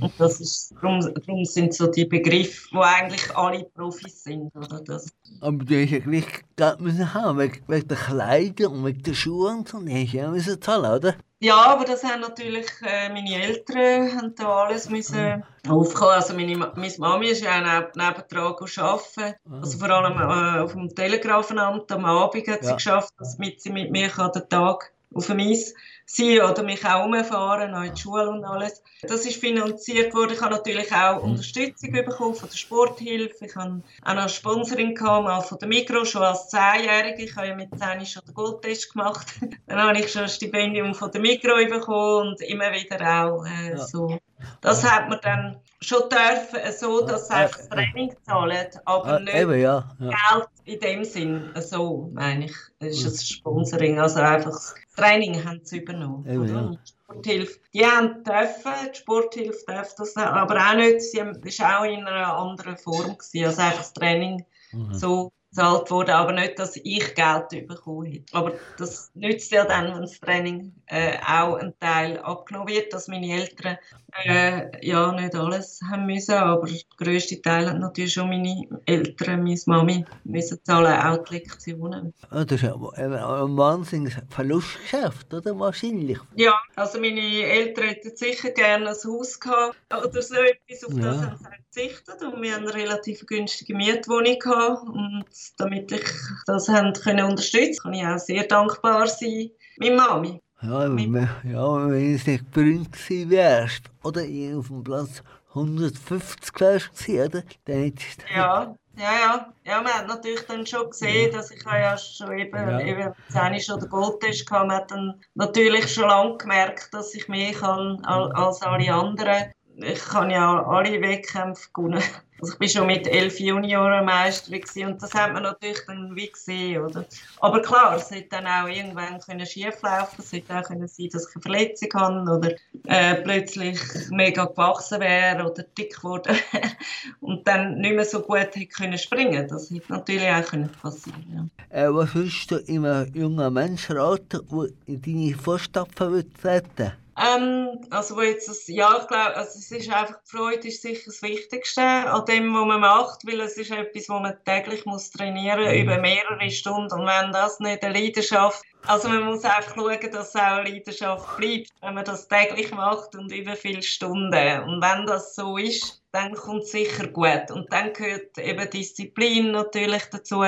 Und 0.00 0.12
das 0.18 0.40
ist, 0.40 0.72
darum, 0.80 1.00
darum 1.00 1.44
sind 1.44 1.74
so 1.74 1.86
die 1.86 2.06
Begriffe, 2.06 2.68
wo 2.72 2.80
eigentlich 2.80 3.36
alle 3.36 3.64
Profis 3.64 4.24
sind. 4.24 4.54
Oder 4.56 4.80
das. 4.80 5.12
Aber 5.40 5.64
du 5.64 5.82
hast 5.82 5.90
ja 5.90 5.98
gleich 5.98 6.26
Geld 6.56 6.80
müssen 6.80 7.14
haben, 7.14 7.38
wegen, 7.38 7.62
wegen 7.68 7.88
der 7.88 7.96
Kleider 7.96 8.70
und 8.70 8.84
wegen 8.84 9.02
der 9.02 9.14
Schuhe 9.14 9.50
und 9.50 9.68
so, 9.68 9.80
die 9.80 10.04
hast 10.06 10.12
ja 10.12 10.28
müssen 10.30 10.60
zahlen, 10.60 10.92
oder? 10.92 11.14
Ja, 11.42 11.56
aber 11.72 11.84
das 11.84 12.04
haben 12.04 12.20
natürlich 12.20 12.66
äh, 12.82 13.08
meine 13.08 13.42
Eltern 13.42 14.16
haben 14.16 14.32
da 14.36 14.64
alles 14.64 14.88
müssen 14.88 15.42
mhm. 15.64 15.70
aufkommen. 15.70 16.12
Also 16.12 16.34
meine, 16.34 16.56
meine 16.56 16.94
Mami 16.98 17.30
ist 17.30 17.42
ja 17.42 17.58
auch 17.58 17.96
nebendran 17.96 18.54
arbeiten. 18.54 19.34
Mhm. 19.44 19.54
Also 19.54 19.78
vor 19.78 19.90
allem 19.90 20.18
äh, 20.18 20.60
auf 20.60 20.72
dem 20.72 20.94
Telegrafenamt 20.94 21.90
am 21.90 22.04
Abend 22.04 22.46
hat 22.46 22.62
sie 22.62 22.68
ja. 22.68 22.74
geschafft, 22.76 23.12
damit 23.18 23.60
sie 23.60 23.70
mit 23.70 23.90
mir 23.90 24.08
den 24.08 24.48
Tag 24.48 24.92
auf 25.12 25.26
dem 25.26 25.40
Eis 25.40 25.74
sein 26.06 26.40
oder 26.40 26.62
mich 26.62 26.84
auch 26.84 27.06
umfahren, 27.06 27.74
auch 27.74 27.82
in 27.82 27.94
die 27.94 28.00
Schule 28.00 28.28
und 28.28 28.44
alles. 28.44 28.82
Das 29.02 29.26
ist 29.26 29.40
finanziert 29.40 30.14
worden. 30.14 30.32
Ich 30.34 30.40
habe 30.40 30.54
natürlich 30.54 30.92
auch 30.92 31.22
mhm. 31.22 31.32
Unterstützung 31.32 31.92
bekommen 31.92 32.34
von 32.34 32.48
der 32.48 32.56
Sporthilfe. 32.56 33.46
Ich 33.46 33.56
habe 33.56 33.82
auch 34.04 34.14
noch 34.14 34.28
Sponsoring 34.28 34.94
gehabt, 34.94 35.24
mal 35.24 35.40
von 35.40 35.58
der 35.58 35.68
Mikro, 35.68 36.04
schon 36.04 36.22
als 36.22 36.48
Zehnjährige. 36.48 37.24
Ich 37.24 37.36
habe 37.36 37.48
ja 37.48 37.54
mit 37.54 37.70
10 37.76 38.06
schon 38.06 38.22
den 38.26 38.34
Goldtest 38.34 38.92
gemacht. 38.92 39.26
Dann 39.66 39.80
habe 39.80 39.98
ich 39.98 40.12
schon 40.12 40.22
ein 40.22 40.28
Stipendium 40.28 40.94
von 40.94 41.10
der 41.10 41.20
Mikro 41.20 41.54
bekommen 41.68 42.28
und 42.28 42.40
immer 42.42 42.72
wieder 42.72 43.24
auch 43.24 43.44
äh, 43.44 43.76
so. 43.76 44.18
Das 44.60 44.88
hat 44.88 45.08
man 45.08 45.20
dann 45.22 45.60
schon 45.80 46.02
dürfen, 46.08 46.72
so 46.76 47.06
dass 47.06 47.28
sie 47.28 47.34
einfach 47.34 47.58
das 47.58 47.68
Training 47.68 48.14
zahlen, 48.24 48.66
aber 48.84 49.20
nicht 49.20 49.34
Eben, 49.34 49.60
ja, 49.60 49.84
ja. 49.98 50.08
Geld 50.08 50.48
in 50.64 50.80
dem 50.80 51.04
Sinn. 51.04 51.50
So 51.60 52.10
meine 52.12 52.46
ich. 52.46 52.56
Ist 52.80 53.06
ein 53.06 53.16
Sponsoring. 53.16 53.98
Also 53.98 54.20
einfach 54.20 54.50
das 54.50 54.74
Training 54.96 55.44
haben 55.44 55.60
sie 55.62 55.78
übernommen. 55.78 56.26
Eben, 56.26 56.48
ja. 56.48 56.78
Sporthilfe. 56.84 57.60
Die 57.74 57.84
haben 57.84 58.24
dürfen, 58.24 58.72
die 58.92 58.98
Sporthilfe 58.98 59.64
darf 59.66 59.94
das 59.96 60.16
aber 60.16 60.56
auch 60.56 60.74
nicht. 60.76 61.02
Sie 61.02 61.18
war 61.18 61.80
auch 61.80 61.84
in 61.84 62.06
einer 62.06 62.36
anderen 62.36 62.76
Form. 62.76 63.16
Gewesen. 63.16 63.44
Also 63.46 63.60
einfach 63.62 63.78
das 63.78 63.92
Training 63.92 64.44
mhm. 64.72 64.94
so 64.94 65.32
gezahlt 65.52 65.90
worden, 65.90 66.10
aber 66.12 66.32
nicht, 66.32 66.58
dass 66.58 66.76
ich 66.76 67.14
Geld 67.14 67.68
bekommen 67.68 68.06
hätte. 68.06 68.34
Aber 68.34 68.52
das 68.78 69.10
nützt 69.14 69.52
ja 69.52 69.64
dann, 69.64 69.94
wenn 69.94 70.00
das 70.00 70.18
Training 70.18 70.72
äh, 70.86 71.18
auch 71.18 71.56
ein 71.56 71.74
Teil 71.78 72.18
abgenommen 72.18 72.68
wird, 72.68 72.92
dass 72.92 73.08
meine 73.08 73.30
Eltern 73.32 73.76
äh, 74.24 74.86
ja 74.86 75.12
nicht 75.12 75.34
alles 75.34 75.80
haben 75.90 76.06
müssen, 76.06 76.34
aber 76.34 76.66
der 76.66 76.80
grösste 76.96 77.40
Teil 77.40 77.68
hat 77.68 77.78
natürlich 77.78 78.14
schon 78.14 78.28
meine 78.28 78.66
Eltern, 78.86 79.42
meine 79.42 79.60
Mami, 79.66 80.04
müssen 80.24 80.58
zahlen, 80.64 81.00
auch 81.00 81.24
die 81.24 81.34
Lektionen. 81.34 82.14
Ah, 82.30 82.44
das 82.44 82.62
ist 82.62 82.68
ein, 82.68 83.12
ein 83.12 83.56
wahnsinniges 83.56 84.22
Verlustgeschäft, 84.28 85.32
oder? 85.32 85.58
Wahrscheinlich. 85.58 86.18
Ja, 86.34 86.54
also 86.76 86.98
meine 86.98 87.20
Eltern 87.20 87.88
hätten 87.88 88.16
sicher 88.16 88.50
gerne 88.50 88.90
ein 88.90 88.94
Haus 88.94 89.38
gehabt 89.38 89.76
oder 89.90 90.22
so 90.22 90.34
etwas, 90.34 90.84
auf 90.84 90.94
das 90.94 91.16
haben 91.18 91.36
sie 91.36 91.44
verzichtet 91.72 92.22
und 92.22 92.42
wir 92.42 92.54
haben 92.54 92.66
eine 92.66 92.74
relativ 92.74 93.26
günstige 93.26 93.74
Mietwohnung 93.74 94.38
gehabt 94.38 94.82
und 94.88 95.24
damit 95.56 95.92
ich 95.92 96.04
das 96.46 96.68
haben 96.68 96.92
können 96.92 97.26
unterstützen, 97.26 97.82
kann 97.82 97.94
ich 97.94 98.06
auch 98.06 98.18
sehr 98.18 98.44
dankbar 98.44 99.06
sein. 99.06 99.50
Meine 99.78 99.96
Mami. 99.96 100.40
Ja, 100.62 100.94
wenn, 100.94 101.28
ja, 101.44 101.88
wenn 101.88 102.14
es 102.14 102.26
nicht 102.26 102.50
berühmt 102.52 102.92
gewesen 102.92 103.30
wärst, 103.30 103.82
oder 104.04 104.22
auf 104.22 104.68
dem 104.68 104.84
Platz 104.84 105.22
150 105.48 106.60
wärst 106.60 107.08
oder? 107.08 107.42
Dann 107.64 107.82
hättest 107.82 108.22
du... 108.22 108.34
Ja, 108.34 108.74
ja, 108.96 109.12
ja. 109.12 109.52
Ja, 109.64 109.80
man 109.80 109.92
hat 109.92 110.06
natürlich 110.06 110.42
dann 110.46 110.66
schon 110.66 110.90
gesehen, 110.90 111.32
dass 111.32 111.50
ich 111.50 111.62
ja 111.64 111.96
schon 111.96 112.38
eben, 112.38 112.68
ja. 112.68 112.80
eben 112.80 113.12
10 113.30 113.60
schon 113.60 113.80
den 113.80 113.88
Goldtest 113.88 114.50
hatte. 114.50 114.66
Man 114.66 114.76
hat 114.76 114.90
dann 114.90 115.20
natürlich 115.34 115.92
schon 115.92 116.08
lange 116.08 116.36
gemerkt, 116.36 116.92
dass 116.92 117.14
ich 117.14 117.28
mehr 117.28 117.52
kann 117.52 118.04
als 118.04 118.62
alle 118.62 118.92
anderen. 118.92 119.52
Ich 119.76 120.04
kann 120.04 120.30
ja 120.30 120.64
alle 120.64 121.00
Wettkämpfe 121.00 121.68
gewinnen. 121.72 122.02
Also 122.42 122.54
ich 122.54 122.58
bin 122.58 122.68
schon 122.70 122.86
mit 122.88 123.06
elf 123.06 123.38
Junioren 123.38 124.04
Meisterin 124.04 124.88
und 124.88 125.00
das 125.00 125.14
hat 125.14 125.32
man 125.32 125.44
natürlich 125.44 125.78
dann 125.86 126.16
wie 126.16 126.28
gesehen, 126.28 126.82
oder? 126.82 127.04
Aber 127.38 127.62
klar, 127.62 127.94
es 127.94 128.10
hätte 128.10 128.30
dann 128.30 128.48
auch 128.48 128.66
irgendwann 128.66 129.20
können 129.20 129.46
schieflaufen, 129.46 130.18
es 130.18 130.32
hätte 130.32 130.58
auch 130.58 130.64
können 130.64 130.88
sein, 130.88 131.08
dass 131.12 131.28
ich 131.28 131.36
eine 131.36 131.42
Verletzung 131.42 131.88
habe 131.94 132.36
oder 132.36 132.50
äh, 132.86 133.14
plötzlich 133.22 133.78
mega 134.10 134.46
gewachsen 134.46 134.98
wäre 134.98 135.48
oder 135.48 135.62
dick 135.62 135.94
geworden 135.94 136.36
und 137.20 137.46
dann 137.46 137.76
nicht 137.76 137.94
mehr 137.94 138.04
so 138.04 138.22
gut 138.22 138.38
hätte 138.38 138.66
können 138.66 138.98
springen. 138.98 139.46
Das 139.46 139.70
hätte 139.70 139.92
natürlich 139.92 140.28
auch 140.28 140.44
können 140.44 140.68
passieren. 140.82 141.52
Ja. 141.70 141.84
Äh, 141.84 141.94
was 141.94 142.12
würdest 142.12 142.50
du 142.50 142.56
einem 142.56 143.08
jungen 143.14 143.54
Menschen 143.54 143.96
raten, 143.96 144.40
der 144.50 144.68
in 144.86 145.00
deine 145.00 145.34
Fußstapfen 145.34 146.34
treten 146.42 146.68
will? 146.76 146.92
Ähm, 147.18 147.80
also 147.90 148.16
wo 148.16 148.22
jetzt 148.22 148.48
das, 148.48 148.66
ja, 148.68 148.98
ich 149.00 149.06
glaube, 149.06 149.36
also 149.36 149.58
es 149.58 149.70
ist 149.70 149.92
einfach, 149.92 150.18
die 150.22 150.36
Freude 150.36 150.68
ist 150.68 150.82
sicher 150.82 151.02
das 151.06 151.20
Wichtigste 151.22 151.82
an 151.82 152.24
dem, 152.24 152.54
was 152.54 152.66
man 152.66 152.80
macht, 152.80 153.26
weil 153.26 153.40
es 153.40 153.56
ist 153.58 153.70
etwas, 153.70 154.08
wo 154.08 154.18
man 154.18 154.36
täglich 154.44 154.86
muss 154.86 155.10
trainieren 155.10 155.64
mhm. 155.64 155.82
über 155.82 155.98
mehrere 155.98 156.50
Stunden. 156.50 156.92
Und 156.92 157.06
wenn 157.06 157.32
das 157.32 157.60
nicht 157.60 157.82
eine 157.82 157.98
Leidenschaft, 157.98 158.62
also 158.86 159.08
man 159.08 159.24
muss 159.24 159.44
einfach 159.44 159.74
schauen, 159.74 160.10
dass 160.10 160.28
es 160.30 160.36
auch 160.36 160.40
eine 160.40 160.70
Leidenschaft 160.70 161.36
bleibt, 161.36 161.68
wenn 161.82 161.94
man 161.94 162.04
das 162.04 162.28
täglich 162.28 162.70
macht 162.72 163.14
und 163.14 163.30
über 163.30 163.56
viele 163.56 163.82
Stunden. 163.82 164.60
Und 164.62 164.82
wenn 164.82 165.06
das 165.06 165.34
so 165.34 165.58
ist, 165.58 166.02
dann 166.12 166.34
kommt 166.34 166.62
es 166.62 166.72
sicher 166.72 167.08
gut. 167.08 167.50
Und 167.50 167.70
dann 167.72 167.92
gehört 167.92 168.38
eben 168.38 168.70
Disziplin 168.70 169.52
natürlich 169.52 170.04
dazu, 170.10 170.44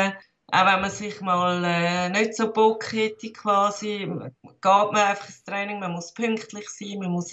auch 0.55 0.67
wenn 0.67 0.83
man 0.83 0.91
sich 0.91 1.21
mal 1.21 1.65
äh, 1.65 2.09
nicht 2.11 2.35
so 2.35 2.53
Bock 2.53 2.93
hätte, 2.93 3.33
quasi, 3.33 4.07
geht 4.07 4.63
man 4.63 4.95
einfach 4.95 5.27
ins 5.27 5.43
Training, 5.43 5.81
man 5.81 5.93
muss 5.93 6.15
pünktlich 6.15 6.69
sein, 6.71 7.01
man 7.01 7.11
muss 7.11 7.33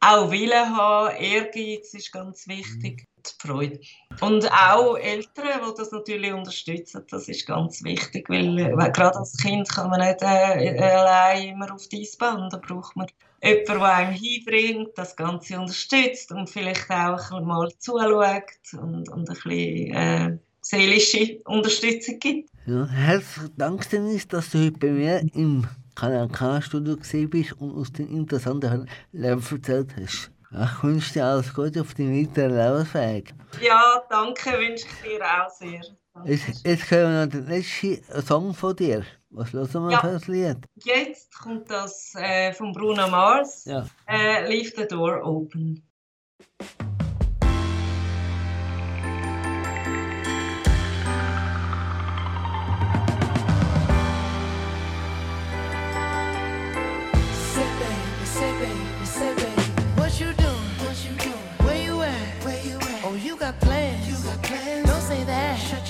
auch 0.00 0.30
Willen 0.30 0.74
haben, 0.74 1.14
Ehrgeiz 1.16 1.92
ist 1.92 2.12
ganz 2.12 2.48
wichtig, 2.48 3.02
mhm. 3.02 3.22
die 3.26 3.46
Freude. 3.46 3.80
Und 4.22 4.50
auch 4.50 4.96
Eltern, 4.96 5.60
die 5.68 5.74
das 5.76 5.92
natürlich 5.92 6.32
unterstützen, 6.32 7.04
das 7.10 7.28
ist 7.28 7.46
ganz 7.46 7.84
wichtig, 7.84 8.30
weil 8.30 8.58
äh, 8.58 8.90
gerade 8.90 9.18
als 9.18 9.36
Kind 9.36 9.68
kann 9.68 9.90
man 9.90 10.00
nicht 10.00 10.22
äh, 10.22 10.78
allein 10.78 11.48
immer 11.48 11.74
auf 11.74 11.86
die 11.88 12.00
Eisbahn, 12.00 12.48
da 12.48 12.56
braucht 12.56 12.96
man 12.96 13.06
jemanden, 13.42 13.66
der 13.66 13.82
einem 13.82 14.12
hinbringt, 14.14 14.96
das 14.96 15.14
Ganze 15.14 15.60
unterstützt 15.60 16.32
und 16.32 16.48
vielleicht 16.48 16.90
auch 16.90 17.30
mal 17.42 17.68
zuschaut 17.78 18.44
und, 18.72 19.10
und 19.10 19.28
ein 19.28 19.42
bisschen 19.42 19.94
äh, 19.94 20.38
seelische 20.62 21.40
Unterstützung 21.44 22.18
gibt. 22.18 22.50
Ja, 22.66 22.86
herzlichen 22.86 23.56
Dank, 23.56 23.88
Dennis, 23.90 24.26
dass 24.28 24.50
du 24.50 24.58
heute 24.64 24.78
bei 24.78 24.90
mir 24.90 25.20
im 25.34 25.66
Kanal 25.94 26.28
K-Studio 26.28 26.96
gesehen 26.96 27.28
bist 27.28 27.52
und 27.60 27.72
uns 27.72 27.92
den 27.92 28.08
interessanten 28.08 28.88
Leben 29.12 29.44
erzählt 29.50 29.94
hast. 30.00 30.30
Ich 30.52 30.82
wünsche 30.82 31.14
dir 31.14 31.24
alles 31.24 31.52
Gute 31.52 31.80
auf 31.80 31.94
deinem 31.94 32.20
weiteren 32.20 32.54
Lebensweg. 32.56 33.34
Ja, 33.60 34.02
danke, 34.08 34.50
wünsche 34.58 34.86
ich 34.86 35.10
dir 35.10 35.24
auch 35.24 35.50
sehr. 35.50 35.80
Jetzt, 36.24 36.66
jetzt 36.66 36.90
hören 36.90 37.12
wir 37.12 37.24
noch 37.24 37.32
den 37.32 37.46
letzten 37.46 38.22
Song 38.22 38.54
von 38.54 38.76
dir. 38.76 39.04
Was 39.30 39.52
hören 39.52 39.72
wir 39.72 39.92
ja. 39.92 40.00
für 40.00 40.08
ein 40.08 40.22
Lied? 40.26 40.58
Jetzt 40.84 41.38
kommt 41.38 41.70
das 41.70 42.14
äh, 42.16 42.52
von 42.52 42.72
Bruno 42.72 43.08
Mars. 43.08 43.64
Ja. 43.64 43.86
Äh, 44.06 44.46
Leave 44.46 44.72
the 44.76 44.86
Door 44.86 45.24
Open. 45.24 45.82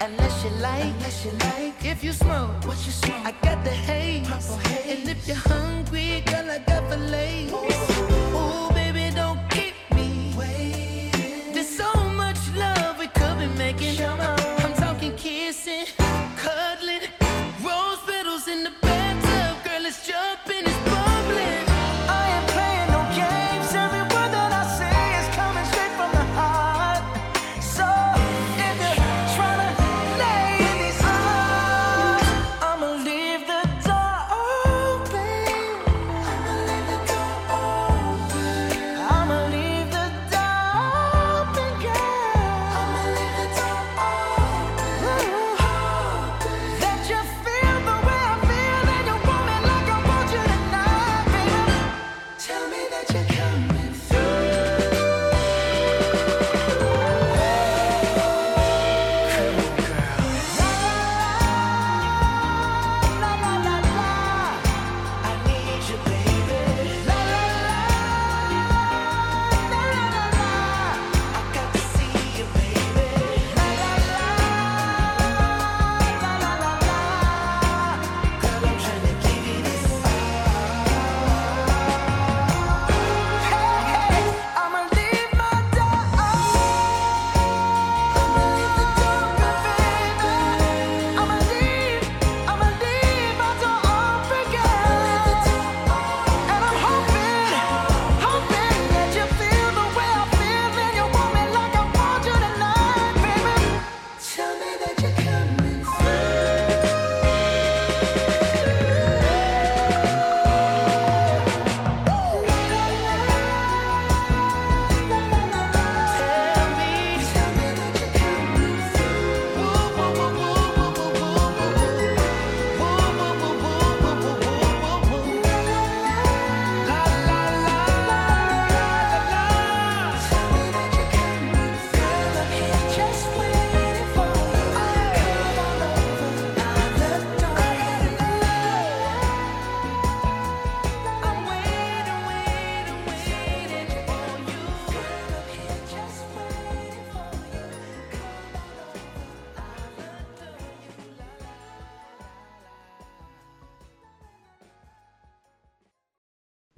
unless 0.00 0.44
you 0.44 0.50
like. 0.60 0.94
You 1.22 1.32
like. 1.32 1.84
If 1.84 2.02
you 2.02 2.12
smoke, 2.12 2.64
what 2.64 2.78
you 2.86 2.92
smoke? 2.92 3.26
I 3.26 3.32
got 3.42 3.62
the 3.62 3.70
haze. 3.70 4.26
And 4.88 5.06
if 5.06 5.28
you're 5.28 5.36
hungry, 5.36 6.22
girl, 6.24 6.50
I 6.50 6.58
got 6.60 6.88
the 6.88 6.96
lace. 6.96 7.52
Ooh. 7.52 8.36
Ooh. 8.38 8.69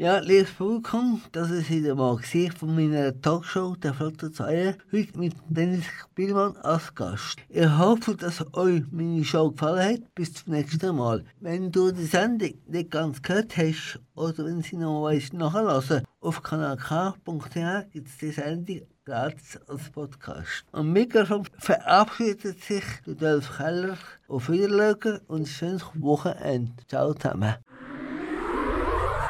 Ja, 0.03 0.18
liebes 0.18 0.50
Publikum, 0.50 1.22
das 1.30 1.48
ist 1.53 1.70
wieder 1.70 1.94
mal 1.94 2.18
von 2.59 2.74
meiner 2.74 3.20
Talkshow 3.20 3.76
«Der 3.76 3.94
Flotte 3.94 4.32
Zeilen», 4.32 4.74
heute 4.90 5.16
mit 5.16 5.34
Dennis 5.48 5.84
Spielmann 5.84 6.57
als 6.57 6.92
Gast. 6.96 7.36
Ich 7.48 7.68
hoffe, 7.68 8.16
dass 8.16 8.44
euch 8.53 8.82
meine 8.90 9.24
Show 9.24 9.53
gefallen 9.53 9.94
hat. 9.94 10.14
Bis 10.16 10.34
zum 10.34 10.55
nächsten 10.55 10.96
Mal. 10.96 11.24
Wenn 11.38 11.70
du 11.70 11.92
die 11.92 12.07
Sendung 12.07 12.55
nicht 12.66 12.90
ganz 12.90 13.22
gehört 13.22 13.57
hast 13.57 14.00
oder 14.16 14.44
wenn 14.44 14.62
sie 14.62 14.76
noch 14.76 15.05
weißt, 15.05 15.34
nachhören 15.34 16.03
auf 16.20 16.42
kanalk.ch 16.42 17.92
gibt 17.92 18.09
es 18.09 18.18
die 18.18 18.32
Sendung 18.32 18.80
gratis 19.05 19.61
als 19.68 19.88
Podcast. 19.90 20.64
Am 20.72 20.92
Mikrofon 20.92 21.46
verabschiedet 21.59 22.61
sich 22.61 22.82
Rudolf 23.07 23.57
Keller. 23.57 23.96
Auf 24.26 24.48
Wiedersehen 24.48 25.20
und 25.28 25.42
ein 25.42 25.46
schönes 25.46 25.84
Wochenende. 25.94 26.72
Ciao 26.88 27.14
zusammen. 27.14 27.55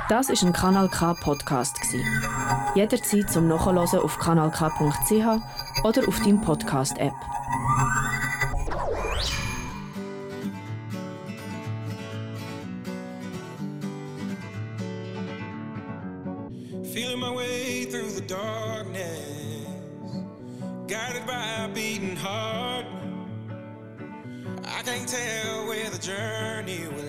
Das 0.09 0.29
ist 0.29 0.43
ein 0.43 0.53
Kanal 0.53 0.89
K 0.89 1.15
Podcast 1.15 1.77
Jederzeit 2.75 3.31
zum 3.31 3.49
Nachhören 3.49 3.79
auf 3.79 4.19
kanalk.ch 4.19 5.85
oder 5.85 6.09
auf 6.09 6.19
deinem 6.21 6.41
Podcast 6.41 6.99
App. 6.99 7.15
Feeling 16.93 17.21
my 17.21 17.31
way 17.31 17.87
through 17.87 18.11
the 18.11 18.21
darkness, 18.23 19.67
guided 20.89 21.27
by 21.27 21.65
a 21.65 21.69
beating 21.73 22.17
heart. 22.17 22.85
I 24.65 24.83
can't 24.83 25.09
tell 25.09 25.67
where 25.67 25.89
the 25.91 25.99
journey 25.99 26.87
will 26.89 27.09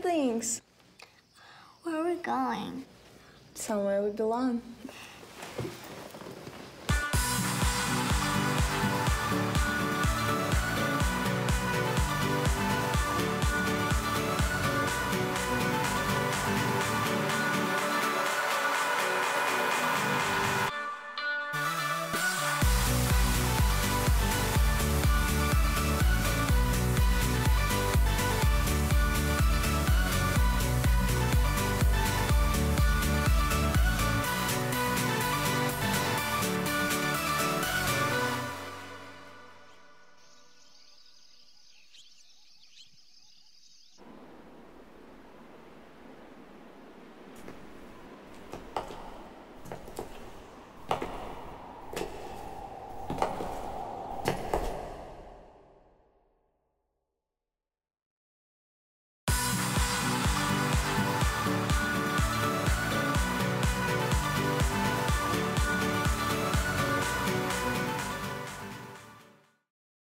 Things. 0.00 0.62
Where 1.82 1.96
are 1.96 2.04
we 2.04 2.14
going? 2.16 2.86
Somewhere 3.54 4.02
we 4.02 4.10
belong. 4.10 4.62